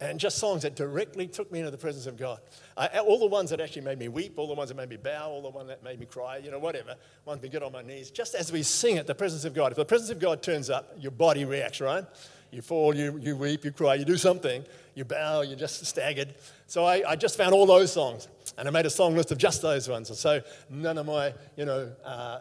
and 0.00 0.20
just 0.20 0.38
songs 0.38 0.62
that 0.62 0.76
directly 0.76 1.26
took 1.26 1.50
me 1.50 1.60
into 1.60 1.70
the 1.70 1.78
presence 1.78 2.06
of 2.06 2.18
God. 2.18 2.40
I, 2.76 2.98
all 2.98 3.18
the 3.18 3.26
ones 3.26 3.48
that 3.50 3.60
actually 3.60 3.82
made 3.82 3.98
me 3.98 4.08
weep, 4.08 4.34
all 4.36 4.46
the 4.46 4.54
ones 4.54 4.68
that 4.68 4.76
made 4.76 4.90
me 4.90 4.96
bow, 4.96 5.30
all 5.30 5.40
the 5.40 5.48
ones 5.48 5.68
that 5.68 5.82
made 5.82 5.98
me 5.98 6.06
cry, 6.06 6.36
you 6.36 6.50
know, 6.50 6.58
whatever, 6.58 6.96
ones 7.24 7.42
me 7.42 7.48
get 7.48 7.62
on 7.62 7.72
my 7.72 7.82
knees. 7.82 8.10
Just 8.10 8.34
as 8.34 8.52
we 8.52 8.62
sing 8.62 8.96
it, 8.96 9.06
the 9.06 9.14
presence 9.14 9.46
of 9.46 9.54
God. 9.54 9.72
If 9.72 9.78
the 9.78 9.86
presence 9.86 10.10
of 10.10 10.18
God 10.18 10.42
turns 10.42 10.68
up, 10.68 10.94
your 10.98 11.12
body 11.12 11.46
reacts, 11.46 11.80
right? 11.80 12.04
You 12.50 12.60
fall, 12.60 12.94
you, 12.94 13.18
you 13.18 13.36
weep, 13.36 13.64
you 13.64 13.72
cry, 13.72 13.94
you 13.94 14.04
do 14.04 14.18
something, 14.18 14.64
you 14.96 15.04
bow, 15.04 15.42
you're 15.42 15.58
just 15.58 15.84
staggered. 15.86 16.34
So 16.66 16.84
I, 16.84 17.10
I 17.10 17.16
just 17.16 17.36
found 17.36 17.54
all 17.54 17.66
those 17.66 17.92
songs, 17.92 18.26
and 18.58 18.66
I 18.66 18.70
made 18.70 18.86
a 18.86 18.90
song 18.90 19.14
list 19.14 19.30
of 19.30 19.38
just 19.38 19.62
those 19.62 19.88
ones. 19.88 20.08
And 20.08 20.18
so 20.18 20.40
none 20.70 20.98
of 20.98 21.06
my, 21.06 21.34
you 21.56 21.66
know, 21.66 21.92
uh, 22.04 22.40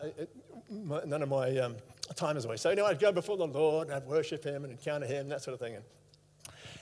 none 0.71 1.21
of 1.21 1.29
my 1.29 1.55
um, 1.57 1.75
time 2.15 2.37
is 2.37 2.45
away. 2.45 2.55
So 2.57 2.71
I'd 2.71 2.99
go 2.99 3.11
before 3.11 3.37
the 3.37 3.45
Lord, 3.45 3.89
and 3.89 3.95
I'd 3.95 4.07
worship 4.07 4.43
Him 4.43 4.63
and 4.63 4.71
encounter 4.71 5.05
Him, 5.05 5.29
that 5.29 5.43
sort 5.43 5.53
of 5.53 5.59
thing. 5.59 5.75
And, 5.75 5.83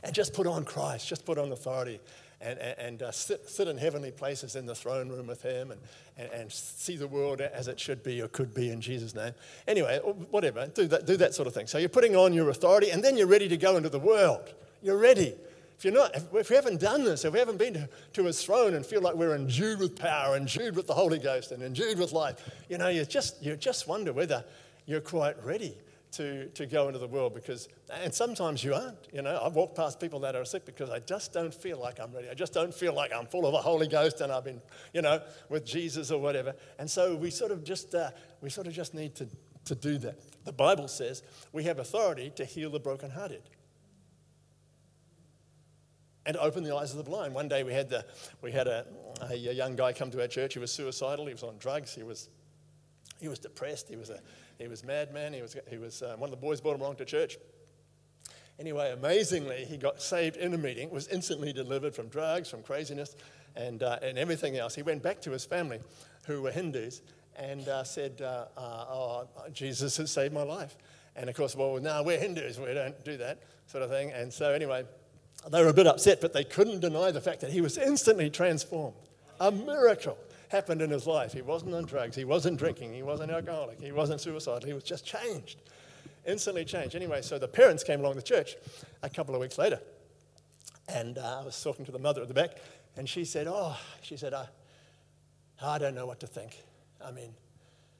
and 0.04 0.14
just 0.14 0.34
put 0.34 0.46
on 0.46 0.64
Christ, 0.64 1.08
just 1.08 1.26
put 1.26 1.38
on 1.38 1.52
authority 1.52 2.00
and, 2.40 2.60
and, 2.60 2.80
and 2.80 3.04
uh, 3.04 3.12
sit, 3.12 3.50
sit, 3.50 3.68
in 3.68 3.78
heavenly 3.78 4.12
places 4.12 4.56
in 4.56 4.66
the 4.66 4.76
throne 4.76 5.10
room 5.10 5.28
with 5.28 5.42
him 5.42 5.72
and, 5.72 5.80
and, 6.18 6.30
and, 6.32 6.52
see 6.52 6.98
the 6.98 7.08
world 7.08 7.40
as 7.40 7.70
it 7.70 7.80
should 7.80 8.04
be 8.04 8.22
or 8.22 8.28
could 8.28 8.54
be 8.54 8.70
in 8.70 8.82
Jesus' 8.82 9.16
name. 9.16 9.32
Anyway, 9.66 10.00
whatever, 10.30 10.68
do 10.68 10.86
that, 10.88 11.08
do 11.08 11.16
that 11.18 11.34
sort 11.34 11.48
of 11.48 11.54
thing. 11.54 11.68
So 11.68 11.78
you're 11.78 11.88
putting 11.88 12.16
on 12.16 12.34
your 12.34 12.50
authority 12.50 12.90
and 12.92 13.02
then 13.02 13.16
you're 13.16 13.28
ready 13.28 13.48
to 13.48 13.58
go 13.58 13.78
into 13.78 13.90
the 13.90 14.00
world. 14.00 14.54
You're 14.82 14.98
ready. 14.98 15.36
If 15.84 15.92
you're 15.92 16.02
not, 16.02 16.16
if 16.16 16.50
we 16.50 16.56
haven't 16.56 16.80
done 16.80 17.04
this, 17.04 17.26
if 17.26 17.34
we 17.34 17.40
haven't 17.40 17.58
been 17.58 17.74
to, 17.74 17.90
to 18.14 18.24
his 18.24 18.42
throne 18.42 18.76
and 18.76 18.86
feel 18.86 19.02
like 19.02 19.16
we're 19.16 19.36
endued 19.36 19.80
with 19.80 20.00
power, 20.00 20.38
endued 20.38 20.78
with 20.78 20.88
the 20.88 20.94
Holy 20.94 21.20
Ghost, 21.20 21.52
and 21.52 21.62
endued 21.62 22.00
with 22.00 22.14
life, 22.14 22.50
you 22.70 22.78
know, 22.78 22.88
you 22.88 23.04
just, 23.04 23.44
you 23.44 23.58
just 23.58 23.86
wonder 23.86 24.14
whether 24.14 24.46
you're 24.86 25.02
quite 25.02 25.44
ready 25.44 25.76
to, 26.14 26.48
to 26.52 26.66
go 26.68 26.88
into 26.88 27.00
the 27.00 27.08
world 27.08 27.34
because, 27.34 27.68
and 28.02 28.14
sometimes 28.14 28.64
you 28.64 28.74
aren't. 28.74 28.96
You 29.12 29.24
know, 29.24 29.38
I've 29.44 29.56
walked 29.56 29.76
past 29.76 30.00
people 30.00 30.22
that 30.22 30.38
are 30.38 30.46
sick 30.46 30.66
because 30.66 30.90
I 30.90 31.00
just 31.00 31.34
don't 31.34 31.54
feel 31.54 31.80
like 31.80 32.00
I'm 32.00 32.14
ready. 32.14 32.30
I 32.30 32.34
just 32.34 32.54
don't 32.54 32.74
feel 32.74 32.94
like 32.94 33.12
I'm 33.14 33.26
full 33.26 33.46
of 33.46 33.52
the 33.52 33.62
Holy 33.62 33.90
Ghost 33.90 34.22
and 34.22 34.32
I've 34.32 34.46
been, 34.46 34.62
you 34.94 35.02
know, 35.02 35.22
with 35.50 35.66
Jesus 35.66 36.12
or 36.12 36.22
whatever. 36.22 36.56
And 36.80 36.90
so 36.90 37.14
we 37.14 37.30
sort 37.30 37.52
of 37.52 37.62
just, 37.66 37.94
uh, 37.94 38.12
we 38.40 38.50
sort 38.50 38.68
of 38.68 38.74
just 38.74 38.94
need 38.94 39.16
to, 39.16 39.28
to 39.66 39.76
do 39.76 39.98
that. 39.98 40.46
The 40.46 40.54
Bible 40.54 40.88
says 40.88 41.24
we 41.52 41.66
have 41.66 41.80
authority 41.80 42.32
to 42.38 42.46
heal 42.46 42.70
the 42.70 42.80
brokenhearted 42.80 43.42
and 46.26 46.38
open 46.38 46.64
the 46.64 46.76
eyes 46.76 46.92
of 46.92 46.98
the 46.98 47.04
blind. 47.04 47.34
One 47.34 47.48
day 47.48 47.64
we 47.64 47.74
had, 47.74 47.90
the, 47.90 48.06
we 48.42 48.52
had 48.52 48.68
a, 48.68 48.86
a 49.30 49.36
young 49.36 49.76
guy 49.76 49.94
come 49.94 50.12
to 50.12 50.22
our 50.22 50.28
church. 50.28 50.54
He 50.54 50.60
was 50.60 50.72
suicidal. 50.72 51.26
He 51.26 51.34
was 51.34 51.44
on 51.44 51.58
drugs. 51.58 51.94
He 51.94 52.04
was, 52.04 52.30
he 53.20 53.28
was 53.28 53.40
depressed. 53.40 53.90
He 53.90 53.96
was 53.96 54.10
a 54.10 54.20
he 54.60 54.68
was 54.68 54.84
madman. 54.84 55.34
He 55.34 55.42
was, 55.42 55.58
he 55.70 55.78
was 55.78 56.02
uh, 56.02 56.16
one 56.18 56.28
of 56.28 56.32
the 56.32 56.42
boys 56.42 56.62
brought 56.62 56.76
him 56.76 56.82
along 56.82 56.98
to 56.98 57.06
church. 57.06 57.38
Anyway, 58.60 58.92
amazingly, 58.92 59.66
he 59.66 59.78
got 59.78 60.02
saved 60.02 60.38
in 60.38 60.54
a 60.54 60.58
meeting, 60.58 60.90
was 60.92 61.08
instantly 61.08 61.52
delivered 61.52 61.96
from 61.96 62.08
drugs, 62.08 62.50
from 62.50 62.62
craziness, 62.62 63.16
and, 63.56 63.82
uh, 63.82 63.98
and 64.02 64.18
everything 64.18 64.58
else. 64.58 64.76
He 64.76 64.84
went 64.84 65.02
back 65.02 65.22
to 65.22 65.32
his 65.32 65.44
family, 65.44 65.80
who 66.28 66.44
were 66.44 66.52
Hindus, 66.52 67.02
and 67.36 67.68
uh, 67.68 67.84
said, 67.84 68.22
uh, 68.22 68.46
uh, 68.56 68.62
oh, 68.62 69.28
Jesus 69.52 69.98
has 69.98 70.12
saved 70.12 70.34
my 70.34 70.44
life. 70.44 70.78
And 71.16 71.30
of 71.30 71.36
course, 71.36 71.56
well, 71.56 71.80
no, 71.80 72.04
we're 72.04 72.20
Hindus, 72.20 72.60
we 72.60 72.74
don't 72.74 73.04
do 73.04 73.18
that 73.18 73.42
sort 73.66 73.84
of 73.84 73.90
thing. 73.90 74.12
And 74.12 74.32
so, 74.32 74.52
anyway, 74.52 74.86
they 75.50 75.62
were 75.62 75.70
a 75.70 75.74
bit 75.74 75.88
upset, 75.88 76.22
but 76.22 76.34
they 76.34 76.44
couldn't 76.44 76.80
deny 76.80 77.12
the 77.12 77.22
fact 77.22 77.42
that 77.42 77.52
he 77.52 77.62
was 77.62 77.78
instantly 77.78 78.30
transformed. 78.30 78.96
A 79.40 79.52
miracle 79.52 80.18
happened 80.50 80.82
in 80.82 80.90
his 80.90 81.06
life. 81.06 81.34
He 81.34 81.42
wasn't 81.42 81.74
on 81.74 81.86
drugs, 81.86 82.16
he 82.16 82.26
wasn't 82.26 82.58
drinking, 82.58 82.94
he 82.94 83.04
wasn't 83.04 83.32
alcoholic, 83.32 83.82
he 83.82 83.92
wasn't 83.92 84.22
suicidal, 84.22 84.68
he 84.68 84.74
was 84.74 84.84
just 84.84 85.06
changed. 85.06 85.60
Instantly 86.26 86.64
changed. 86.64 86.96
Anyway, 86.96 87.22
so 87.22 87.38
the 87.38 87.48
parents 87.48 87.84
came 87.84 88.00
along 88.00 88.16
to 88.16 88.22
church 88.22 88.56
a 89.02 89.10
couple 89.10 89.36
of 89.36 89.42
weeks 89.42 89.58
later. 89.58 89.80
And 90.88 91.18
uh, 91.18 91.42
I 91.42 91.46
was 91.46 91.62
talking 91.62 91.86
to 91.86 91.92
the 91.92 92.00
mother 92.00 92.22
at 92.22 92.28
the 92.28 92.34
back, 92.34 92.58
and 92.96 93.10
she 93.10 93.26
said, 93.26 93.48
Oh, 93.50 93.78
she 94.02 94.16
said, 94.16 94.34
I, 94.34 94.48
I 95.62 95.78
don't 95.78 95.96
know 95.96 96.06
what 96.06 96.20
to 96.22 96.28
think. 96.28 96.58
I 97.04 97.12
mean, 97.12 97.34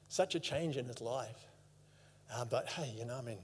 such 0.08 0.34
a 0.34 0.40
change 0.40 0.76
in 0.76 0.86
his 0.86 1.00
life. 1.00 1.48
Uh, 2.32 2.44
but 2.44 2.68
hey, 2.68 2.94
you 2.96 3.04
know, 3.04 3.16
I 3.16 3.22
mean, 3.22 3.38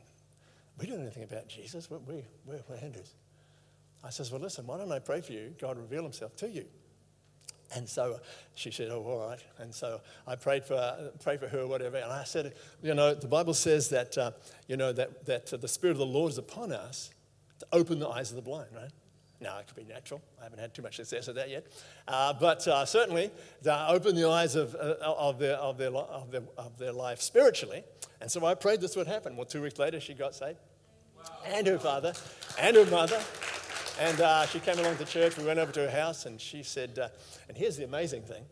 we 0.79 0.87
don't 0.87 0.97
know 0.97 1.03
anything 1.03 1.25
about 1.25 1.49
Jesus. 1.49 1.91
We're, 1.91 1.99
we, 1.99 2.23
we're, 2.47 2.61
we're 2.69 2.77
Hindus. 2.77 3.15
I 4.05 4.11
says, 4.11 4.31
Well, 4.31 4.41
listen, 4.41 4.67
why 4.67 4.79
don't 4.79 4.93
I 4.93 4.99
pray 4.99 5.21
for 5.21 5.33
you? 5.33 5.55
God 5.61 5.77
reveal 5.77 6.03
himself 6.03 6.37
to 6.37 6.49
you. 6.49 6.65
And 7.75 7.89
so 7.89 8.21
she 8.55 8.71
said, 8.71 8.91
Oh, 8.91 9.03
all 9.03 9.29
right. 9.29 9.41
And 9.59 9.75
so 9.75 10.01
I 10.27 10.37
prayed 10.37 10.65
for, 10.65 11.13
prayed 11.23 11.41
for 11.41 11.49
her, 11.49 11.67
whatever. 11.67 11.99
And 11.99 12.13
I 12.13 12.25
said, 12.25 12.55
You 12.83 12.95
know, 12.95 13.15
the 13.15 13.29
Bible 13.29 13.55
says 13.55 13.89
that, 13.91 14.17
uh, 14.19 14.33
you 14.67 14.77
know, 14.77 14.93
that, 14.93 15.27
that 15.27 15.61
the 15.61 15.69
Spirit 15.69 15.93
of 15.93 15.99
the 15.99 16.07
Lord 16.07 16.33
is 16.33 16.39
upon 16.39 16.73
us 16.73 17.11
to 17.61 17.67
open 17.73 17.99
the 17.99 18.09
eyes 18.09 18.31
of 18.31 18.37
the 18.37 18.43
blind, 18.43 18.71
right? 18.75 18.91
Now, 19.43 19.59
it 19.59 19.67
could 19.67 19.77
be 19.77 19.91
natural. 19.91 20.21
I 20.39 20.45
haven't 20.45 20.59
had 20.59 20.75
too 20.75 20.83
much 20.83 20.97
success 20.97 21.27
at 21.29 21.35
that 21.37 21.49
yet. 21.49 21.67
Uh, 22.07 22.35
but 22.35 22.67
uh, 22.69 22.85
certainly, 22.85 23.31
to 23.63 23.89
open 23.89 24.15
the 24.15 24.29
eyes 24.29 24.55
of, 24.55 24.75
uh, 24.75 24.97
of, 25.01 25.39
their, 25.39 25.57
of, 25.57 25.79
their, 25.79 25.91
of, 25.91 26.31
their, 26.31 26.43
of 26.59 26.77
their 26.79 26.93
life 26.93 27.23
spiritually. 27.23 27.83
And 28.21 28.31
so 28.31 28.45
I 28.45 28.55
prayed 28.55 28.83
this 28.83 28.97
would 28.97 29.07
happen. 29.07 29.37
Well, 29.37 29.47
two 29.47 29.63
weeks 29.63 29.79
later, 29.79 29.99
she 29.99 30.13
got 30.13 30.35
saved. 30.35 30.59
Wow. 31.17 31.25
And 31.47 31.67
her 31.67 31.79
father, 31.79 32.13
and 32.59 32.77
her 32.77 32.85
mother. 32.87 33.21
And 33.99 34.21
uh, 34.21 34.47
she 34.47 34.61
came 34.61 34.79
along 34.79 34.97
to 34.99 35.05
church. 35.05 35.37
We 35.37 35.45
went 35.45 35.59
over 35.59 35.73
to 35.73 35.81
her 35.81 35.91
house, 35.91 36.27
and 36.27 36.41
she 36.41 36.63
said, 36.63 36.99
uh, 36.99 37.09
and 37.49 37.57
here's 37.57 37.77
the 37.77 37.85
amazing 37.85 38.23
thing 38.23 38.45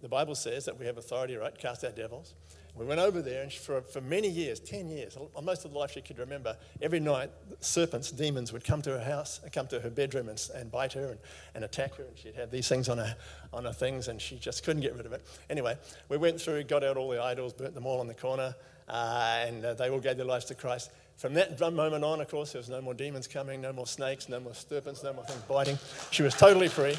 the 0.00 0.08
Bible 0.08 0.34
says 0.34 0.64
that 0.64 0.78
we 0.78 0.86
have 0.86 0.96
authority, 0.96 1.36
right? 1.36 1.56
Cast 1.58 1.84
out 1.84 1.94
devils. 1.94 2.34
We 2.74 2.86
went 2.86 3.00
over 3.00 3.20
there, 3.20 3.42
and 3.42 3.52
for, 3.52 3.82
for 3.82 4.00
many 4.00 4.28
years 4.28 4.60
10 4.60 4.88
years, 4.88 5.18
most 5.42 5.64
of 5.64 5.72
the 5.72 5.78
life 5.78 5.90
she 5.92 6.00
could 6.00 6.18
remember, 6.18 6.56
every 6.80 7.00
night 7.00 7.30
serpents, 7.58 8.10
demons 8.10 8.52
would 8.52 8.64
come 8.64 8.80
to 8.82 8.90
her 8.90 9.04
house, 9.04 9.40
come 9.52 9.66
to 9.68 9.80
her 9.80 9.90
bedroom 9.90 10.28
and, 10.28 10.50
and 10.54 10.70
bite 10.70 10.92
her 10.92 11.10
and, 11.10 11.18
and 11.54 11.64
attack 11.64 11.96
her. 11.96 12.04
And 12.04 12.16
she'd 12.16 12.36
have 12.36 12.50
these 12.50 12.68
things 12.68 12.88
on 12.88 12.98
her, 12.98 13.16
on 13.52 13.64
her 13.64 13.72
things, 13.72 14.08
and 14.08 14.20
she 14.20 14.36
just 14.36 14.64
couldn't 14.64 14.82
get 14.82 14.94
rid 14.94 15.04
of 15.04 15.12
it. 15.12 15.26
Anyway, 15.50 15.76
we 16.08 16.16
went 16.16 16.40
through, 16.40 16.62
got 16.64 16.84
out 16.84 16.96
all 16.96 17.10
the 17.10 17.22
idols, 17.22 17.52
burnt 17.52 17.74
them 17.74 17.86
all 17.86 18.00
on 18.00 18.06
the 18.06 18.14
corner, 18.14 18.54
uh, 18.88 19.44
and 19.46 19.64
uh, 19.64 19.74
they 19.74 19.90
all 19.90 20.00
gave 20.00 20.16
their 20.16 20.26
lives 20.26 20.46
to 20.46 20.54
Christ. 20.54 20.90
From 21.20 21.34
that 21.34 21.60
moment 21.60 22.02
on, 22.02 22.22
of 22.22 22.28
course, 22.28 22.52
there 22.52 22.60
was 22.60 22.70
no 22.70 22.80
more 22.80 22.94
demons 22.94 23.26
coming, 23.26 23.60
no 23.60 23.74
more 23.74 23.86
snakes, 23.86 24.30
no 24.30 24.40
more 24.40 24.54
serpents, 24.54 25.02
no 25.04 25.12
more 25.12 25.22
things 25.22 25.42
biting. 25.42 25.78
She 26.10 26.22
was 26.22 26.32
totally 26.32 26.68
free. 26.68 26.96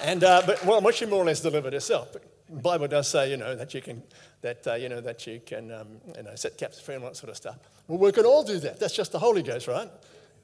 And, 0.00 0.22
uh, 0.22 0.42
but 0.46 0.64
well, 0.64 0.88
she 0.92 1.06
more 1.06 1.20
or 1.20 1.24
less 1.24 1.40
delivered 1.40 1.72
herself. 1.72 2.12
But 2.12 2.22
the 2.48 2.62
Bible 2.62 2.86
does 2.86 3.08
say, 3.08 3.28
you 3.32 3.36
know, 3.36 3.56
that 3.56 3.74
you 3.74 3.82
can, 3.82 4.00
that, 4.42 4.64
uh, 4.64 4.74
you 4.74 4.88
know, 4.88 5.00
that 5.00 5.26
you 5.26 5.40
can, 5.44 5.72
um, 5.72 5.88
you 6.16 6.22
know, 6.22 6.36
set 6.36 6.56
caps 6.56 6.80
free 6.80 6.94
and 6.94 7.02
all 7.02 7.10
that 7.10 7.16
sort 7.16 7.30
of 7.30 7.36
stuff. 7.36 7.58
Well, 7.88 7.98
we 7.98 8.12
can 8.12 8.26
all 8.26 8.44
do 8.44 8.60
that. 8.60 8.78
That's 8.78 8.94
just 8.94 9.10
the 9.10 9.18
Holy 9.18 9.42
Ghost, 9.42 9.66
right? 9.66 9.90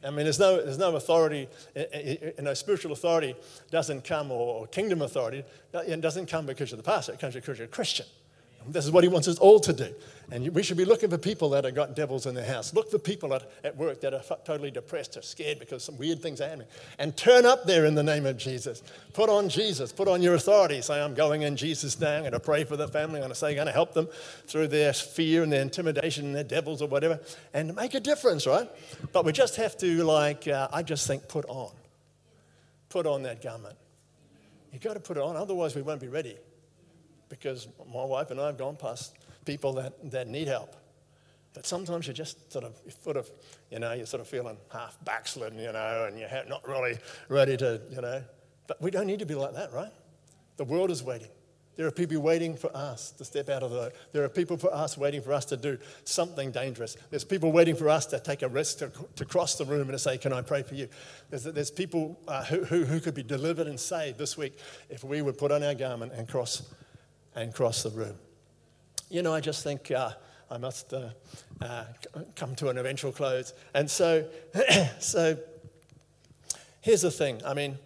I 0.05 0.11
mean, 0.11 0.25
there's 0.25 0.41
no, 0.41 0.61
there's 0.61 0.77
no 0.77 0.97
authority, 0.97 1.47
you 1.77 2.33
know, 2.43 2.55
spiritual 2.55 2.91
authority 2.91 3.37
doesn't 3.71 4.03
come, 4.03 4.33
or 4.33 4.67
kingdom 4.67 5.03
authority, 5.03 5.45
it 5.73 6.01
doesn't 6.01 6.27
come 6.27 6.47
because 6.47 6.73
you're 6.73 6.79
the 6.79 6.83
pastor, 6.83 7.13
it 7.13 7.21
comes 7.21 7.35
because 7.35 7.59
you're 7.59 7.67
a 7.67 7.71
Christian. 7.71 8.07
This 8.69 8.85
is 8.85 8.91
what 8.91 9.05
he 9.05 9.09
wants 9.09 9.29
us 9.29 9.39
all 9.39 9.61
to 9.61 9.73
do. 9.73 9.95
And 10.31 10.53
we 10.55 10.65
should 10.65 10.77
be 10.77 10.85
looking 10.85 11.09
for 11.09 11.19
people 11.19 11.51
that 11.51 11.65
have 11.65 11.75
got 11.75 11.95
devils 11.95 12.27
in 12.27 12.35
their 12.35 12.45
house. 12.45 12.75
Look 12.75 12.91
for 12.91 12.99
people 12.99 13.33
at, 13.33 13.49
at 13.63 13.77
work 13.77 14.01
that 14.01 14.13
are 14.13 14.23
totally 14.45 14.73
depressed 14.73 15.17
or 15.17 15.23
scared 15.23 15.61
because 15.61 15.85
some 15.85 15.97
weird 15.99 16.21
things 16.21 16.41
are 16.41 16.49
happening. 16.49 16.67
And 16.99 17.17
turn 17.17 17.47
up 17.47 17.65
there 17.65 17.85
in 17.85 17.95
the 17.95 18.03
name 18.03 18.27
of 18.27 18.37
Jesus. 18.37 18.83
Put 19.13 19.31
on 19.31 19.49
Jesus. 19.49 19.93
Put 19.93 20.09
on 20.09 20.23
your 20.23 20.35
authority. 20.35 20.83
Say, 20.83 21.01
I'm 21.01 21.15
going 21.15 21.43
in 21.43 21.57
Jesus' 21.57 22.01
name. 22.01 22.17
I'm 22.17 22.23
going 22.23 22.33
to 22.33 22.41
pray 22.41 22.65
for 22.65 22.77
the 22.77 22.89
family. 22.89 23.17
I'm 23.17 23.21
going 23.21 23.29
to 23.29 23.37
say, 23.37 23.51
I'm 23.51 23.55
going 23.55 23.67
to 23.69 23.73
help 23.73 23.95
them 23.95 24.09
through 24.49 24.67
their 24.69 24.93
fear 24.93 25.45
and 25.45 25.53
their 25.53 25.63
intimidation 25.63 26.27
and 26.27 26.35
their 26.35 26.45
devils 26.45 26.83
or 26.83 26.89
whatever. 26.89 27.21
And 27.55 27.77
make 27.77 27.95
a 27.95 28.01
difference, 28.01 28.49
right? 28.49 28.69
But 29.13 29.25
we 29.25 29.33
just 29.33 29.55
have 29.57 29.77
to, 29.79 30.03
like, 30.03 30.49
uh, 30.49 30.69
I 30.73 30.83
just 30.83 31.07
think, 31.07 31.29
put 31.29 31.45
on. 31.47 31.71
Put 32.89 33.07
on 33.07 33.23
that 33.23 33.43
garment. 33.43 33.77
You've 34.73 34.83
got 34.83 34.95
to 34.95 35.01
put 35.01 35.17
it 35.17 35.23
on, 35.23 35.37
otherwise, 35.37 35.77
we 35.77 35.83
won't 35.83 36.01
be 36.01 36.09
ready 36.09 36.37
because 37.29 37.69
my 37.93 38.05
wife 38.05 38.31
and 38.31 38.41
I 38.41 38.47
have 38.47 38.59
gone 38.59 38.77
past 38.77 39.15
people 39.45 39.73
that, 39.75 40.11
that 40.11 40.29
need 40.29 40.49
help. 40.49 40.77
But 41.55 41.67
sometimes 41.67 42.07
you're 42.07 42.15
just 42.15 42.53
sort 42.53 42.65
of, 42.65 42.79
sort 43.03 43.17
of, 43.17 43.31
you 43.71 43.79
know, 43.79 43.95
you're 43.95 44.05
sort 44.05 44.21
of 44.21 44.29
feeling 44.29 44.59
half 44.71 45.03
backslidden, 45.05 45.59
you 45.59 45.73
know, 45.73 46.05
and 46.07 46.19
you're 46.19 46.29
not 46.49 46.69
really 46.69 46.99
ready 47.31 47.57
to, 47.57 47.81
you 47.91 48.03
know. 48.03 48.23
But 48.67 48.83
we 48.83 48.91
don't 48.91 49.07
need 49.07 49.21
to 49.21 49.27
be 49.27 49.35
like 49.35 49.55
that, 49.55 49.73
right? 49.73 49.93
The 50.59 50.65
world 50.65 50.91
is 50.91 51.03
waiting. 51.03 51.29
There 51.77 51.87
are 51.87 51.91
people 51.91 52.21
waiting 52.21 52.57
for 52.57 52.75
us 52.75 53.11
to 53.13 53.25
step 53.25 53.51
out 53.51 53.63
of 53.63 53.71
the. 53.71 53.93
There 54.13 54.25
are 54.25 54.31
people 54.31 54.57
for 54.57 54.73
us 54.73 54.97
waiting 54.97 55.21
for 55.21 55.33
us 55.33 55.45
to 55.47 55.59
do 55.59 55.79
something 56.05 56.51
dangerous. 56.51 56.97
There's 57.11 57.25
people 57.25 57.53
waiting 57.53 57.77
for 57.77 57.91
us 57.91 58.07
to 58.07 58.19
take 58.19 58.41
a 58.43 58.49
risk 58.49 58.79
to, 58.79 58.91
to 59.17 59.25
cross 59.27 59.57
the 59.57 59.67
room 59.67 59.83
and 59.83 59.93
to 59.93 59.99
say, 59.99 60.17
Can 60.17 60.33
I 60.33 60.41
pray 60.41 60.63
for 60.63 60.75
you? 60.75 60.89
There's, 61.29 61.45
there's 61.45 61.71
people 61.71 62.19
uh, 62.27 62.45
who, 62.45 62.65
who, 62.65 62.85
who 62.85 62.99
could 62.99 63.15
be 63.15 63.23
delivered 63.23 63.67
and 63.67 63.79
saved 63.79 64.17
this 64.17 64.39
week 64.39 64.59
if 64.89 65.05
we 65.05 65.21
would 65.21 65.37
put 65.37 65.53
on 65.53 65.63
our 65.63 65.75
garment 65.75 66.13
and 66.15 66.27
cross 66.27 66.63
and 67.37 67.55
cross 67.55 67.85
the 67.85 67.91
room. 67.91 68.17
You 69.09 69.23
know, 69.23 69.33
I 69.33 69.41
just 69.41 69.63
think 69.63 69.91
uh, 69.93 70.13
I 70.51 70.59
must 70.59 70.93
uh, 70.93 71.11
uh, 71.61 71.85
come 72.35 72.57
to 72.57 72.69
an 72.71 72.79
eventual 72.79 73.13
close. 73.13 73.53
And 73.75 73.89
so, 73.89 74.29
so 74.99 75.39
here's 76.81 77.03
the 77.03 77.11
thing. 77.11 77.41
I 77.47 77.55
mean, 77.55 77.79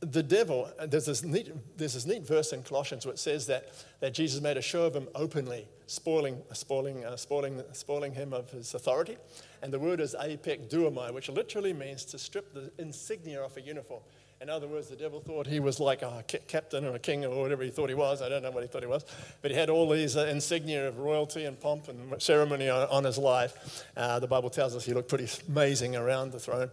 the 0.00 0.22
devil, 0.22 0.70
there's 0.86 1.06
this, 1.06 1.22
neat, 1.24 1.52
there's 1.76 1.94
this 1.94 2.06
neat 2.06 2.26
verse 2.26 2.52
in 2.52 2.62
Colossians 2.62 3.04
where 3.04 3.12
it 3.12 3.18
says 3.18 3.46
that, 3.46 3.68
that 4.00 4.14
Jesus 4.14 4.40
made 4.40 4.56
a 4.56 4.62
show 4.62 4.84
of 4.84 4.94
him 4.94 5.08
openly, 5.14 5.66
spoiling, 5.86 6.40
spoiling, 6.52 7.04
uh, 7.04 7.16
spoiling, 7.16 7.62
spoiling 7.72 8.12
him 8.12 8.32
of 8.32 8.50
his 8.50 8.74
authority. 8.74 9.16
And 9.62 9.72
the 9.72 9.78
word 9.78 10.00
is 10.00 10.14
apekduomai, 10.14 11.12
which 11.12 11.28
literally 11.28 11.72
means 11.72 12.04
to 12.06 12.18
strip 12.18 12.54
the 12.54 12.70
insignia 12.78 13.42
off 13.42 13.56
a 13.56 13.60
uniform. 13.60 14.02
In 14.40 14.48
other 14.48 14.68
words, 14.68 14.86
the 14.86 14.94
devil 14.94 15.20
thought 15.20 15.48
he 15.48 15.58
was 15.58 15.80
like 15.80 16.02
a 16.02 16.22
captain 16.46 16.84
or 16.84 16.94
a 16.94 16.98
king 17.00 17.24
or 17.24 17.42
whatever 17.42 17.64
he 17.64 17.70
thought 17.70 17.88
he 17.88 17.96
was. 17.96 18.22
I 18.22 18.28
don't 18.28 18.42
know 18.42 18.52
what 18.52 18.62
he 18.62 18.68
thought 18.68 18.82
he 18.82 18.88
was. 18.88 19.04
But 19.42 19.50
he 19.50 19.56
had 19.56 19.68
all 19.68 19.90
these 19.90 20.16
uh, 20.16 20.26
insignia 20.26 20.86
of 20.86 20.98
royalty 20.98 21.44
and 21.44 21.58
pomp 21.58 21.88
and 21.88 22.22
ceremony 22.22 22.68
on, 22.68 22.86
on 22.88 23.02
his 23.02 23.18
life. 23.18 23.84
Uh, 23.96 24.20
the 24.20 24.28
Bible 24.28 24.48
tells 24.48 24.76
us 24.76 24.84
he 24.84 24.94
looked 24.94 25.08
pretty 25.08 25.28
amazing 25.48 25.96
around 25.96 26.30
the 26.30 26.38
throne. 26.38 26.70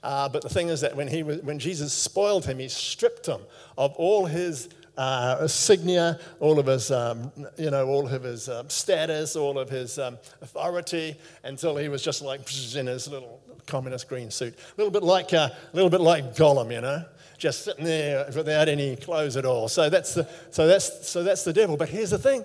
Uh, 0.00 0.28
but 0.28 0.42
the 0.42 0.48
thing 0.48 0.68
is 0.68 0.80
that 0.82 0.94
when, 0.94 1.08
he 1.08 1.24
was, 1.24 1.42
when 1.42 1.58
Jesus 1.58 1.92
spoiled 1.92 2.44
him, 2.44 2.60
he 2.60 2.68
stripped 2.68 3.26
him 3.26 3.40
of 3.76 3.92
all 3.96 4.26
his 4.26 4.68
uh, 4.96 5.38
insignia, 5.42 6.20
all 6.38 6.60
of 6.60 6.66
his, 6.66 6.92
um, 6.92 7.32
you 7.56 7.70
know, 7.70 7.88
all 7.88 8.06
of 8.06 8.22
his 8.22 8.48
um, 8.48 8.70
status, 8.70 9.34
all 9.34 9.58
of 9.58 9.68
his 9.68 9.98
um, 9.98 10.18
authority, 10.40 11.16
until 11.42 11.76
he 11.76 11.88
was 11.88 12.00
just 12.02 12.22
like 12.22 12.40
in 12.76 12.86
his 12.86 13.08
little 13.08 13.40
communist 13.68 14.08
green 14.08 14.30
suit, 14.30 14.54
a 14.58 14.76
little 14.76 14.90
bit 14.90 15.04
like 15.04 15.32
uh, 15.32 15.50
a 15.52 15.76
little 15.76 15.90
bit 15.90 16.00
like 16.00 16.34
Gollum, 16.34 16.72
you 16.72 16.80
know, 16.80 17.04
just 17.38 17.64
sitting 17.64 17.84
there 17.84 18.26
without 18.34 18.68
any 18.68 18.96
clothes 18.96 19.36
at 19.36 19.44
all. 19.44 19.68
So 19.68 19.88
that's 19.88 20.14
the 20.14 20.28
so 20.50 20.66
that's 20.66 21.08
so 21.08 21.22
that's 21.22 21.44
the 21.44 21.52
devil. 21.52 21.76
But 21.76 21.88
here's 21.88 22.10
the 22.10 22.18
thing. 22.18 22.44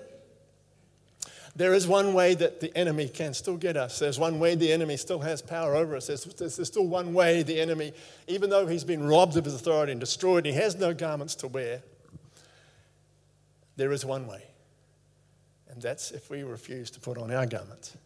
There 1.56 1.72
is 1.72 1.86
one 1.86 2.14
way 2.14 2.34
that 2.34 2.60
the 2.60 2.76
enemy 2.76 3.08
can 3.08 3.32
still 3.32 3.56
get 3.56 3.76
us. 3.76 4.00
There's 4.00 4.18
one 4.18 4.40
way 4.40 4.56
the 4.56 4.72
enemy 4.72 4.96
still 4.96 5.20
has 5.20 5.40
power 5.40 5.76
over 5.76 5.94
us. 5.94 6.08
There's, 6.08 6.24
there's, 6.24 6.56
there's 6.56 6.66
still 6.66 6.86
one 6.86 7.14
way 7.14 7.44
the 7.44 7.60
enemy, 7.60 7.92
even 8.26 8.50
though 8.50 8.66
he's 8.66 8.82
been 8.82 9.06
robbed 9.06 9.36
of 9.36 9.44
his 9.44 9.54
authority 9.54 9.92
and 9.92 10.00
destroyed, 10.00 10.46
and 10.46 10.54
he 10.54 10.60
has 10.60 10.74
no 10.74 10.92
garments 10.92 11.36
to 11.36 11.48
wear. 11.48 11.82
There 13.76 13.92
is 13.92 14.04
one 14.04 14.26
way, 14.26 14.42
and 15.68 15.80
that's 15.80 16.10
if 16.10 16.28
we 16.28 16.42
refuse 16.42 16.90
to 16.92 17.00
put 17.00 17.18
on 17.18 17.32
our 17.32 17.46
garments. 17.46 17.96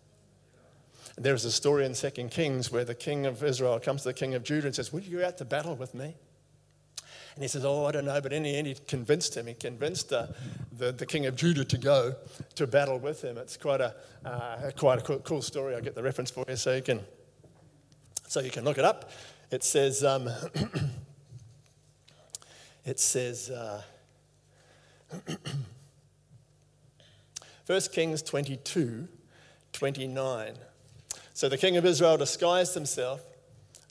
There's 1.21 1.45
a 1.45 1.51
story 1.51 1.85
in 1.85 1.95
2 1.95 2.11
Kings 2.31 2.71
where 2.71 2.85
the 2.85 2.95
king 2.95 3.27
of 3.27 3.43
Israel 3.43 3.81
comes 3.81 4.03
to 4.03 4.09
the 4.09 4.15
king 4.15 4.35
of 4.35 4.45
Judah 4.45 4.67
and 4.67 4.75
says, 4.75 4.93
Will 4.93 5.01
you 5.01 5.19
go 5.19 5.27
out 5.27 5.37
to 5.39 5.45
battle 5.45 5.75
with 5.75 5.93
me? 5.93 6.15
And 7.35 7.43
he 7.43 7.49
says, 7.49 7.65
Oh, 7.65 7.87
I 7.87 7.93
don't 7.93 8.05
know. 8.05 8.21
But 8.21 8.33
in 8.33 8.45
the 8.45 8.57
end, 8.57 8.69
he 8.69 8.75
convinced 8.87 9.37
him. 9.37 9.47
He 9.47 9.55
convinced 9.55 10.13
uh, 10.13 10.29
the, 10.77 10.93
the 10.93 11.07
king 11.07 11.27
of 11.27 11.35
Judah 11.35 11.65
to 11.65 11.79
go 11.79 12.15
to 12.55 12.67
battle 12.67 12.99
with 12.99 13.23
him. 13.23 13.37
It's 13.37 13.57
quite 13.57 13.81
a, 13.81 13.97
uh, 14.25 14.71
quite 14.77 15.01
a 15.01 15.03
cool, 15.03 15.19
cool, 15.21 15.43
story. 15.43 15.75
I'll 15.75 15.81
get 15.81 15.97
the 15.97 16.03
reference 16.03 16.31
for 16.31 16.45
you 16.49 16.57
so 16.57 16.75
you 16.75 16.83
can, 16.83 17.01
so 18.29 18.41
you 18.41 18.51
can 18.51 18.65
look 18.65 18.79
it 18.79 18.85
up. 18.85 19.11
It 19.51 19.65
says, 19.65 20.05
um, 20.05 20.29
it 22.85 23.01
says, 23.01 23.51
uh, 23.51 23.83
1 27.67 27.81
Kings 27.93 28.23
22, 28.23 29.09
29. 29.73 30.55
So 31.39 31.49
the 31.49 31.57
king 31.57 31.77
of 31.77 31.87
Israel 31.87 32.17
disguised 32.17 32.75
himself 32.75 33.23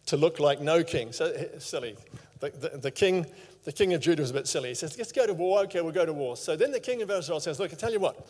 to 0.07 0.17
look 0.17 0.37
like 0.41 0.59
no 0.59 0.83
king. 0.83 1.13
So 1.13 1.27
eh, 1.27 1.45
silly. 1.59 1.95
The, 2.41 2.49
the, 2.49 2.69
the, 2.77 2.91
king, 2.91 3.25
the 3.63 3.71
king 3.71 3.93
of 3.93 4.01
Judah 4.01 4.21
was 4.21 4.31
a 4.31 4.33
bit 4.33 4.47
silly. 4.47 4.67
He 4.67 4.75
says, 4.75 4.97
Let's 4.97 5.13
go 5.13 5.25
to 5.25 5.33
war. 5.33 5.61
Okay, 5.61 5.79
we'll 5.79 5.93
go 5.93 6.05
to 6.05 6.11
war. 6.11 6.35
So 6.35 6.57
then 6.57 6.73
the 6.73 6.81
king 6.81 7.01
of 7.01 7.09
Israel 7.09 7.39
says, 7.39 7.57
Look, 7.57 7.71
I 7.71 7.77
tell 7.77 7.93
you 7.93 8.01
what, 8.01 8.27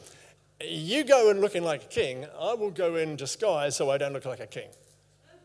you 0.61 1.03
go 1.03 1.31
in 1.31 1.41
looking 1.41 1.63
like 1.63 1.85
a 1.85 1.87
king, 1.87 2.27
I 2.39 2.53
will 2.53 2.69
go 2.69 2.95
in 2.97 3.15
disguise 3.15 3.75
so 3.75 3.89
I 3.89 3.97
don't 3.97 4.13
look 4.13 4.25
like 4.25 4.39
a 4.39 4.45
king. 4.45 4.69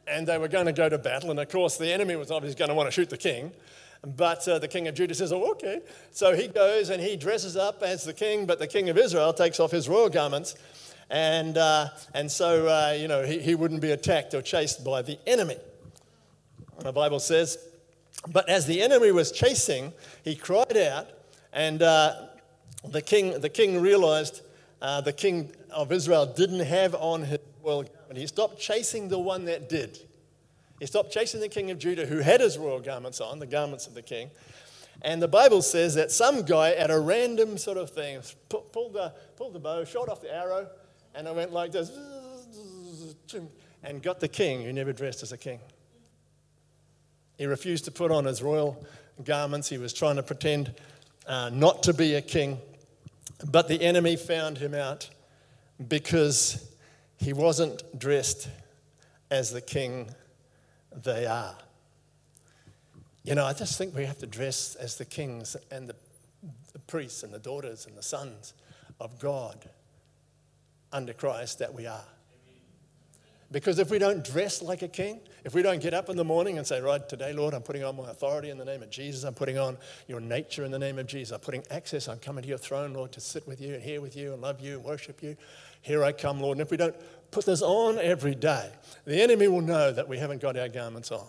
And 0.07 0.27
they 0.27 0.37
were 0.37 0.49
going 0.49 0.67
to 0.67 0.75
go 0.75 0.91
to 0.91 0.99
battle. 0.99 1.31
And 1.31 1.41
of 1.41 1.49
course, 1.49 1.79
the 1.79 1.91
enemy 1.91 2.15
was 2.15 2.31
obviously 2.31 2.59
going 2.59 2.69
to 2.69 2.75
want 2.75 2.89
to 2.89 2.93
shoot 2.93 3.09
the 3.09 3.17
king. 3.17 3.53
But 4.05 4.47
uh, 4.47 4.59
the 4.59 4.69
king 4.69 4.87
of 4.87 4.95
Judah 4.95 5.15
says, 5.15 5.33
Oh, 5.33 5.51
okay. 5.53 5.81
So 6.11 6.37
he 6.37 6.47
goes 6.47 6.91
and 6.91 7.03
he 7.03 7.17
dresses 7.17 7.57
up 7.57 7.83
as 7.83 8.05
the 8.05 8.13
king, 8.13 8.45
but 8.45 8.59
the 8.59 8.67
king 8.67 8.91
of 8.91 8.99
Israel 8.99 9.33
takes 9.33 9.59
off 9.59 9.71
his 9.71 9.89
royal 9.89 10.11
garments 10.11 10.57
and, 11.13 11.59
uh, 11.59 11.89
and 12.15 12.31
so, 12.31 12.67
uh, 12.67 12.97
you 12.99 13.07
know, 13.07 13.23
he, 13.23 13.39
he 13.39 13.55
wouldn't 13.55 13.83
be 13.83 13.91
attacked 13.91 14.33
or 14.33 14.41
chased 14.41 14.83
by 14.83 15.03
the 15.03 15.19
enemy. 15.27 15.59
The 16.79 16.91
Bible 16.91 17.21
says, 17.21 17.59
but 18.29 18.49
as 18.49 18.67
the 18.67 18.81
enemy 18.81 19.13
was 19.13 19.31
chasing, 19.31 19.93
he 20.25 20.35
cried 20.35 20.77
out, 20.77 21.09
and 21.53 21.83
uh, 21.83 22.29
the, 22.89 23.03
king, 23.03 23.39
the 23.41 23.51
king 23.51 23.81
realized 23.81 24.41
uh, 24.81 25.03
the 25.03 25.13
king 25.13 25.53
of 25.71 25.93
Israel 25.93 26.25
didn't 26.25 26.61
have 26.61 26.95
on 26.95 27.23
his 27.23 27.41
royal 27.63 27.83
garment. 27.83 28.17
He 28.17 28.27
stopped 28.27 28.59
chasing 28.59 29.09
the 29.09 29.19
one 29.19 29.45
that 29.45 29.69
did. 29.69 29.99
He 30.81 30.87
stopped 30.87 31.13
chasing 31.13 31.41
the 31.41 31.49
king 31.49 31.71
of 31.71 31.79
Judah 31.79 32.07
who 32.07 32.19
had 32.19 32.41
his 32.41 32.57
royal 32.57 32.81
garments 32.81 33.21
on, 33.21 33.39
the 33.39 33.47
garments 33.47 33.87
of 33.87 33.95
the 33.95 34.03
king. 34.03 34.31
And 35.03 35.21
the 35.21 35.29
Bible 35.29 35.61
says 35.61 35.95
that 35.97 36.11
some 36.11 36.43
guy 36.43 36.71
at 36.71 36.91
a 36.91 36.99
random 36.99 37.59
sort 37.59 37.77
of 37.77 37.91
thing 37.91 38.23
pulled 38.49 38.95
the, 38.95 39.13
pulled 39.37 39.53
the 39.53 39.59
bow, 39.59 39.85
shot 39.85 40.09
off 40.09 40.23
the 40.23 40.35
arrow, 40.35 40.69
and 41.15 41.29
I 41.29 41.33
went 41.33 41.53
like 41.53 41.73
this 41.73 41.91
and 43.83 44.03
got 44.03 44.21
the 44.21 44.29
king 44.29 44.63
who 44.63 44.73
never 44.73 44.93
dressed 44.93 45.23
as 45.23 45.33
a 45.33 45.37
king. 45.37 45.61
He 47.39 47.47
refused 47.47 47.85
to 47.87 47.91
put 47.91 48.11
on 48.11 48.25
his 48.25 48.43
royal 48.43 48.85
garments. 49.25 49.69
He 49.69 49.79
was 49.79 49.93
trying 49.93 50.17
to 50.17 50.23
pretend 50.23 50.75
uh, 51.27 51.51
not 51.53 51.83
to 51.85 51.95
be 51.95 52.15
a 52.15 52.23
king. 52.23 52.59
But 53.51 53.69
the 53.69 53.83
enemy 53.83 54.17
found 54.17 54.59
him 54.59 54.75
out 54.75 55.11
because 55.89 56.73
he 57.17 57.33
wasn't 57.33 57.99
dressed 57.99 58.49
as 59.31 59.51
the 59.51 59.61
king 59.61 60.11
they 60.95 61.27
are. 61.27 61.57
You 63.25 63.35
know, 63.35 63.45
I 63.45 63.53
just 63.53 63.79
think 63.79 63.95
we 63.95 64.05
have 64.05 64.19
to 64.19 64.27
dress 64.27 64.75
as 64.75 64.97
the 64.97 65.05
kings 65.05 65.57
and 65.71 65.89
the, 65.89 65.97
the 66.73 66.79
priests 66.81 67.23
and 67.23 67.33
the 67.33 67.39
daughters 67.39 67.87
and 67.87 67.97
the 67.97 68.03
sons 68.03 68.55
of 69.01 69.19
God 69.19 69.69
under 70.93 71.13
Christ 71.13 71.59
that 71.61 71.75
we 71.75 71.87
are. 71.87 72.05
Because 73.53 73.79
if 73.79 73.91
we 73.91 73.99
don't 73.99 74.25
dress 74.25 74.63
like 74.63 74.81
a 74.81 74.89
king, 74.89 75.21
if 75.45 75.55
we 75.55 75.61
don't 75.61 75.81
get 75.81 75.93
up 75.93 76.09
in 76.09 76.17
the 76.17 76.25
morning 76.25 76.57
and 76.57 76.67
say, 76.67 76.81
Right, 76.81 77.07
today, 77.07 77.35
Lord, 77.35 77.53
I'm 77.53 77.61
putting 77.61 77.85
on 77.85 77.97
my 77.97 78.11
authority 78.11 78.49
in 78.49 78.57
the 78.57 78.65
name 78.65 78.83
of 78.83 78.89
Jesus, 78.91 79.25
I'm 79.25 79.35
putting 79.35 79.59
on 79.59 79.77
your 80.09 80.21
nature 80.21 80.65
in 80.65 80.71
the 80.71 80.79
name 80.79 80.99
of 80.99 81.07
Jesus, 81.07 81.33
I'm 81.33 81.41
putting 81.41 81.63
access, 81.71 82.09
I'm 82.09 82.19
coming 82.19 82.43
to 82.43 82.49
your 82.49 82.59
throne, 82.59 82.95
Lord, 82.95 83.13
to 83.13 83.21
sit 83.21 83.47
with 83.47 83.61
you 83.61 83.75
and 83.75 83.83
hear 83.83 84.01
with 84.01 84.17
you 84.17 84.33
and 84.33 84.41
love 84.41 84.61
you 84.61 84.77
and 84.77 84.85
worship 84.85 85.23
you. 85.23 85.37
Here 85.83 86.03
I 86.03 86.13
come, 86.13 86.41
Lord. 86.41 86.57
And 86.57 86.65
if 86.65 86.71
we 86.71 86.79
don't 86.79 86.97
put 87.31 87.45
this 87.45 87.61
on 87.61 87.99
every 87.99 88.35
day, 88.35 88.71
the 89.05 89.21
enemy 89.21 89.49
will 89.49 89.61
know 89.61 89.93
that 89.93 90.09
we 90.09 90.17
haven't 90.17 90.41
got 90.41 90.57
our 90.57 90.69
garments 90.69 91.13
on. 91.13 91.27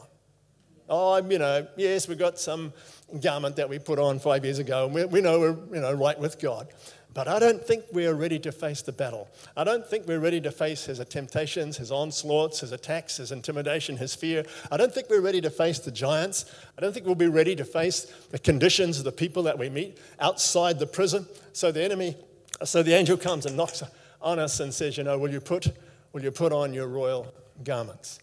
Oh, 0.88 1.18
you 1.18 1.40
know, 1.40 1.68
yes, 1.76 2.08
we've 2.08 2.20
got 2.20 2.40
some 2.40 2.74
garment 3.22 3.56
that 3.56 3.68
we 3.68 3.80
put 3.80 4.00
on 4.00 4.20
five 4.20 4.44
years 4.44 4.60
ago, 4.60 4.86
and 4.86 4.94
we, 4.94 5.06
we 5.06 5.22
know 5.22 5.40
we're 5.40 5.58
you 5.74 5.82
know, 5.82 5.94
right 5.94 6.20
with 6.20 6.40
God. 6.40 6.68
But 7.14 7.28
I 7.28 7.38
don't 7.38 7.64
think 7.64 7.84
we're 7.92 8.16
ready 8.16 8.40
to 8.40 8.52
face 8.52 8.82
the 8.82 8.92
battle. 8.92 9.30
I 9.56 9.64
don't 9.64 9.86
think 9.86 10.08
we're 10.08 10.20
ready 10.20 10.42
to 10.42 10.52
face 10.52 10.86
his 10.86 11.00
temptations, 11.06 11.78
his 11.78 11.92
onslaughts, 11.92 12.62
his 12.62 12.72
attacks, 12.72 13.18
his 13.18 13.32
intimidation, 13.32 13.98
his 13.98 14.16
fear. 14.16 14.44
I 14.72 14.78
don't 14.78 14.92
think 14.92 15.10
we're 15.10 15.22
ready 15.22 15.40
to 15.42 15.52
face 15.52 15.78
the 15.78 15.92
giants. 15.92 16.46
I 16.78 16.82
don't 16.82 16.92
think 16.92 17.06
we'll 17.06 17.16
be 17.16 17.28
ready 17.28 17.56
to 17.56 17.66
face 17.66 18.06
the 18.32 18.40
conditions 18.40 18.98
of 18.98 19.04
the 19.04 19.12
people 19.12 19.44
that 19.44 19.60
we 19.60 19.70
meet 19.70 20.00
outside 20.20 20.80
the 20.80 20.88
prison. 20.88 21.28
So 21.52 21.72
the 21.72 21.84
enemy, 21.84 22.16
so 22.64 22.82
the 22.82 22.94
angel 22.94 23.18
comes 23.18 23.46
and 23.46 23.56
knocks 23.56 23.84
on 24.20 24.40
us 24.40 24.60
and 24.60 24.74
says, 24.74 24.98
You 24.98 25.04
know, 25.04 25.20
will 25.20 25.32
you 25.32 25.42
put, 25.42 25.68
will 26.14 26.24
you 26.24 26.32
put 26.32 26.52
on 26.52 26.74
your 26.74 26.88
royal 26.88 27.32
garments? 27.64 28.20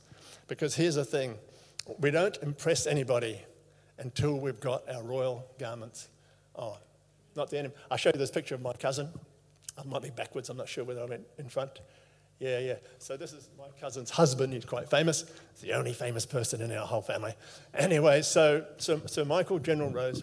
Because 0.48 0.74
here's 0.74 0.96
the 0.96 1.04
thing 1.04 1.36
we 2.00 2.10
don't 2.10 2.36
impress 2.38 2.86
anybody 2.86 3.40
until 3.98 4.38
we've 4.38 4.60
got 4.60 4.88
our 4.88 5.02
royal 5.02 5.46
garments 5.58 6.08
on 6.54 6.76
not 7.36 7.50
the 7.50 7.58
enemy. 7.58 7.74
I 7.90 7.96
showed 7.96 8.14
you 8.14 8.18
this 8.18 8.30
picture 8.30 8.54
of 8.54 8.62
my 8.62 8.72
cousin. 8.72 9.08
I 9.78 9.84
might 9.84 10.02
be 10.02 10.10
backwards, 10.10 10.50
I'm 10.50 10.56
not 10.56 10.68
sure 10.68 10.84
whether 10.84 11.00
I 11.00 11.06
went 11.06 11.26
in, 11.38 11.44
in 11.44 11.50
front. 11.50 11.80
Yeah, 12.40 12.58
yeah. 12.58 12.74
So 12.98 13.18
this 13.18 13.34
is 13.34 13.50
my 13.58 13.66
cousin's 13.78 14.10
husband. 14.10 14.54
He's 14.54 14.64
quite 14.64 14.88
famous. 14.88 15.24
He's 15.52 15.60
the 15.60 15.74
only 15.74 15.92
famous 15.92 16.24
person 16.24 16.62
in 16.62 16.72
our 16.72 16.86
whole 16.86 17.02
family. 17.02 17.34
Anyway, 17.74 18.22
so, 18.22 18.64
so, 18.78 19.00
so 19.04 19.26
Michael 19.26 19.58
General 19.58 19.90
Rose, 19.90 20.22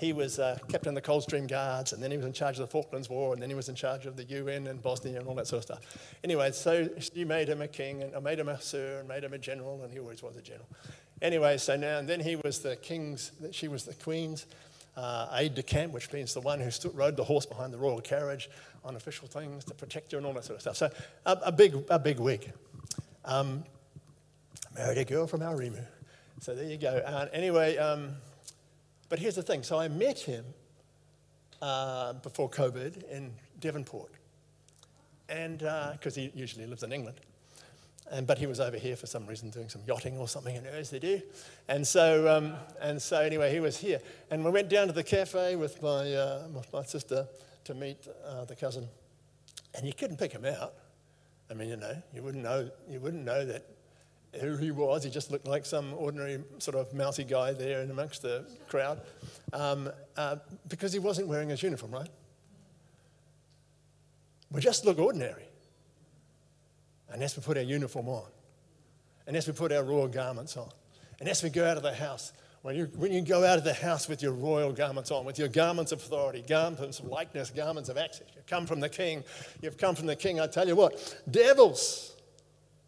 he 0.00 0.12
was 0.12 0.40
uh, 0.40 0.58
captain 0.68 0.88
of 0.88 0.94
the 0.96 1.00
Coldstream 1.00 1.46
Guards, 1.46 1.92
and 1.92 2.02
then 2.02 2.10
he 2.10 2.16
was 2.16 2.26
in 2.26 2.32
charge 2.32 2.56
of 2.58 2.62
the 2.62 2.72
Falklands 2.72 3.08
War, 3.08 3.32
and 3.32 3.40
then 3.40 3.48
he 3.48 3.54
was 3.54 3.68
in 3.68 3.76
charge 3.76 4.04
of 4.04 4.16
the 4.16 4.24
UN 4.24 4.66
and 4.66 4.82
Bosnia 4.82 5.20
and 5.20 5.28
all 5.28 5.36
that 5.36 5.46
sort 5.46 5.58
of 5.58 5.64
stuff. 5.64 6.14
Anyway, 6.24 6.50
so 6.50 6.88
she 6.98 7.24
made 7.24 7.48
him 7.48 7.62
a 7.62 7.68
king, 7.68 8.02
and 8.02 8.16
I 8.16 8.18
made 8.18 8.40
him 8.40 8.48
a 8.48 8.60
sir, 8.60 8.98
and 8.98 9.08
made 9.08 9.22
him 9.22 9.32
a 9.32 9.38
general, 9.38 9.80
and 9.84 9.92
he 9.92 10.00
always 10.00 10.24
was 10.24 10.36
a 10.36 10.42
general. 10.42 10.66
Anyway, 11.22 11.56
so 11.56 11.76
now 11.76 11.98
and 11.98 12.08
then 12.08 12.18
he 12.18 12.34
was 12.34 12.58
the 12.58 12.74
king's, 12.74 13.30
she 13.52 13.68
was 13.68 13.84
the 13.84 13.94
queen's 13.94 14.46
uh, 14.96 15.28
aide 15.32 15.54
de 15.54 15.62
camp, 15.62 15.92
which 15.92 16.12
means 16.12 16.34
the 16.34 16.40
one 16.40 16.60
who 16.60 16.70
stood, 16.70 16.94
rode 16.94 17.16
the 17.16 17.24
horse 17.24 17.46
behind 17.46 17.72
the 17.72 17.78
royal 17.78 18.00
carriage 18.00 18.50
on 18.84 18.96
official 18.96 19.28
things 19.28 19.64
to 19.64 19.74
protect 19.74 20.12
her 20.12 20.18
and 20.18 20.26
all 20.26 20.32
that 20.34 20.44
sort 20.44 20.56
of 20.56 20.60
stuff. 20.60 20.76
So 20.76 20.90
a, 21.26 21.38
a 21.46 21.52
big, 21.52 21.74
a 21.88 21.98
big 21.98 22.18
wig. 22.18 22.52
Um, 23.24 23.64
married 24.74 24.98
a 24.98 25.04
girl 25.04 25.26
from 25.26 25.40
Aurimu. 25.40 25.84
So 26.40 26.54
there 26.54 26.64
you 26.64 26.76
go. 26.76 26.96
Uh, 27.04 27.28
anyway, 27.32 27.76
um, 27.76 28.10
but 29.08 29.18
here's 29.18 29.36
the 29.36 29.42
thing. 29.42 29.62
So 29.62 29.78
I 29.78 29.88
met 29.88 30.18
him 30.18 30.44
uh, 31.60 32.14
before 32.14 32.50
COVID 32.50 33.08
in 33.10 33.32
Devonport, 33.60 34.10
and 35.28 35.58
because 35.58 36.18
uh, 36.18 36.20
he 36.20 36.32
usually 36.34 36.66
lives 36.66 36.82
in 36.82 36.92
England. 36.92 37.20
And, 38.10 38.26
but 38.26 38.36
he 38.36 38.46
was 38.46 38.60
over 38.60 38.76
here 38.76 38.96
for 38.96 39.06
some 39.06 39.26
reason 39.26 39.50
doing 39.50 39.68
some 39.68 39.82
yachting 39.86 40.18
or 40.18 40.28
something, 40.28 40.56
and 40.56 40.66
as 40.66 40.90
they 40.90 40.98
do. 40.98 41.22
And 41.68 41.86
so, 41.86 42.28
um, 42.28 42.54
and 42.80 43.00
so 43.00 43.20
anyway, 43.20 43.52
he 43.52 43.60
was 43.60 43.78
here. 43.78 44.00
And 44.30 44.44
we 44.44 44.50
went 44.50 44.68
down 44.68 44.86
to 44.88 44.92
the 44.92 45.04
cafe 45.04 45.56
with 45.56 45.80
my, 45.82 46.12
uh, 46.12 46.48
with 46.54 46.70
my 46.72 46.82
sister 46.82 47.26
to 47.64 47.74
meet 47.74 47.96
uh, 48.26 48.44
the 48.44 48.56
cousin. 48.56 48.88
And 49.74 49.86
you 49.86 49.94
couldn't 49.94 50.18
pick 50.18 50.32
him 50.32 50.44
out. 50.44 50.74
I 51.50 51.54
mean, 51.54 51.68
you 51.68 51.76
know, 51.76 51.96
you 52.14 52.22
wouldn't 52.22 52.42
know, 52.42 52.70
you 52.88 53.00
wouldn't 53.00 53.24
know 53.24 53.46
that 53.46 53.66
who 54.40 54.56
he 54.56 54.70
was. 54.70 55.04
He 55.04 55.10
just 55.10 55.30
looked 55.30 55.46
like 55.46 55.66
some 55.66 55.92
ordinary 55.94 56.42
sort 56.58 56.76
of 56.76 56.92
mousy 56.94 57.24
guy 57.24 57.52
there 57.52 57.82
in 57.82 57.90
amongst 57.90 58.22
the 58.22 58.46
crowd 58.68 59.00
um, 59.52 59.90
uh, 60.16 60.36
because 60.68 60.92
he 60.92 60.98
wasn't 60.98 61.28
wearing 61.28 61.50
his 61.50 61.62
uniform, 61.62 61.92
right? 61.92 62.08
We 64.50 64.60
just 64.60 64.84
look 64.84 64.98
ordinary 64.98 65.44
unless 67.12 67.36
we 67.36 67.42
put 67.42 67.56
our 67.56 67.62
uniform 67.62 68.08
on, 68.08 68.24
unless 69.26 69.46
we 69.46 69.52
put 69.52 69.72
our 69.72 69.84
royal 69.84 70.08
garments 70.08 70.56
on, 70.56 70.68
unless 71.20 71.42
we 71.42 71.50
go 71.50 71.64
out 71.64 71.76
of 71.76 71.82
the 71.82 71.94
house. 71.94 72.32
When 72.62 72.76
you, 72.76 72.84
when 72.94 73.12
you 73.12 73.22
go 73.22 73.44
out 73.44 73.58
of 73.58 73.64
the 73.64 73.74
house 73.74 74.08
with 74.08 74.22
your 74.22 74.32
royal 74.32 74.72
garments 74.72 75.10
on, 75.10 75.24
with 75.24 75.36
your 75.36 75.48
garments 75.48 75.90
of 75.90 75.98
authority, 75.98 76.44
garments 76.46 77.00
of 77.00 77.06
likeness, 77.06 77.50
garments 77.50 77.88
of 77.88 77.98
access, 77.98 78.28
you've 78.36 78.46
come 78.46 78.66
from 78.66 78.78
the 78.78 78.88
king, 78.88 79.24
you've 79.60 79.76
come 79.76 79.96
from 79.96 80.06
the 80.06 80.14
king. 80.14 80.38
I 80.38 80.46
tell 80.46 80.68
you 80.68 80.76
what, 80.76 81.22
devils 81.28 82.14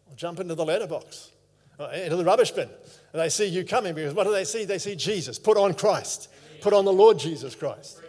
will 0.07 0.15
jump 0.15 0.39
into 0.39 0.55
the 0.55 0.63
letterbox 0.63 1.31
uh, 1.79 1.89
into 1.93 2.15
the 2.15 2.23
rubbish 2.23 2.51
bin. 2.51 2.69
And 3.13 3.21
they 3.21 3.29
see 3.29 3.45
you 3.45 3.65
coming 3.65 3.93
because 3.93 4.13
what 4.13 4.25
do 4.25 4.31
they 4.31 4.45
see? 4.45 4.65
They 4.65 4.77
see 4.77 4.95
Jesus. 4.95 5.39
Put 5.39 5.57
on 5.57 5.73
Christ. 5.73 6.29
Put 6.61 6.73
on 6.73 6.85
the 6.85 6.93
Lord 6.93 7.19
Jesus 7.19 7.55
Christ. 7.55 8.01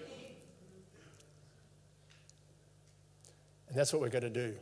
And 3.69 3.77
that's 3.77 3.93
what 3.93 4.01
we're 4.01 4.09
going 4.09 4.25
to 4.25 4.31
do 4.31 4.55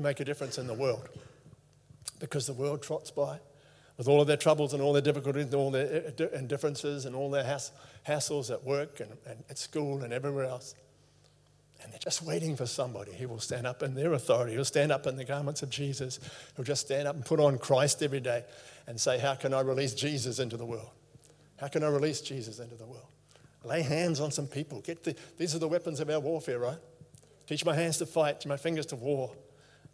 to 0.00 0.08
make 0.08 0.20
a 0.20 0.24
difference 0.24 0.58
in 0.58 0.66
the 0.66 0.74
world. 0.74 1.08
Because 2.18 2.46
the 2.46 2.52
world 2.52 2.82
trots 2.82 3.10
by 3.10 3.38
with 3.96 4.08
all 4.08 4.20
of 4.20 4.26
their 4.26 4.36
troubles 4.36 4.72
and 4.72 4.82
all 4.82 4.94
their 4.94 5.02
difficulties 5.02 5.44
and 5.44 5.54
all 5.54 5.70
their 5.70 6.06
eh, 6.06 6.10
eh, 6.18 6.38
indifferences 6.38 7.04
and 7.04 7.14
all 7.14 7.30
their 7.30 7.44
hass- 7.44 7.70
hassles 8.06 8.50
at 8.50 8.64
work 8.64 9.00
and, 9.00 9.10
and 9.26 9.44
at 9.50 9.58
school 9.58 10.02
and 10.02 10.12
everywhere 10.12 10.46
else. 10.46 10.74
And 11.82 11.92
they're 11.92 11.98
just 11.98 12.22
waiting 12.22 12.56
for 12.56 12.66
somebody 12.66 13.12
who 13.12 13.28
will 13.28 13.40
stand 13.40 13.66
up 13.66 13.82
in 13.82 13.94
their 13.94 14.12
authority, 14.12 14.54
who'll 14.54 14.64
stand 14.64 14.90
up 14.90 15.06
in 15.06 15.16
the 15.16 15.24
garments 15.24 15.62
of 15.62 15.70
Jesus, 15.70 16.18
who'll 16.54 16.64
just 16.64 16.86
stand 16.86 17.06
up 17.06 17.14
and 17.14 17.24
put 17.24 17.40
on 17.40 17.58
Christ 17.58 18.02
every 18.02 18.20
day 18.20 18.44
and 18.86 18.98
say, 18.98 19.18
How 19.18 19.34
can 19.34 19.52
I 19.52 19.60
release 19.60 19.94
Jesus 19.94 20.38
into 20.38 20.56
the 20.56 20.66
world? 20.66 20.90
How 21.58 21.68
can 21.68 21.84
I 21.84 21.88
release 21.88 22.22
Jesus 22.22 22.58
into 22.58 22.74
the 22.74 22.86
world? 22.86 23.08
Lay 23.64 23.82
hands 23.82 24.20
on 24.20 24.30
some 24.30 24.46
people. 24.46 24.80
Get 24.80 25.04
the, 25.04 25.14
these 25.36 25.54
are 25.54 25.58
the 25.58 25.68
weapons 25.68 26.00
of 26.00 26.08
our 26.08 26.20
warfare, 26.20 26.58
right? 26.58 26.78
Teach 27.46 27.64
my 27.64 27.74
hands 27.74 27.98
to 27.98 28.06
fight, 28.06 28.46
my 28.46 28.56
fingers 28.56 28.86
to 28.86 28.96
war, 28.96 29.32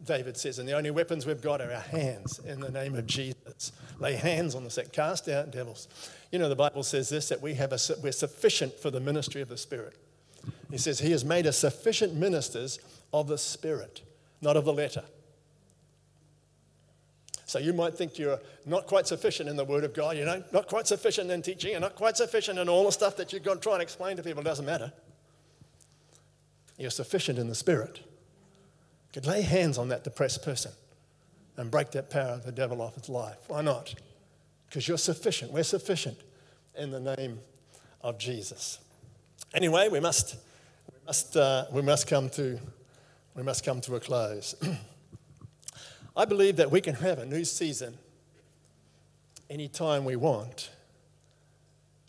David 0.04 0.36
says. 0.36 0.58
And 0.58 0.68
the 0.68 0.74
only 0.74 0.90
weapons 0.90 1.26
we've 1.26 1.40
got 1.40 1.60
are 1.60 1.72
our 1.72 1.80
hands 1.80 2.38
in 2.40 2.60
the 2.60 2.70
name 2.70 2.94
of 2.94 3.06
Jesus. 3.06 3.72
Lay 3.98 4.14
hands 4.14 4.54
on 4.54 4.64
the 4.64 4.70
sick, 4.70 4.92
cast 4.92 5.28
out 5.28 5.50
devils. 5.50 5.88
You 6.30 6.38
know, 6.38 6.48
the 6.48 6.56
Bible 6.56 6.82
says 6.82 7.08
this 7.08 7.28
that 7.28 7.40
we 7.40 7.54
have 7.54 7.72
a, 7.72 7.78
we're 8.02 8.12
sufficient 8.12 8.78
for 8.78 8.90
the 8.90 9.00
ministry 9.00 9.40
of 9.40 9.48
the 9.48 9.56
Spirit. 9.56 9.96
He 10.70 10.78
says, 10.78 10.98
He 11.00 11.12
has 11.12 11.24
made 11.24 11.46
us 11.46 11.58
sufficient 11.58 12.14
ministers 12.14 12.78
of 13.12 13.28
the 13.28 13.38
Spirit, 13.38 14.02
not 14.40 14.56
of 14.56 14.64
the 14.64 14.72
letter. 14.72 15.04
So 17.46 17.60
you 17.60 17.72
might 17.72 17.94
think 17.94 18.18
you're 18.18 18.40
not 18.66 18.86
quite 18.86 19.06
sufficient 19.06 19.48
in 19.48 19.56
the 19.56 19.64
Word 19.64 19.84
of 19.84 19.94
God, 19.94 20.16
you 20.16 20.24
know, 20.24 20.42
not 20.52 20.66
quite 20.66 20.88
sufficient 20.88 21.30
in 21.30 21.42
teaching, 21.42 21.74
and 21.74 21.82
not 21.82 21.94
quite 21.94 22.16
sufficient 22.16 22.58
in 22.58 22.68
all 22.68 22.84
the 22.84 22.92
stuff 22.92 23.16
that 23.16 23.32
you're 23.32 23.40
going 23.40 23.58
to 23.58 23.62
try 23.62 23.74
and 23.74 23.82
explain 23.82 24.16
to 24.16 24.22
people. 24.22 24.40
It 24.40 24.44
doesn't 24.44 24.66
matter. 24.66 24.92
You're 26.76 26.90
sufficient 26.90 27.38
in 27.38 27.48
the 27.48 27.54
Spirit. 27.54 28.00
Could 29.16 29.24
lay 29.24 29.40
hands 29.40 29.78
on 29.78 29.88
that 29.88 30.04
depressed 30.04 30.42
person 30.42 30.72
and 31.56 31.70
break 31.70 31.90
that 31.92 32.10
power 32.10 32.32
of 32.32 32.44
the 32.44 32.52
devil 32.52 32.82
off 32.82 32.98
its 32.98 33.08
life. 33.08 33.38
Why 33.46 33.62
not? 33.62 33.94
Because 34.68 34.86
you're 34.86 34.98
sufficient. 34.98 35.52
We're 35.52 35.62
sufficient 35.62 36.18
in 36.76 36.90
the 36.90 37.00
name 37.00 37.40
of 38.02 38.18
Jesus. 38.18 38.78
Anyway, 39.54 39.88
we 39.88 40.00
must, 40.00 40.36
we 40.92 40.98
must, 41.06 41.34
uh, 41.34 41.64
we 41.72 41.80
must, 41.80 42.06
come, 42.06 42.28
to, 42.28 42.60
we 43.34 43.42
must 43.42 43.64
come 43.64 43.80
to 43.80 43.94
a 43.94 44.00
close. 44.00 44.54
I 46.14 46.26
believe 46.26 46.56
that 46.56 46.70
we 46.70 46.82
can 46.82 46.96
have 46.96 47.18
a 47.18 47.24
new 47.24 47.46
season 47.46 47.96
anytime 49.48 50.04
we 50.04 50.16
want 50.16 50.68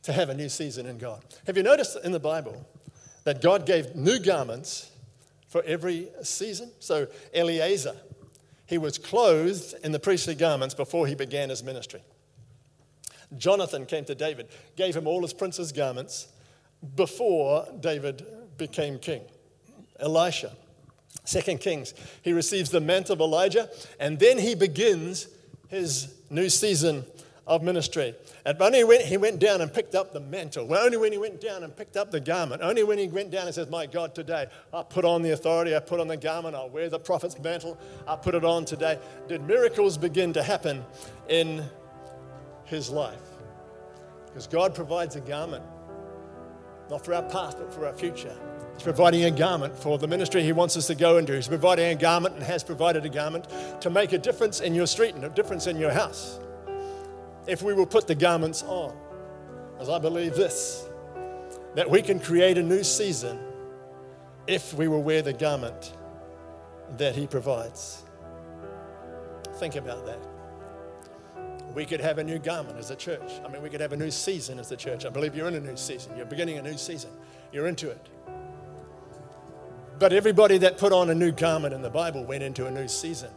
to 0.04 0.12
have 0.12 0.28
a 0.28 0.34
new 0.34 0.50
season 0.50 0.86
in 0.86 0.98
God. 0.98 1.24
Have 1.46 1.56
you 1.56 1.64
noticed 1.64 1.98
in 2.04 2.12
the 2.12 2.20
Bible 2.20 2.68
that 3.24 3.42
God 3.42 3.66
gave 3.66 3.96
new 3.96 4.20
garments 4.20 4.92
for 5.48 5.64
every 5.64 6.10
season? 6.24 6.72
So, 6.80 7.08
Eleazar, 7.34 7.96
he 8.66 8.78
was 8.78 8.98
clothed 8.98 9.76
in 9.84 9.92
the 9.92 10.00
priestly 10.00 10.36
garments 10.36 10.74
before 10.74 11.08
he 11.08 11.16
began 11.16 11.50
his 11.50 11.64
ministry. 11.64 12.02
Jonathan 13.38 13.86
came 13.86 14.06
to 14.06 14.16
David, 14.16 14.48
gave 14.76 14.96
him 14.96 15.08
all 15.08 15.22
his 15.22 15.34
prince's 15.34 15.72
garments, 15.72 16.28
before 16.96 17.68
David 17.80 18.26
became 18.58 19.00
king. 19.00 19.22
Elisha, 20.00 20.52
Second 21.24 21.60
Kings, 21.60 21.94
he 22.22 22.32
receives 22.32 22.70
the 22.70 22.80
mantle 22.80 23.14
of 23.14 23.20
Elijah, 23.20 23.70
and 24.00 24.20
then 24.20 24.38
he 24.38 24.56
begins 24.56 25.28
his 25.68 26.14
new 26.30 26.50
season 26.50 27.06
of 27.48 27.64
ministry. 27.64 28.14
And 28.46 28.62
only 28.62 28.84
when 28.84 29.02
he 29.02 29.18
went 29.18 29.40
down 29.40 29.62
and 29.62 29.74
picked 29.74 29.96
up 29.96 30.14
the 30.14 30.20
mantle, 30.20 30.72
only 30.72 30.98
when 30.98 31.12
he 31.12 31.18
went 31.18 31.42
down 31.42 31.64
and 31.64 31.76
picked 31.76 31.98
up 31.98 32.12
the 32.12 32.20
garment, 32.20 32.62
only 32.62 32.84
when 32.84 32.98
he 32.98 33.08
went 33.08 33.32
down 33.32 33.48
and 33.48 33.56
says, 33.56 33.70
My 33.70 33.86
God, 33.86 34.14
today 34.14 34.48
I 34.74 34.84
put 34.84 35.06
on 35.06 35.22
the 35.22 35.32
authority, 35.32 35.76
I 35.76 35.80
put 35.80 36.00
on 36.00 36.08
the 36.08 36.18
garment, 36.18 36.56
I'll 36.56 36.70
wear 36.70 36.90
the 36.90 37.00
prophet's 37.00 37.40
mantle, 37.40 37.78
I 38.08 38.18
put 38.18 38.36
it 38.36 38.44
on 38.44 38.66
today, 38.66 39.00
did 39.28 39.42
miracles 39.44 39.98
begin 39.98 40.34
to 40.34 40.44
happen 40.44 40.86
in 41.30 41.64
his 42.66 42.90
life. 42.90 43.18
Because 44.28 44.46
God 44.46 44.76
provides 44.76 45.16
a 45.16 45.22
garment 45.22 45.64
not 46.90 47.04
for 47.04 47.14
our 47.14 47.24
past, 47.24 47.58
but 47.58 47.74
for 47.74 47.86
our 47.86 47.94
future. 47.94 48.36
He's 48.74 48.84
providing 48.84 49.26
a 49.26 49.32
garment 49.32 49.76
for 49.76 49.98
the 49.98 50.08
ministry 50.08 50.44
he 50.44 50.52
wants 50.54 50.78
us 50.78 50.88
to 50.88 50.96
go 50.96 51.18
into. 51.18 51.34
He's 51.34 51.48
providing 51.48 51.86
a 51.86 51.96
garment 51.96 52.36
and 52.36 52.44
has 52.44 52.64
provided 52.64 53.06
a 53.06 53.10
garment 53.10 53.48
to 53.82 53.90
make 53.90 54.14
a 54.14 54.18
difference 54.18 54.60
in 54.60 54.76
your 54.76 54.88
street 54.88 55.16
and 55.16 55.24
a 55.24 55.30
difference 55.30 55.68
in 55.68 55.78
your 55.78 55.92
house. 55.92 56.40
If 57.48 57.62
we 57.62 57.74
will 57.74 57.86
put 57.86 58.08
the 58.08 58.16
garments 58.16 58.64
on, 58.64 58.96
as 59.80 59.90
I 59.90 60.00
believe 60.00 60.36
this, 60.36 60.86
that 61.76 61.90
we 61.90 62.02
can 62.02 62.20
create 62.20 62.58
a 62.58 62.64
new 62.64 62.84
season 62.84 63.40
if 64.48 64.74
we 64.74 64.88
will 64.88 65.04
wear 65.04 65.22
the 65.22 65.34
garment 65.34 65.94
that 66.98 67.16
he 67.16 67.28
provides. 67.28 68.04
Think 69.60 69.76
about 69.76 70.06
that 70.06 70.20
we 71.78 71.86
could 71.86 72.00
have 72.00 72.18
a 72.18 72.24
new 72.24 72.40
garment 72.40 72.76
as 72.80 72.90
a 72.90 72.96
church. 72.96 73.34
I 73.46 73.50
mean, 73.50 73.62
we 73.62 73.70
could 73.70 73.82
have 73.82 73.94
a 73.94 73.96
new 73.96 74.10
season 74.10 74.58
as 74.58 74.72
a 74.72 74.76
church. 74.76 75.06
I 75.06 75.10
believe 75.10 75.36
you're 75.36 75.48
in 75.48 75.54
a 75.54 75.60
new 75.60 75.78
season. 75.78 76.18
You're 76.18 76.26
beginning 76.26 76.58
a 76.58 76.62
new 76.64 76.76
season. 76.76 77.12
You're 77.52 77.68
into 77.68 77.92
it. 77.92 78.10
But 80.00 80.12
everybody 80.12 80.58
that 80.58 80.80
put 80.80 80.92
on 80.92 81.12
a 81.12 81.14
new 81.14 81.32
garment 81.32 81.76
in 81.76 81.84
the 81.84 81.90
Bible 81.92 82.24
went 82.24 82.42
into 82.42 82.66
a 82.66 82.72
new 82.72 82.88
season. 82.88 83.30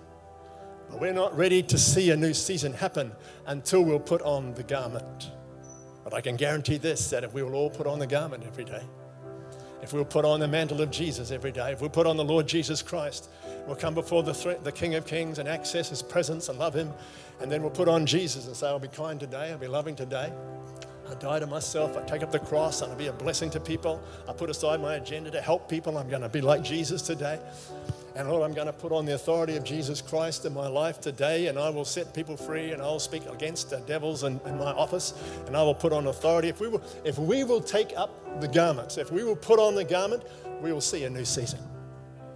But 0.91 1.01
we're 1.01 1.13
not 1.13 1.37
ready 1.37 1.63
to 1.63 1.79
see 1.79 2.11
a 2.11 2.17
new 2.17 2.35
season 2.35 2.73
happen 2.73 3.13
until 3.47 3.83
we'll 3.83 4.01
put 4.01 4.23
on 4.23 4.55
the 4.55 4.63
garment. 4.63 5.31
But 6.05 6.15
I 6.15 6.21
can 6.21 6.37
guarantee 6.37 6.79
this 6.79 7.11
that 7.11 7.25
if 7.25 7.33
we 7.33 7.43
will 7.43 7.55
all 7.55 7.71
put 7.71 7.87
on 7.87 7.99
the 7.99 8.07
garment 8.07 8.45
every 8.47 8.65
day, 8.65 8.83
if 9.83 9.93
we'll 9.95 10.05
put 10.05 10.25
on 10.25 10.41
the 10.41 10.49
mantle 10.49 10.83
of 10.83 10.91
Jesus 10.91 11.31
every 11.31 11.53
day, 11.53 11.73
if 11.73 11.81
we'll 11.81 11.89
put 11.89 12.07
on 12.07 12.17
the 12.17 12.25
Lord 12.25 12.47
Jesus 12.47 12.83
Christ, 12.83 13.31
we'll 13.67 13.77
come 13.77 13.95
before 13.95 14.23
the, 14.23 14.35
th- 14.35 14.59
the 14.63 14.73
King 14.73 14.95
of 14.95 15.07
Kings 15.07 15.39
and 15.39 15.49
access 15.49 15.89
his 15.89 16.03
presence 16.03 16.49
and 16.51 16.59
love 16.59 16.75
him 16.75 16.93
and 17.41 17.51
then 17.51 17.63
we'll 17.63 17.71
put 17.71 17.89
on 17.89 18.05
Jesus 18.05 18.47
and 18.47 18.55
say, 18.55 18.67
I'll 18.67 18.79
be 18.79 18.89
kind 18.89 19.19
today, 19.19 19.51
I'll 19.51 19.59
be 19.59 19.67
loving 19.67 19.97
today. 19.97 20.31
I 21.11 21.15
die 21.15 21.41
to 21.41 21.47
myself. 21.47 21.97
I 21.97 22.03
take 22.03 22.23
up 22.23 22.31
the 22.31 22.39
cross. 22.39 22.83
and 22.83 22.93
I'll 22.93 22.99
be 22.99 23.09
a 23.09 23.13
blessing 23.13 23.51
to 23.51 23.61
people. 23.61 24.01
I 24.29 24.33
put 24.33 24.49
aside 24.49 24.81
my 24.81 24.95
agenda 24.95 25.31
to 25.33 25.41
help 25.41 25.69
people. 25.69 25.99
I'm 25.99 26.09
going 26.09 26.23
to 26.23 26.29
be 26.29 26.41
like 26.41 26.63
Jesus 26.63 27.03
today. 27.03 27.41
And 28.21 28.29
Lord, 28.29 28.43
I'm 28.43 28.53
going 28.53 28.67
to 28.67 28.73
put 28.75 28.93
on 28.93 29.07
the 29.07 29.15
authority 29.15 29.57
of 29.57 29.65
Jesus 29.65 30.03
Christ 30.03 30.45
in 30.45 30.53
my 30.53 30.69
life 30.69 31.01
today, 31.01 31.47
and 31.47 31.59
I 31.59 31.71
will 31.71 31.87
set 31.87 32.13
people 32.13 32.37
free, 32.37 32.73
and 32.73 32.83
I'll 32.83 33.01
speak 33.01 33.25
against 33.25 33.71
the 33.71 33.79
devils 33.79 34.25
in, 34.25 34.39
in 34.45 34.59
my 34.59 34.73
office, 34.73 35.15
and 35.47 35.57
I 35.57 35.63
will 35.63 35.75
put 35.75 35.91
on 35.91 36.07
authority. 36.07 36.49
If 36.49 36.61
we, 36.61 36.69
will, 36.69 36.83
if 37.03 37.19
we 37.19 37.45
will 37.45 37.63
take 37.63 37.97
up 37.97 38.43
the 38.43 38.47
garments, 38.47 38.99
if 38.99 39.11
we 39.11 39.25
will 39.25 39.37
put 39.37 39.59
on 39.59 39.75
the 39.75 39.85
garment, 39.85 40.25
we 40.61 40.71
will 40.71 40.83
see 40.83 41.05
a 41.05 41.11
new 41.11 41.25
season. 41.25 41.61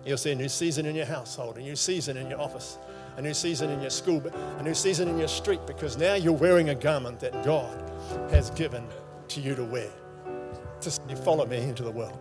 You'll 0.06 0.16
see 0.16 0.32
a 0.32 0.34
new 0.34 0.48
season 0.48 0.86
in 0.86 0.96
your 0.96 1.04
household, 1.04 1.58
a 1.58 1.60
new 1.60 1.76
season 1.76 2.16
in 2.16 2.30
your 2.30 2.40
office, 2.40 2.78
a 3.18 3.20
new 3.20 3.34
season 3.34 3.68
in 3.68 3.82
your 3.82 3.90
school, 3.90 4.26
a 4.58 4.62
new 4.62 4.74
season 4.74 5.06
in 5.06 5.18
your 5.18 5.28
street, 5.28 5.60
because 5.66 5.98
now 5.98 6.14
you're 6.14 6.32
wearing 6.32 6.70
a 6.70 6.74
garment 6.74 7.20
that 7.20 7.44
God 7.44 7.92
has 8.30 8.48
given 8.52 8.86
to 9.28 9.38
you 9.38 9.54
to 9.54 9.64
wear. 9.64 9.90
Just 10.80 11.02
follow 11.24 11.44
me 11.44 11.58
into 11.58 11.82
the 11.82 11.90
world. 11.90 12.18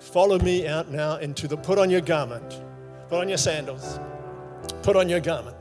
Follow 0.00 0.38
me 0.38 0.66
out 0.66 0.90
now 0.90 1.16
into 1.16 1.48
the, 1.48 1.56
put 1.56 1.78
on 1.78 1.88
your 1.88 2.02
garment, 2.02 2.62
put 3.10 3.18
on 3.22 3.28
your 3.28 3.38
sandals, 3.38 3.98
put 4.82 4.94
on 4.94 5.08
your 5.08 5.18
garment, 5.18 5.56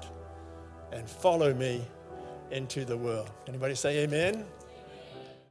and 0.92 1.10
follow 1.10 1.52
me 1.54 1.82
into 2.52 2.86
the 2.86 2.96
world. 2.96 3.30
Anybody 3.48 3.74
say 3.74 4.04
amen? 4.04 4.46